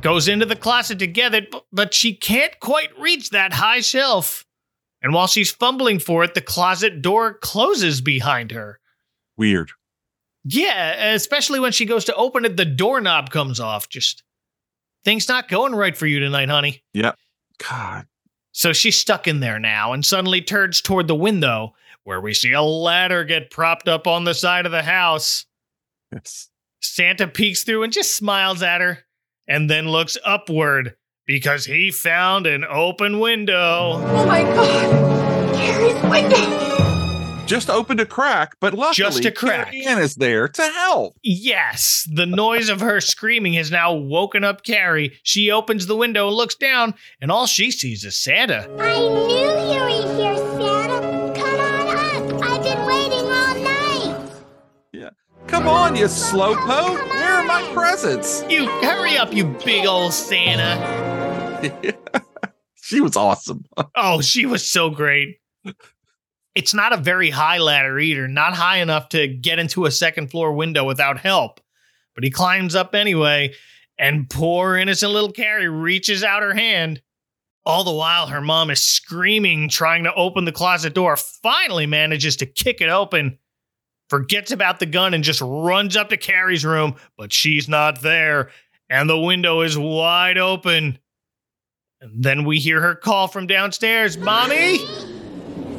Goes 0.00 0.26
into 0.26 0.46
the 0.46 0.56
closet 0.56 0.98
to 1.00 1.06
get 1.06 1.34
it, 1.34 1.54
but 1.72 1.94
she 1.94 2.14
can't 2.14 2.58
quite 2.60 2.96
reach 2.98 3.30
that 3.30 3.52
high 3.52 3.80
shelf. 3.80 4.44
And 5.02 5.12
while 5.14 5.26
she's 5.26 5.50
fumbling 5.50 5.98
for 5.98 6.24
it, 6.24 6.34
the 6.34 6.40
closet 6.40 7.02
door 7.02 7.34
closes 7.34 8.00
behind 8.00 8.50
her. 8.50 8.80
Weird. 9.36 9.70
Yeah, 10.44 11.12
especially 11.12 11.60
when 11.60 11.72
she 11.72 11.84
goes 11.84 12.04
to 12.06 12.14
open 12.14 12.44
it, 12.44 12.56
the 12.56 12.64
doorknob 12.64 13.30
comes 13.30 13.60
off. 13.60 13.88
Just 13.88 14.22
things 15.04 15.28
not 15.28 15.48
going 15.48 15.74
right 15.74 15.96
for 15.96 16.06
you 16.06 16.20
tonight, 16.20 16.48
honey. 16.48 16.82
Yep. 16.94 17.16
God. 17.58 18.06
So 18.52 18.72
she's 18.72 18.98
stuck 18.98 19.28
in 19.28 19.40
there 19.40 19.58
now 19.58 19.92
and 19.92 20.04
suddenly 20.04 20.40
turns 20.40 20.80
toward 20.80 21.06
the 21.06 21.14
window 21.14 21.74
where 22.04 22.20
we 22.20 22.34
see 22.34 22.52
a 22.52 22.62
ladder 22.62 23.24
get 23.24 23.50
propped 23.50 23.86
up 23.88 24.06
on 24.06 24.24
the 24.24 24.34
side 24.34 24.66
of 24.66 24.72
the 24.72 24.82
house. 24.82 25.46
Yes. 26.12 26.48
Santa 26.80 27.28
peeks 27.28 27.64
through 27.64 27.82
and 27.82 27.92
just 27.92 28.14
smiles 28.14 28.62
at 28.62 28.80
her 28.80 29.00
and 29.46 29.68
then 29.68 29.88
looks 29.88 30.16
upward 30.24 30.96
because 31.28 31.66
he 31.66 31.92
found 31.92 32.46
an 32.46 32.64
open 32.64 33.20
window. 33.20 33.92
Oh 34.02 34.26
my 34.26 34.42
god! 34.42 35.54
Carrie's 35.54 36.02
window! 36.10 37.44
Just 37.46 37.70
opened 37.70 38.00
a 38.00 38.06
crack, 38.06 38.56
but 38.60 38.74
luckily, 38.74 38.94
Just 38.94 39.24
a 39.24 39.30
crack. 39.30 39.70
Carrie 39.70 39.86
Ann 39.86 39.98
is 39.98 40.16
there 40.16 40.48
to 40.48 40.62
help. 40.62 41.16
Yes, 41.22 42.08
the 42.12 42.26
noise 42.26 42.68
of 42.68 42.80
her 42.80 43.00
screaming 43.00 43.54
has 43.54 43.70
now 43.70 43.94
woken 43.94 44.42
up 44.42 44.64
Carrie. 44.64 45.18
She 45.22 45.50
opens 45.50 45.86
the 45.86 45.96
window 45.96 46.28
and 46.28 46.36
looks 46.36 46.54
down, 46.56 46.94
and 47.22 47.30
all 47.30 47.46
she 47.46 47.70
sees 47.70 48.04
is 48.04 48.16
Santa. 48.16 48.68
I 48.78 48.98
knew 48.98 49.57
Come 55.48 55.66
on, 55.66 55.96
you 55.96 56.04
slowpoke. 56.04 57.08
Where 57.08 57.32
are 57.32 57.44
my 57.44 57.62
presents? 57.72 58.44
You 58.50 58.66
hurry 58.82 59.16
up, 59.16 59.32
you 59.32 59.46
big 59.64 59.86
old 59.86 60.12
Santa. 60.12 60.76
she 62.74 63.00
was 63.00 63.16
awesome. 63.16 63.64
Oh, 63.96 64.20
she 64.20 64.44
was 64.44 64.70
so 64.70 64.90
great. 64.90 65.38
It's 66.54 66.74
not 66.74 66.92
a 66.92 66.98
very 66.98 67.30
high 67.30 67.58
ladder 67.58 67.98
either, 67.98 68.28
not 68.28 68.54
high 68.54 68.78
enough 68.78 69.08
to 69.10 69.26
get 69.26 69.58
into 69.58 69.86
a 69.86 69.90
second 69.90 70.30
floor 70.30 70.52
window 70.52 70.84
without 70.84 71.18
help. 71.18 71.60
But 72.14 72.24
he 72.24 72.30
climbs 72.30 72.74
up 72.74 72.94
anyway, 72.94 73.54
and 73.98 74.28
poor 74.28 74.76
innocent 74.76 75.12
little 75.12 75.32
Carrie 75.32 75.68
reaches 75.68 76.22
out 76.22 76.42
her 76.42 76.54
hand. 76.54 77.00
All 77.64 77.84
the 77.84 77.92
while, 77.92 78.26
her 78.26 78.42
mom 78.42 78.70
is 78.70 78.82
screaming, 78.82 79.70
trying 79.70 80.04
to 80.04 80.14
open 80.14 80.44
the 80.44 80.52
closet 80.52 80.94
door, 80.94 81.16
finally 81.16 81.86
manages 81.86 82.36
to 82.36 82.46
kick 82.46 82.80
it 82.80 82.90
open, 82.90 83.38
forgets 84.08 84.50
about 84.50 84.78
the 84.78 84.86
gun, 84.86 85.14
and 85.14 85.24
just 85.24 85.40
runs 85.40 85.96
up 85.96 86.10
to 86.10 86.16
Carrie's 86.16 86.64
room, 86.64 86.96
but 87.16 87.32
she's 87.32 87.68
not 87.68 88.02
there, 88.02 88.50
and 88.88 89.08
the 89.08 89.18
window 89.18 89.60
is 89.62 89.76
wide 89.78 90.38
open. 90.38 90.98
And 92.00 92.22
then 92.22 92.44
we 92.44 92.58
hear 92.58 92.80
her 92.80 92.94
call 92.94 93.28
from 93.28 93.46
downstairs 93.46 94.16
Mommy! 94.16 94.78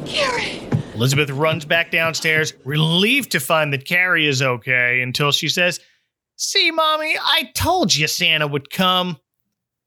Carrie! 0.06 0.60
Elizabeth 0.94 1.30
runs 1.30 1.64
back 1.64 1.90
downstairs, 1.90 2.52
relieved 2.64 3.32
to 3.32 3.40
find 3.40 3.72
that 3.72 3.86
Carrie 3.86 4.26
is 4.26 4.42
okay, 4.42 5.00
until 5.00 5.32
she 5.32 5.48
says, 5.48 5.80
See, 6.36 6.70
Mommy, 6.70 7.16
I 7.20 7.50
told 7.54 7.94
you 7.94 8.06
Santa 8.06 8.46
would 8.46 8.70
come. 8.70 9.18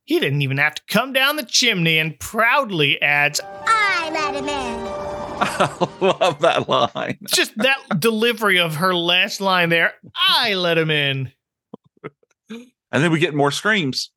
He 0.06 0.20
didn't 0.20 0.42
even 0.42 0.58
have 0.58 0.76
to 0.76 0.82
come 0.88 1.14
down 1.14 1.36
the 1.36 1.46
chimney, 1.46 1.98
and 2.00 2.20
proudly 2.20 3.02
adds, 3.02 3.40
I 3.68 4.10
let 4.12 4.36
him 4.36 4.50
in. 4.50 5.23
I 5.50 5.88
love 6.02 6.40
that 6.42 6.68
line. 6.70 7.18
just 7.28 7.56
that 7.58 8.00
delivery 8.00 8.60
of 8.60 8.76
her 8.76 8.94
last 8.96 9.42
line 9.42 9.70
there, 9.70 9.94
I 10.16 10.54
let 10.56 10.78
him 10.78 10.90
in. 10.90 11.32
And 12.50 13.04
then 13.04 13.12
we 13.12 13.20
get 13.20 13.34
more 13.34 13.52
screams. 13.52 14.12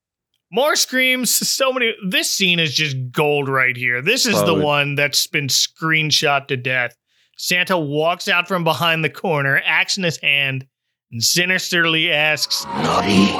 More 0.52 0.76
screams, 0.76 1.30
so 1.30 1.72
many. 1.72 1.94
This 2.08 2.30
scene 2.30 2.58
is 2.60 2.72
just 2.74 2.96
gold 3.10 3.48
right 3.48 3.76
here. 3.76 4.00
This 4.02 4.26
is 4.26 4.34
the 4.34 4.40
Totally. 4.42 4.64
one 4.64 4.94
that's 4.94 5.26
been 5.26 5.48
screenshot 5.48 6.46
to 6.48 6.56
death. 6.56 6.94
Santa 7.38 7.76
walks 7.78 8.28
out 8.28 8.46
from 8.46 8.62
behind 8.64 9.02
the 9.04 9.10
corner, 9.10 9.60
axe 9.64 9.96
in 9.98 10.04
his 10.04 10.18
hand, 10.18 10.66
and 11.10 11.22
sinisterly 11.22 12.12
asks, 12.12 12.64
Naughty 12.66 13.30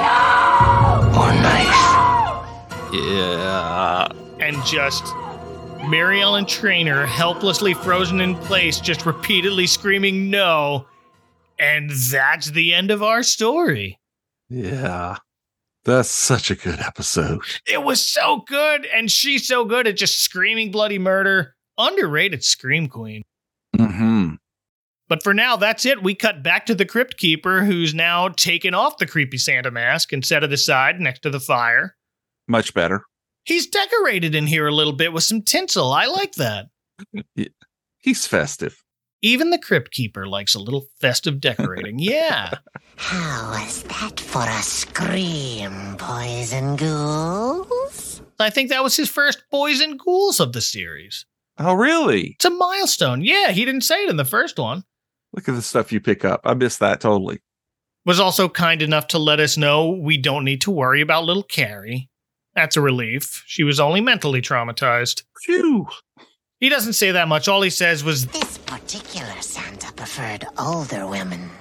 or 1.17 1.33
nice? 1.41 1.97
Yeah. 2.93 4.07
and 4.39 4.57
just 4.65 5.03
Mary 5.85 6.21
Ellen 6.21 6.45
Trainor 6.45 7.05
helplessly 7.05 7.73
frozen 7.73 8.21
in 8.21 8.35
place, 8.35 8.79
just 8.79 9.05
repeatedly 9.05 9.67
screaming 9.67 10.29
no. 10.29 10.87
And 11.59 11.89
that's 11.89 12.51
the 12.51 12.73
end 12.73 12.91
of 12.91 13.01
our 13.01 13.23
story. 13.23 13.99
Yeah. 14.49 15.17
That's 15.85 16.09
such 16.09 16.51
a 16.51 16.55
good 16.55 16.79
episode. 16.79 17.39
It 17.65 17.83
was 17.83 18.03
so 18.03 18.43
good, 18.45 18.85
and 18.87 19.09
she's 19.09 19.47
so 19.47 19.63
good 19.63 19.87
at 19.87 19.95
just 19.95 20.21
screaming 20.21 20.69
bloody 20.69 20.99
murder. 20.99 21.55
Underrated 21.77 22.43
Scream 22.43 22.87
Queen. 22.89 23.23
Mm-hmm. 23.77 24.35
But 25.07 25.23
for 25.23 25.33
now, 25.33 25.55
that's 25.55 25.85
it. 25.85 26.03
We 26.03 26.15
cut 26.15 26.43
back 26.43 26.65
to 26.65 26.75
the 26.75 26.85
Crypt 26.85 27.17
Keeper, 27.17 27.63
who's 27.63 27.93
now 27.93 28.27
taken 28.27 28.73
off 28.73 28.97
the 28.97 29.07
creepy 29.07 29.37
Santa 29.37 29.71
mask 29.71 30.11
and 30.11 30.25
set 30.25 30.43
it 30.43 30.51
aside 30.51 30.99
next 30.99 31.21
to 31.21 31.29
the 31.29 31.39
fire. 31.39 31.95
Much 32.47 32.73
better. 32.73 33.03
He's 33.47 33.65
decorated 33.65 34.35
in 34.35 34.45
here 34.45 34.67
a 34.67 34.75
little 34.75 34.91
bit 34.91 35.13
with 35.13 35.23
some 35.23 35.41
tinsel. 35.41 35.93
I 35.93 36.05
like 36.07 36.33
that. 36.33 36.65
He's 37.97 38.27
festive. 38.27 38.83
Even 39.21 39.51
the 39.51 39.57
Crypt 39.57 39.91
Keeper 39.91 40.27
likes 40.27 40.53
a 40.53 40.59
little 40.59 40.87
festive 40.99 41.39
decorating. 41.39 41.97
Yeah. 41.97 42.55
How 42.97 43.51
was 43.51 43.83
that 43.83 44.19
for 44.19 44.41
a 44.41 44.61
scream, 44.61 45.95
boys 45.95 46.51
and 46.51 46.77
ghouls? 46.77 48.21
I 48.37 48.49
think 48.49 48.69
that 48.69 48.83
was 48.83 48.97
his 48.97 49.09
first 49.09 49.41
Boys 49.49 49.79
and 49.79 49.97
Ghouls 49.97 50.41
of 50.41 50.51
the 50.51 50.59
series. 50.59 51.25
Oh, 51.57 51.73
really? 51.73 52.31
It's 52.35 52.43
a 52.43 52.49
milestone. 52.49 53.23
Yeah, 53.23 53.51
he 53.51 53.63
didn't 53.63 53.81
say 53.81 54.03
it 54.03 54.09
in 54.09 54.17
the 54.17 54.25
first 54.25 54.59
one. 54.59 54.83
Look 55.31 55.47
at 55.47 55.55
the 55.55 55.61
stuff 55.61 55.93
you 55.93 56.01
pick 56.01 56.25
up. 56.25 56.41
I 56.43 56.53
missed 56.53 56.81
that 56.81 56.99
totally. 56.99 57.39
was 58.05 58.19
also 58.19 58.49
kind 58.49 58.81
enough 58.81 59.07
to 59.07 59.19
let 59.19 59.39
us 59.39 59.55
know 59.55 59.89
we 59.89 60.17
don't 60.17 60.43
need 60.43 60.59
to 60.63 60.71
worry 60.71 60.99
about 60.99 61.23
little 61.23 61.43
Carrie. 61.43 62.09
That's 62.57 62.75
a 62.75 62.81
relief. 62.81 63.43
She 63.45 63.63
was 63.63 63.79
only 63.79 64.01
mentally 64.01 64.41
traumatized. 64.41 65.21
Phew. 65.43 65.85
He 66.59 66.69
doesn't 66.69 66.93
say 66.93 67.11
that 67.11 67.27
much. 67.27 67.47
All 67.47 67.61
he 67.61 67.69
says 67.69 68.03
was, 68.03 68.25
This 68.25 68.57
particular 68.57 69.39
Santa 69.41 69.93
preferred 69.93 70.47
older 70.57 71.05
women. 71.05 71.51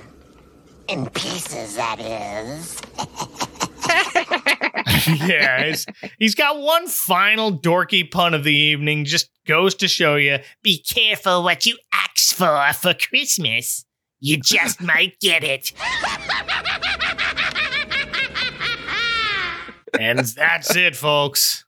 In 0.88 1.05
pieces, 1.11 1.76
that 1.76 2.01
is. 2.01 2.80
yeah, 5.28 5.66
he's, 5.66 5.84
he's 6.18 6.34
got 6.34 6.62
one 6.62 6.86
final 6.86 7.53
dorky 7.53 8.11
pun 8.11 8.32
of 8.32 8.42
the 8.42 8.55
evening. 8.55 9.05
Just 9.05 9.28
goes 9.47 9.74
to 9.74 9.88
show 9.88 10.16
you 10.16 10.38
Be 10.62 10.82
careful 10.82 11.42
what 11.42 11.66
you 11.66 11.76
ask 11.92 12.34
for 12.34 12.72
for 12.72 12.94
Christmas. 12.94 13.84
You 14.20 14.38
just 14.38 14.80
might 14.80 15.20
get 15.20 15.44
it. 15.44 15.74
and 20.01 20.18
that's 20.18 20.74
it, 20.76 20.97
folks. 20.97 21.64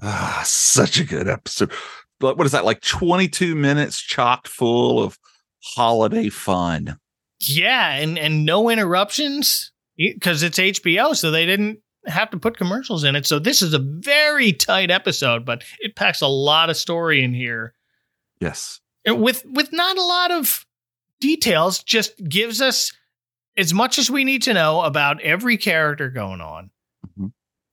Ah, 0.00 0.42
such 0.44 0.98
a 0.98 1.04
good 1.04 1.28
episode. 1.28 1.72
But 2.18 2.36
what 2.36 2.46
is 2.46 2.52
that? 2.52 2.64
Like 2.64 2.80
22 2.80 3.54
minutes 3.54 4.00
chocked 4.00 4.48
full 4.48 5.02
of 5.02 5.18
holiday 5.62 6.28
fun. 6.28 6.98
Yeah, 7.40 7.94
and 7.94 8.18
and 8.18 8.44
no 8.44 8.70
interruptions 8.70 9.72
because 9.96 10.42
it's 10.42 10.58
HBO, 10.58 11.16
so 11.16 11.30
they 11.30 11.46
didn't 11.46 11.80
have 12.06 12.30
to 12.30 12.38
put 12.38 12.56
commercials 12.56 13.04
in 13.04 13.16
it. 13.16 13.26
So 13.26 13.38
this 13.38 13.62
is 13.62 13.74
a 13.74 13.78
very 13.78 14.52
tight 14.52 14.90
episode, 14.90 15.44
but 15.44 15.64
it 15.80 15.96
packs 15.96 16.20
a 16.20 16.28
lot 16.28 16.70
of 16.70 16.76
story 16.76 17.22
in 17.22 17.34
here. 17.34 17.74
Yes. 18.40 18.80
With 19.06 19.44
with 19.46 19.72
not 19.72 19.96
a 19.98 20.02
lot 20.02 20.30
of 20.30 20.66
details, 21.20 21.82
just 21.82 22.12
gives 22.28 22.60
us 22.60 22.92
as 23.56 23.74
much 23.74 23.98
as 23.98 24.10
we 24.10 24.24
need 24.24 24.42
to 24.42 24.54
know 24.54 24.80
about 24.82 25.20
every 25.20 25.56
character 25.56 26.08
going 26.08 26.40
on. 26.40 26.70
Mm-hmm. 27.06 27.26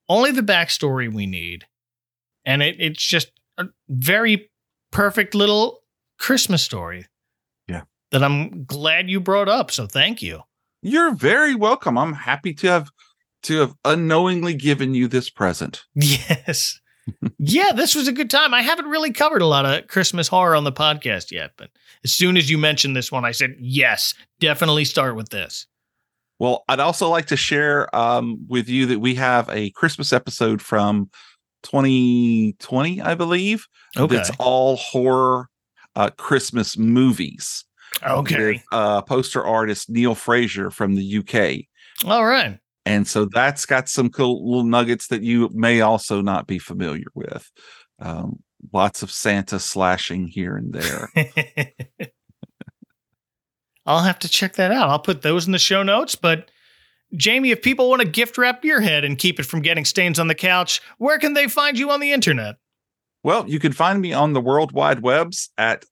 Only 0.10 0.32
the 0.32 0.41
backstory 0.41 1.12
we 1.14 1.28
need. 1.28 1.66
And 2.43 2.64
it, 2.64 2.76
it's 2.80 3.03
just 3.03 3.32
a 3.57 3.68
very 3.88 4.49
perfect 4.91 5.36
little 5.36 5.80
Christmas 6.18 6.64
story. 6.64 7.05
Yeah. 7.68 7.84
That 8.12 8.24
I'm 8.24 8.66
glad 8.66 9.10
you 9.10 9.20
brought 9.20 9.47
up. 9.47 9.72
So 9.72 9.86
thank 9.86 10.22
you. 10.22 10.41
You're 10.82 11.14
very 11.14 11.55
welcome. 11.55 11.97
I'm 11.97 12.14
happy 12.14 12.53
to 12.55 12.68
have 12.68 12.89
to 13.43 13.60
have 13.60 13.76
unknowingly 13.86 14.53
given 14.53 14.93
you 14.93 15.07
this 15.07 15.30
present. 15.30 15.84
Yes. 15.95 16.80
yeah, 17.39 17.72
this 17.74 17.95
was 17.95 18.07
a 18.07 18.12
good 18.12 18.30
time. 18.30 18.53
I 18.53 18.62
haven't 18.62 18.86
really 18.86 19.12
covered 19.12 19.41
a 19.41 19.47
lot 19.47 19.66
of 19.66 19.88
Christmas 19.88 20.28
horror 20.28 20.55
on 20.55 20.64
the 20.64 20.72
podcast 20.72 21.32
yet, 21.32 21.53
but 21.57 21.72
as 22.03 22.14
soon 22.14 22.38
as 22.38 22.51
you 22.51 22.57
mentioned 22.60 22.95
this 22.95 23.12
one, 23.12 23.26
I 23.26 23.32
said, 23.32 23.55
yes, 23.60 24.14
definitely 24.39 24.86
start 24.86 25.16
with 25.16 25.30
this. 25.30 25.66
Well, 26.39 26.63
I'd 26.69 26.79
also 26.79 27.09
like 27.09 27.27
to 27.27 27.37
share 27.37 27.93
um, 27.95 28.45
with 28.47 28.69
you 28.69 28.85
that 28.87 28.99
we 28.99 29.15
have 29.15 29.49
a 29.49 29.71
Christmas 29.71 30.13
episode 30.13 30.61
from 30.61 31.09
2020, 31.63 33.01
I 33.01 33.15
believe. 33.15 33.67
Okay. 33.97 34.15
That's 34.15 34.31
all 34.39 34.77
horror 34.77 35.49
uh, 35.95 36.09
Christmas 36.17 36.77
movies. 36.77 37.65
Okay. 38.07 38.53
With, 38.53 38.61
uh, 38.71 39.01
poster 39.01 39.43
artist 39.43 39.89
Neil 39.89 40.15
Fraser 40.15 40.71
from 40.71 40.95
the 40.95 41.17
UK. 41.17 41.65
All 42.09 42.25
right. 42.25 42.57
And 42.85 43.07
so 43.07 43.25
that's 43.25 43.65
got 43.65 43.89
some 43.89 44.09
cool 44.09 44.47
little 44.47 44.63
nuggets 44.63 45.07
that 45.07 45.21
you 45.21 45.49
may 45.53 45.81
also 45.81 46.21
not 46.21 46.47
be 46.47 46.57
familiar 46.57 47.07
with. 47.13 47.51
Um, 47.99 48.39
lots 48.71 49.03
of 49.03 49.11
Santa 49.11 49.59
slashing 49.59 50.27
here 50.27 50.55
and 50.55 50.73
there. 50.73 51.11
I'll 53.89 54.03
have 54.03 54.19
to 54.19 54.29
check 54.29 54.53
that 54.53 54.71
out. 54.71 54.87
I'll 54.87 54.99
put 54.99 55.23
those 55.23 55.47
in 55.47 55.51
the 55.51 55.57
show 55.57 55.81
notes. 55.81 56.15
But 56.15 56.51
Jamie, 57.15 57.49
if 57.49 57.63
people 57.63 57.89
want 57.89 58.03
to 58.03 58.07
gift 58.07 58.37
wrap 58.37 58.63
your 58.63 58.81
head 58.81 59.03
and 59.03 59.17
keep 59.17 59.39
it 59.39 59.47
from 59.47 59.63
getting 59.63 59.83
stains 59.83 60.19
on 60.19 60.27
the 60.27 60.35
couch, 60.35 60.79
where 60.99 61.17
can 61.17 61.33
they 61.33 61.47
find 61.47 61.77
you 61.77 61.89
on 61.89 61.99
the 61.99 62.11
internet? 62.11 62.57
Well, 63.23 63.49
you 63.49 63.59
can 63.59 63.73
find 63.73 63.99
me 63.99 64.13
on 64.13 64.33
the 64.33 64.41
World 64.41 64.73
Wide 64.73 65.01
Webs 65.01 65.49
at 65.57 65.85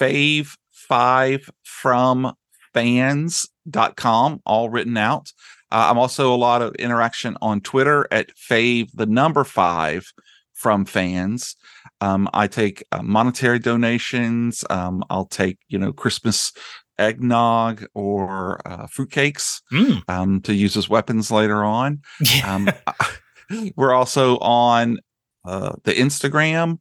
fave 0.00 0.56
five 0.70 1.50
from 1.64 2.32
fans.com, 2.72 4.40
all 4.46 4.70
written 4.70 4.96
out. 4.96 5.32
Uh, 5.72 5.88
I'm 5.90 5.98
also 5.98 6.32
a 6.32 6.36
lot 6.36 6.62
of 6.62 6.74
interaction 6.76 7.36
on 7.42 7.60
Twitter 7.60 8.06
at 8.12 8.30
fave 8.36 8.90
the 8.94 9.06
number 9.06 9.42
five 9.42 10.12
from 10.52 10.84
fans. 10.84 11.56
Um, 12.00 12.28
I 12.32 12.46
take 12.46 12.84
uh, 12.92 13.02
monetary 13.02 13.58
donations. 13.58 14.64
Um, 14.70 15.04
I'll 15.10 15.26
take 15.26 15.58
you 15.68 15.78
know 15.78 15.92
Christmas 15.92 16.52
eggnog 17.02 17.84
or 17.94 18.60
uh, 18.66 18.86
fruitcakes 18.86 19.60
Mm. 19.72 20.02
um, 20.08 20.40
to 20.42 20.54
use 20.54 20.76
as 20.76 20.88
weapons 20.88 21.30
later 21.30 21.62
on. 21.64 22.00
Um, 22.44 22.68
we're 23.76 23.92
also 23.92 24.38
on 24.38 24.98
uh, 25.44 25.72
the 25.84 25.92
Instagram 25.92 26.78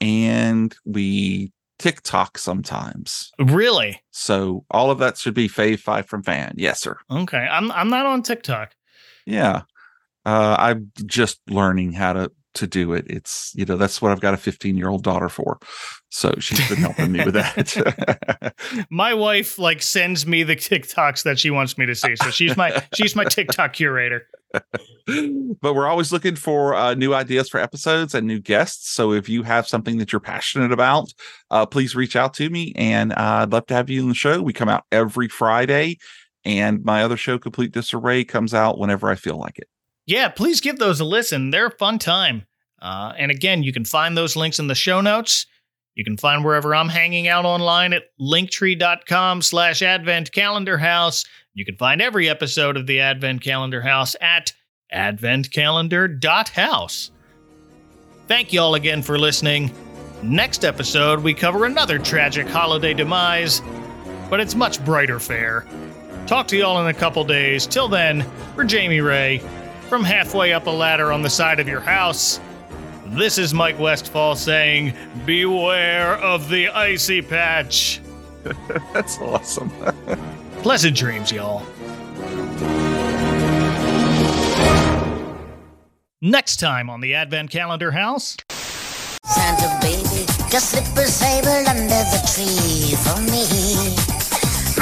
and 0.00 0.74
we 0.84 1.52
TikTok 1.78 2.38
sometimes. 2.38 3.30
Really? 3.38 4.00
So 4.10 4.64
all 4.70 4.90
of 4.90 4.98
that 5.00 5.18
should 5.18 5.34
be 5.34 5.48
Fave 5.48 5.80
Five 5.80 6.06
from 6.06 6.22
Fan. 6.22 6.54
Yes, 6.56 6.80
sir. 6.80 6.96
Okay. 7.10 7.36
I'm 7.50 7.70
I'm 7.72 7.90
not 7.90 8.06
on 8.06 8.22
TikTok. 8.22 8.72
Yeah. 9.26 9.62
Uh, 10.24 10.56
I'm 10.58 10.90
just 11.04 11.40
learning 11.50 11.92
how 11.92 12.12
to 12.14 12.32
to 12.54 12.66
do 12.66 12.92
it. 12.92 13.04
It's 13.08 13.52
you 13.54 13.64
know 13.64 13.76
that's 13.76 14.00
what 14.00 14.12
I've 14.12 14.20
got 14.20 14.34
a 14.34 14.38
15 14.38 14.76
year 14.76 14.88
old 14.88 15.02
daughter 15.02 15.28
for, 15.28 15.58
so 16.10 16.34
she's 16.38 16.66
been 16.68 16.78
helping 16.78 17.12
me 17.12 17.24
with 17.24 17.34
that. 17.34 18.54
My 18.90 19.14
wife 19.14 19.58
like 19.58 19.82
sends 19.82 20.26
me 20.26 20.42
the 20.42 20.56
TikToks 20.56 21.24
that 21.24 21.38
she 21.38 21.50
wants 21.50 21.76
me 21.76 21.86
to 21.86 21.94
see. 21.94 22.16
So 22.16 22.30
she's 22.30 22.56
my 22.56 22.82
she's 22.94 23.14
my 23.14 23.24
TikTok 23.24 23.72
curator. 23.72 24.26
but 25.60 25.74
we're 25.74 25.88
always 25.88 26.12
looking 26.12 26.36
for 26.36 26.74
uh, 26.74 26.94
new 26.94 27.12
ideas 27.12 27.48
for 27.48 27.58
episodes 27.58 28.14
and 28.14 28.26
new 28.26 28.40
guests. 28.40 28.90
So 28.90 29.12
if 29.12 29.28
you 29.28 29.42
have 29.42 29.66
something 29.66 29.98
that 29.98 30.12
you're 30.12 30.20
passionate 30.20 30.72
about, 30.72 31.12
uh, 31.50 31.66
please 31.66 31.96
reach 31.96 32.16
out 32.16 32.34
to 32.34 32.48
me, 32.48 32.72
and 32.76 33.12
uh, 33.12 33.42
I'd 33.42 33.52
love 33.52 33.66
to 33.66 33.74
have 33.74 33.90
you 33.90 34.02
on 34.02 34.08
the 34.08 34.14
show. 34.14 34.40
We 34.40 34.52
come 34.52 34.68
out 34.68 34.84
every 34.92 35.28
Friday, 35.28 35.98
and 36.44 36.84
my 36.84 37.02
other 37.02 37.16
show, 37.16 37.38
Complete 37.38 37.72
Disarray, 37.72 38.24
comes 38.24 38.54
out 38.54 38.78
whenever 38.78 39.10
I 39.10 39.16
feel 39.16 39.36
like 39.36 39.58
it. 39.58 39.68
Yeah, 40.06 40.28
please 40.28 40.60
give 40.60 40.78
those 40.78 41.00
a 41.00 41.04
listen. 41.04 41.50
They're 41.50 41.66
a 41.66 41.76
fun 41.76 41.98
time. 41.98 42.46
Uh, 42.80 43.12
and 43.16 43.30
again, 43.30 43.62
you 43.62 43.72
can 43.72 43.84
find 43.84 44.16
those 44.16 44.36
links 44.36 44.58
in 44.58 44.66
the 44.66 44.74
show 44.74 45.00
notes. 45.00 45.46
You 45.94 46.04
can 46.04 46.16
find 46.16 46.44
wherever 46.44 46.74
I'm 46.74 46.88
hanging 46.88 47.28
out 47.28 47.44
online 47.44 47.92
at 47.92 48.02
linktree.com 48.20 49.42
slash 49.42 49.80
advent 49.80 50.32
calendar 50.32 50.78
house. 50.78 51.24
You 51.54 51.64
can 51.64 51.76
find 51.76 52.02
every 52.02 52.28
episode 52.28 52.76
of 52.76 52.88
the 52.88 52.98
Advent 53.00 53.42
Calendar 53.42 53.80
House 53.80 54.16
at 54.20 54.52
adventcalendar.house. 54.92 57.10
Thank 58.26 58.52
you 58.52 58.60
all 58.60 58.74
again 58.74 59.02
for 59.02 59.18
listening. 59.18 59.72
Next 60.22 60.64
episode, 60.64 61.20
we 61.20 61.32
cover 61.32 61.64
another 61.64 61.98
tragic 61.98 62.48
holiday 62.48 62.92
demise, 62.92 63.62
but 64.30 64.40
it's 64.40 64.56
much 64.56 64.84
brighter 64.84 65.20
fare. 65.20 65.64
Talk 66.26 66.48
to 66.48 66.56
y'all 66.56 66.80
in 66.80 66.88
a 66.88 66.94
couple 66.94 67.22
days. 67.24 67.66
Till 67.66 67.86
then, 67.86 68.22
for 68.54 68.64
Jamie 68.64 69.02
Ray, 69.02 69.42
from 69.88 70.04
halfway 70.04 70.52
up 70.52 70.66
a 70.66 70.70
ladder 70.70 71.12
on 71.12 71.22
the 71.22 71.30
side 71.30 71.60
of 71.60 71.68
your 71.68 71.80
house, 71.80 72.40
this 73.06 73.38
is 73.38 73.54
Mike 73.54 73.78
Westfall 73.78 74.34
saying, 74.34 74.94
Beware 75.24 76.14
of 76.16 76.48
the 76.48 76.68
icy 76.68 77.22
patch. 77.22 78.00
That's 78.92 79.18
awesome. 79.18 79.70
Pleasant 80.62 80.96
dreams, 80.96 81.30
y'all. 81.30 81.62
Next 86.22 86.56
time 86.56 86.88
on 86.88 87.00
the 87.02 87.14
Advent 87.14 87.50
Calendar 87.50 87.90
House. 87.92 88.36
Santa 89.26 89.78
baby, 89.80 90.24
just 90.50 90.70
slip 90.70 90.84
a 90.96 91.06
sable 91.06 91.68
under 91.68 91.86
the 91.88 92.20
tree 92.32 92.96
for 93.04 93.20
me. 93.20 93.44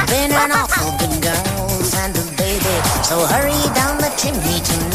Been 0.06 0.32
an 0.32 0.52
awful 0.52 0.96
good 0.98 1.22
girl, 1.22 1.68
Santa 1.82 2.22
baby, 2.36 2.62
so 3.02 3.26
hurry 3.26 3.74
down 3.74 3.98
the 3.98 4.12
chimney 4.16 4.60
tonight. 4.64 4.91